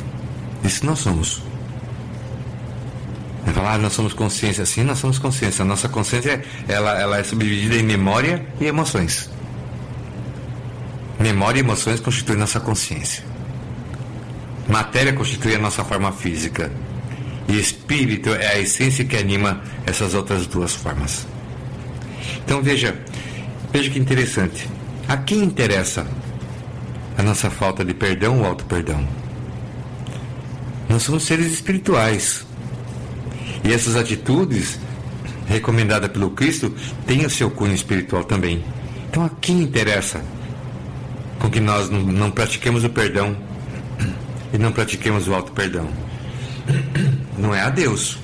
Isso 0.65 0.85
nós 0.85 0.99
somos. 0.99 1.41
Falar, 3.53 3.75
ah, 3.75 3.77
nós 3.77 3.93
somos 3.93 4.13
consciência. 4.13 4.65
Sim, 4.65 4.83
nós 4.83 4.99
somos 4.99 5.19
consciência. 5.19 5.63
A 5.63 5.65
nossa 5.65 5.89
consciência 5.89 6.43
ela, 6.67 6.99
ela 6.99 7.17
é 7.17 7.23
subdividida 7.23 7.75
em 7.75 7.83
memória 7.83 8.45
e 8.59 8.65
emoções. 8.65 9.29
Memória 11.19 11.59
e 11.59 11.63
emoções 11.63 11.99
constituem 11.99 12.37
nossa 12.37 12.59
consciência. 12.59 13.23
Matéria 14.67 15.13
constitui 15.13 15.55
a 15.55 15.59
nossa 15.59 15.83
forma 15.83 16.11
física. 16.11 16.71
E 17.47 17.57
espírito 17.59 18.29
é 18.29 18.47
a 18.47 18.59
essência 18.59 19.05
que 19.05 19.15
anima 19.15 19.61
essas 19.85 20.13
outras 20.13 20.47
duas 20.47 20.73
formas. 20.75 21.25
Então 22.45 22.61
veja, 22.61 22.97
veja 23.71 23.89
que 23.89 23.99
interessante. 23.99 24.69
A 25.07 25.17
quem 25.17 25.43
interessa 25.43 26.05
a 27.17 27.23
nossa 27.23 27.49
falta 27.49 27.83
de 27.83 27.93
perdão 27.93 28.39
ou 28.39 28.45
auto-perdão? 28.45 29.07
Nós 30.89 31.03
somos 31.03 31.23
seres 31.23 31.51
espirituais. 31.51 32.46
E 33.63 33.73
essas 33.73 33.95
atitudes, 33.95 34.79
recomendadas 35.47 36.09
pelo 36.11 36.31
Cristo, 36.31 36.73
têm 37.05 37.25
o 37.25 37.29
seu 37.29 37.49
cunho 37.49 37.73
espiritual 37.73 38.23
também. 38.23 38.63
Então 39.09 39.25
a 39.25 39.29
quem 39.29 39.61
interessa 39.61 40.21
com 41.39 41.49
que 41.49 41.59
nós 41.59 41.89
não, 41.89 42.31
pratiquemos 42.31 42.83
o 42.83 42.89
perdão 42.89 43.37
e 44.53 44.57
não 44.57 44.71
pratiquemos 44.71 45.27
o 45.27 45.33
alto 45.33 45.51
perdão? 45.51 45.87
Não 47.37 47.53
é 47.53 47.61
a 47.61 47.69
Deus. 47.69 48.17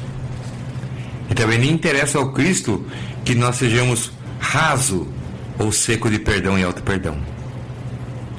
E 1.30 1.36
também 1.36 1.60
nem 1.60 1.70
interessa 1.70 2.18
ao 2.18 2.34
Cristo 2.34 2.84
que 3.24 3.36
nós 3.36 3.58
sejamos 3.58 4.12
raso 4.40 5.08
ou 5.60 5.72
seco 5.72 6.10
de 6.10 6.18
perdão 6.18 6.58
e 6.58 6.64
alto 6.64 6.82
perdão. 6.82 7.16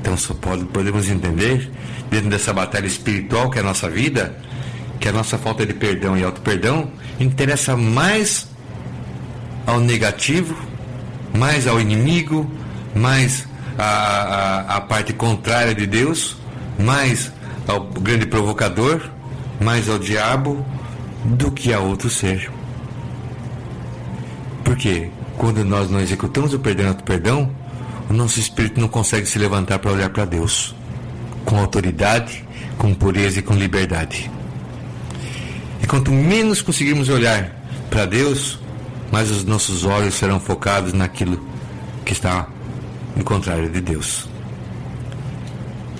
Então 0.01 0.16
só 0.16 0.34
pode, 0.34 0.64
podemos 0.66 1.09
entender, 1.09 1.70
dentro 2.11 2.28
dessa 2.28 2.53
batalha 2.53 2.86
espiritual 2.86 3.51
que 3.51 3.59
é 3.59 3.61
a 3.62 3.64
nossa 3.64 3.88
vida, 3.88 4.36
que 5.01 5.09
a 5.09 5.12
nossa 5.12 5.36
falta 5.38 5.66
de 5.66 5.74
perdão 5.74 6.16
e 6.16 6.24
auto-perdão 6.24 6.90
interessa 7.18 7.76
mais 7.76 8.49
ao 9.66 9.80
negativo, 9.80 10.57
mais 11.36 11.66
ao 11.66 11.80
inimigo, 11.80 12.51
mais 12.95 13.47
à, 13.78 14.76
à, 14.76 14.80
parte 14.80 15.12
contrária 15.12 15.74
de 15.74 15.86
Deus, 15.86 16.36
mais 16.78 17.32
ao 17.66 17.80
grande 17.80 18.26
provocador, 18.26 19.01
mais 19.61 19.88
ao 19.88 19.99
diabo, 19.99 20.64
do 21.24 21.51
que 21.51 21.72
a 21.72 21.80
outro 21.80 22.11
ser. 22.11 22.51
Porque 24.62 25.11
quando 25.36 25.64
nós 25.64 25.90
não 25.90 26.01
executamos 26.01 26.55
o 26.55 26.59
perdão 26.59 26.88
e 26.88 26.90
o 26.90 26.95
perdão, 26.97 27.51
o 28.09 28.12
nosso 28.12 28.38
espírito 28.38 28.80
não 28.80 28.88
consegue 28.88 29.26
se 29.26 29.38
levantar 29.38 29.78
para 29.78 29.92
olhar 29.92 30.11
para 30.11 30.24
Deus 30.24 30.74
com 31.45 31.59
autoridade, 31.59 32.45
com 32.78 32.95
pureza 32.95 33.38
e 33.38 33.42
com 33.42 33.55
liberdade. 33.55 34.30
E 35.85 35.87
quanto 35.87 36.11
menos 36.11 36.62
conseguirmos 36.62 37.11
olhar 37.11 37.62
para 37.91 38.07
Deus, 38.07 38.59
mais 39.12 39.30
os 39.30 39.45
nossos 39.45 39.85
olhos 39.85 40.14
serão 40.14 40.41
focados 40.41 40.95
naquilo 40.95 41.47
que 42.07 42.14
está 42.14 42.49
no 43.14 43.22
contrário 43.22 43.68
de 43.68 43.82
Deus. 43.82 44.26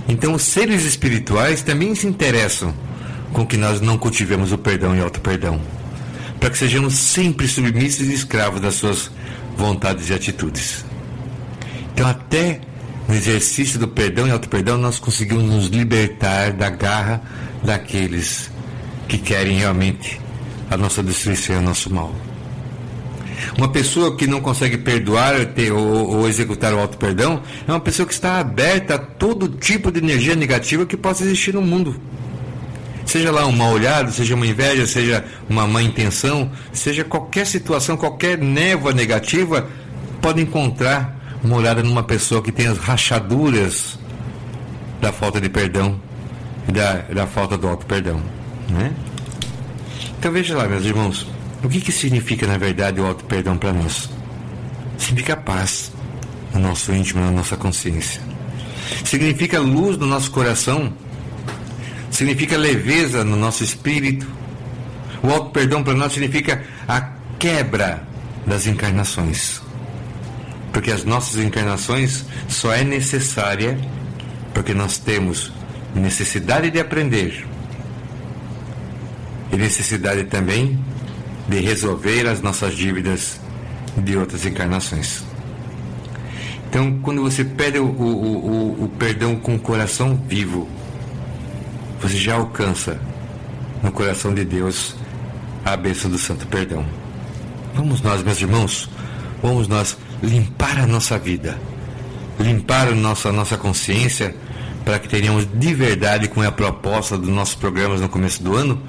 Então, 0.09 0.33
os 0.33 0.43
seres 0.43 0.87
espirituais 0.87 1.61
também 1.61 1.95
se 1.95 2.07
interessam 2.07 2.75
com 3.35 3.47
que 3.47 3.59
nós 3.59 3.83
não 3.83 3.99
cultivemos 3.99 4.53
o 4.53 4.57
perdão 4.57 4.97
e 4.97 5.01
o 5.01 5.05
auto-perdão, 5.05 5.61
para 6.41 6.49
que 6.49 6.57
sejamos 6.57 6.95
sempre 6.95 7.47
submissos 7.47 8.07
e 8.07 8.15
escravos 8.15 8.63
das 8.63 8.77
suas 8.77 9.11
vontades 9.55 10.09
e 10.09 10.15
atitudes. 10.15 10.83
Então, 11.93 12.09
até 12.09 12.59
no 13.07 13.15
exercício 13.15 13.79
do 13.79 13.87
perdão 13.87 14.27
e 14.27 14.31
auto-perdão, 14.31 14.79
nós 14.79 14.99
conseguimos 14.99 15.45
nos 15.45 15.67
libertar 15.67 16.55
da 16.55 16.71
garra 16.71 17.21
daqueles 17.63 18.54
que 19.09 19.19
querem 19.19 19.59
realmente 19.59 20.21
a 20.71 20.77
nossa 20.77 21.03
destruição 21.03 21.57
e 21.57 21.59
o 21.59 21.63
nosso 21.63 21.93
mal. 21.93 22.15
Uma 23.59 23.69
pessoa 23.69 24.17
que 24.17 24.27
não 24.27 24.41
consegue 24.41 24.79
perdoar 24.79 25.35
ou, 25.73 26.17
ou, 26.19 26.29
executar 26.29 26.73
o 26.73 26.79
auto-perdão 26.79 27.43
é 27.67 27.71
uma 27.71 27.81
pessoa 27.81 28.07
que 28.07 28.15
está 28.15 28.39
aberta 28.39 28.95
a 28.95 28.99
todo 28.99 29.49
tipo 29.49 29.91
de 29.91 29.99
energia 29.99 30.35
negativa 30.35 30.87
que 30.87 30.97
possa 30.97 31.25
existir 31.25 31.55
no 31.55 31.63
mundo. 31.63 32.01
Seja 33.05 33.31
lá 33.31 33.47
um 33.47 33.53
mal 33.53 33.73
olhado, 33.73 34.11
seja 34.13 34.35
uma 34.35 34.47
inveja, 34.47 34.87
seja 34.87 35.25
uma 35.49 35.67
má 35.67 35.83
intenção, 35.83 36.51
seja 36.73 37.05
qualquer 37.05 37.47
situação, 37.47 37.97
qualquer 37.97 38.39
névoa 38.39 38.93
negativa, 38.93 39.69
pode 40.23 40.41
encontrar 40.41 41.39
uma 41.43 41.57
olhada 41.57 41.83
numa 41.83 42.03
pessoa 42.03 42.43
que 42.43 42.51
tem 42.51 42.67
as 42.67 42.79
rachaduras 42.79 43.99
da 45.01 45.13
falta 45.13 45.39
de 45.39 45.51
perdão 45.51 46.01
e 46.67 46.73
da, 46.73 46.95
da 47.03 47.27
falta 47.27 47.59
do 47.59 47.69
auto-perdão. 47.69 48.21
Né? 48.69 48.93
Então 50.19 50.33
veja 50.33 50.57
lá, 50.57 50.67
meus 50.67 50.85
irmãos, 50.85 51.27
o 51.63 51.69
que, 51.69 51.81
que 51.81 51.93
significa 51.93 52.47
na 52.47 52.59
verdade 52.59 53.01
o 53.01 53.07
auto-perdão 53.07 53.57
para 53.57 53.73
nós? 53.73 54.09
Significa 54.99 55.37
paz 55.37 55.93
no 56.53 56.61
nosso 56.61 56.93
íntimo, 56.93 57.21
na 57.21 57.31
nossa 57.31 57.57
consciência. 57.57 58.21
Significa 59.05 59.59
luz 59.59 59.97
no 59.99 60.07
nosso 60.07 60.31
coração 60.31 60.93
significa 62.15 62.57
leveza 62.57 63.25
no 63.25 63.37
nosso 63.37 63.65
espírito. 63.65 64.27
O 65.23 65.31
alto 65.31 65.51
perdão 65.51 65.83
para 65.83 65.95
nós 65.95 66.13
significa 66.13 66.63
a 66.87 67.11
quebra 67.39 68.07
das 68.47 68.67
encarnações. 68.67 69.61
Porque 70.73 70.91
as 70.91 71.05
nossas 71.05 71.43
encarnações 71.43 72.25
só 72.49 72.73
é 72.73 72.85
necessária 72.85 73.79
porque 74.53 74.73
nós 74.73 74.99
temos 74.99 75.53
necessidade 75.95 76.71
de 76.71 76.79
aprender 76.79 77.45
e 79.55 79.57
necessidade 79.57 80.25
também 80.25 80.79
de 81.49 81.61
resolver 81.61 82.27
as 82.27 82.43
nossas 82.43 82.75
dívidas 82.75 83.41
de 83.97 84.17
outras 84.17 84.45
encarnações. 84.45 85.23
Então, 86.69 86.99
quando 87.03 87.23
você 87.23 87.45
pede 87.45 87.79
o, 87.79 87.85
o, 87.85 88.77
o, 88.81 88.85
o 88.85 88.89
perdão 88.99 89.37
com 89.37 89.55
o 89.55 89.59
coração 89.59 90.21
vivo, 90.29 90.69
você 92.01 92.17
já 92.17 92.35
alcança 92.35 93.01
no 93.81 93.93
coração 93.93 94.35
de 94.35 94.45
Deus 94.45 94.97
a 95.65 95.77
bênção 95.77 96.11
do 96.11 96.19
Santo 96.19 96.47
Perdão. 96.49 96.85
Vamos 97.75 98.03
nós, 98.03 98.25
meus 98.25 98.41
irmãos, 98.41 98.91
vamos 99.41 99.69
nós 99.69 99.97
limpar 100.21 100.81
a 100.81 100.87
nossa 100.87 101.17
vida, 101.17 101.57
limpar 102.41 102.89
a 102.89 102.95
nossa, 102.95 103.29
a 103.29 103.33
nossa 103.33 103.57
consciência, 103.57 104.35
para 104.85 104.99
que 104.99 105.09
tenhamos 105.09 105.47
de 105.55 105.75
verdade, 105.75 106.27
com 106.27 106.43
a 106.43 106.51
proposta 106.51 107.17
dos 107.17 107.29
nossos 107.29 107.55
programas 107.55 108.01
no 108.01 108.09
começo 108.09 108.43
do 108.43 108.57
ano, 108.57 108.83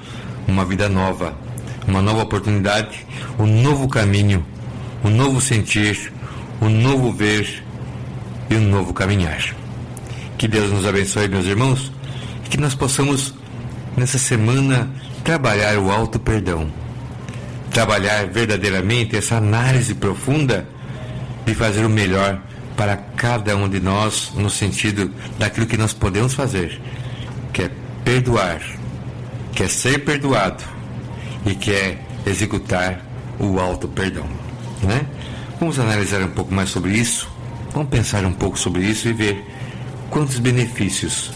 uma 0.46 0.64
vida 0.64 0.88
nova, 0.88 1.36
uma 1.86 2.02
nova 2.02 2.22
oportunidade, 2.22 3.06
um 3.38 3.46
novo 3.46 3.88
caminho, 3.88 4.44
um 5.04 5.10
novo 5.10 5.40
sentir, 5.40 6.12
um 6.60 6.68
novo 6.68 7.12
ver 7.12 7.62
e 8.50 8.54
um 8.54 8.68
novo 8.68 8.92
caminhar. 8.92 9.54
Que 10.38 10.46
Deus 10.46 10.70
nos 10.70 10.86
abençoe, 10.86 11.28
meus 11.28 11.46
irmãos 11.46 11.92
e 12.46 12.48
que 12.48 12.56
nós 12.56 12.74
possamos, 12.74 13.34
nessa 13.96 14.18
semana, 14.18 14.88
trabalhar 15.24 15.76
o 15.78 15.90
alto 15.90 16.18
perdão. 16.18 16.70
Trabalhar 17.70 18.26
verdadeiramente 18.28 19.16
essa 19.16 19.36
análise 19.36 19.94
profunda 19.94 20.66
de 21.44 21.54
fazer 21.54 21.84
o 21.84 21.90
melhor 21.90 22.40
para 22.76 22.96
cada 22.96 23.56
um 23.56 23.68
de 23.68 23.80
nós, 23.80 24.32
no 24.36 24.48
sentido 24.48 25.10
daquilo 25.38 25.66
que 25.66 25.76
nós 25.76 25.92
podemos 25.92 26.34
fazer, 26.34 26.80
que 27.52 27.62
é 27.62 27.70
perdoar, 28.04 28.60
que 29.56 29.62
é 29.62 29.68
ser 29.68 30.04
perdoado 30.04 30.62
e 31.46 31.54
que 31.54 31.72
é 31.72 31.98
executar 32.26 33.00
o 33.40 33.58
alto 33.58 33.88
perdão. 33.88 34.26
Né? 34.82 35.00
Vamos 35.58 35.78
analisar 35.78 36.20
um 36.20 36.28
pouco 36.28 36.54
mais 36.54 36.68
sobre 36.68 36.92
isso, 36.92 37.26
vamos 37.72 37.88
pensar 37.88 38.24
um 38.26 38.32
pouco 38.32 38.58
sobre 38.58 38.84
isso 38.84 39.08
e 39.08 39.14
ver 39.14 39.42
quantos 40.10 40.38
benefícios 40.38 41.30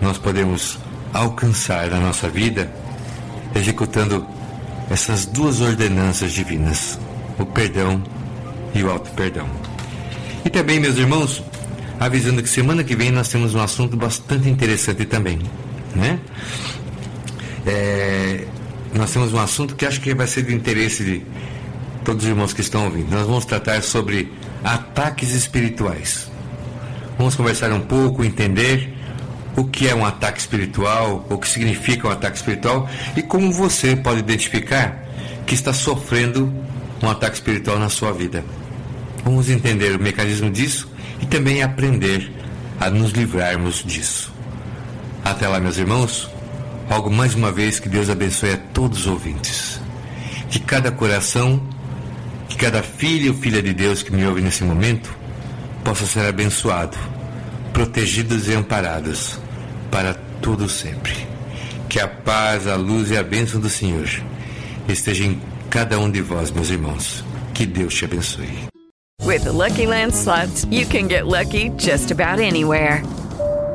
nós 0.00 0.18
podemos 0.18 0.76
alcançar 1.14 1.88
na 1.88 2.00
nossa 2.00 2.28
vida 2.28 2.72
executando 3.54 4.26
essas 4.90 5.24
duas 5.24 5.60
ordenanças 5.60 6.32
divinas, 6.32 6.98
o 7.38 7.46
perdão 7.46 8.02
e 8.74 8.82
o 8.82 8.90
auto-perdão. 8.90 9.48
E 10.44 10.50
também, 10.50 10.80
meus 10.80 10.96
irmãos, 10.96 11.40
avisando 12.00 12.42
que 12.42 12.48
semana 12.48 12.82
que 12.82 12.96
vem 12.96 13.12
nós 13.12 13.28
temos 13.28 13.54
um 13.54 13.60
assunto 13.60 13.96
bastante 13.96 14.48
interessante 14.48 15.04
também, 15.04 15.38
né? 15.94 16.18
É, 17.66 18.46
nós 18.94 19.12
temos 19.12 19.32
um 19.32 19.38
assunto 19.38 19.74
que 19.74 19.86
acho 19.86 20.00
que 20.00 20.14
vai 20.14 20.26
ser 20.26 20.42
de 20.42 20.54
interesse 20.54 21.04
de 21.04 21.22
todos 22.04 22.24
os 22.24 22.30
irmãos 22.30 22.52
que 22.52 22.60
estão 22.60 22.84
ouvindo. 22.84 23.10
Nós 23.10 23.26
vamos 23.26 23.44
tratar 23.44 23.82
sobre 23.82 24.32
ataques 24.62 25.30
espirituais. 25.30 26.30
Vamos 27.16 27.34
conversar 27.34 27.72
um 27.72 27.80
pouco, 27.80 28.24
entender 28.24 28.92
o 29.56 29.64
que 29.64 29.88
é 29.88 29.94
um 29.94 30.04
ataque 30.04 30.40
espiritual, 30.40 31.26
o 31.28 31.38
que 31.38 31.48
significa 31.48 32.08
um 32.08 32.10
ataque 32.10 32.36
espiritual 32.36 32.88
e 33.16 33.22
como 33.22 33.52
você 33.52 33.94
pode 33.94 34.20
identificar 34.20 35.04
que 35.46 35.54
está 35.54 35.72
sofrendo 35.72 36.52
um 37.02 37.08
ataque 37.08 37.34
espiritual 37.34 37.78
na 37.78 37.88
sua 37.88 38.12
vida. 38.12 38.44
Vamos 39.24 39.50
entender 39.50 39.94
o 39.94 40.02
mecanismo 40.02 40.50
disso 40.50 40.88
e 41.20 41.26
também 41.26 41.62
aprender 41.62 42.32
a 42.80 42.90
nos 42.90 43.12
livrarmos 43.12 43.84
disso. 43.84 44.32
Até 45.24 45.46
lá, 45.46 45.60
meus 45.60 45.76
irmãos. 45.76 46.31
Algo 46.92 47.10
mais 47.10 47.34
uma 47.34 47.50
vez 47.50 47.80
que 47.80 47.88
Deus 47.88 48.10
abençoe 48.10 48.50
a 48.50 48.58
todos 48.58 48.98
os 48.98 49.06
ouvintes. 49.06 49.80
Que 50.50 50.58
cada 50.58 50.92
coração, 50.92 51.58
que 52.50 52.54
cada 52.54 52.82
filho 52.82 53.32
ou 53.32 53.38
filha 53.38 53.62
de 53.62 53.72
Deus 53.72 54.02
que 54.02 54.12
me 54.12 54.26
ouve 54.26 54.42
nesse 54.42 54.62
momento 54.62 55.10
possa 55.82 56.04
ser 56.04 56.26
abençoado, 56.26 56.98
protegidos 57.72 58.46
e 58.46 58.52
amparados 58.52 59.38
para 59.90 60.12
tudo 60.42 60.68
sempre. 60.68 61.14
Que 61.88 61.98
a 61.98 62.06
paz, 62.06 62.66
a 62.66 62.76
luz 62.76 63.10
e 63.10 63.16
a 63.16 63.22
bênção 63.22 63.58
do 63.58 63.70
Senhor 63.70 64.06
esteja 64.86 65.24
em 65.24 65.40
cada 65.70 65.98
um 65.98 66.10
de 66.10 66.20
vós, 66.20 66.50
meus 66.50 66.68
irmãos. 66.68 67.24
Que 67.54 67.64
Deus 67.64 67.94
te 67.94 68.04
abençoe. 68.04 68.68
With 69.24 69.44
the 69.44 69.52
Lucky 69.52 69.86
Land 69.86 70.12
slots, 70.12 70.66
you 70.70 70.84
can 70.84 71.08
get 71.08 71.24
lucky 71.24 71.70
just 71.78 72.10
about 72.10 72.38
anywhere. 72.38 73.02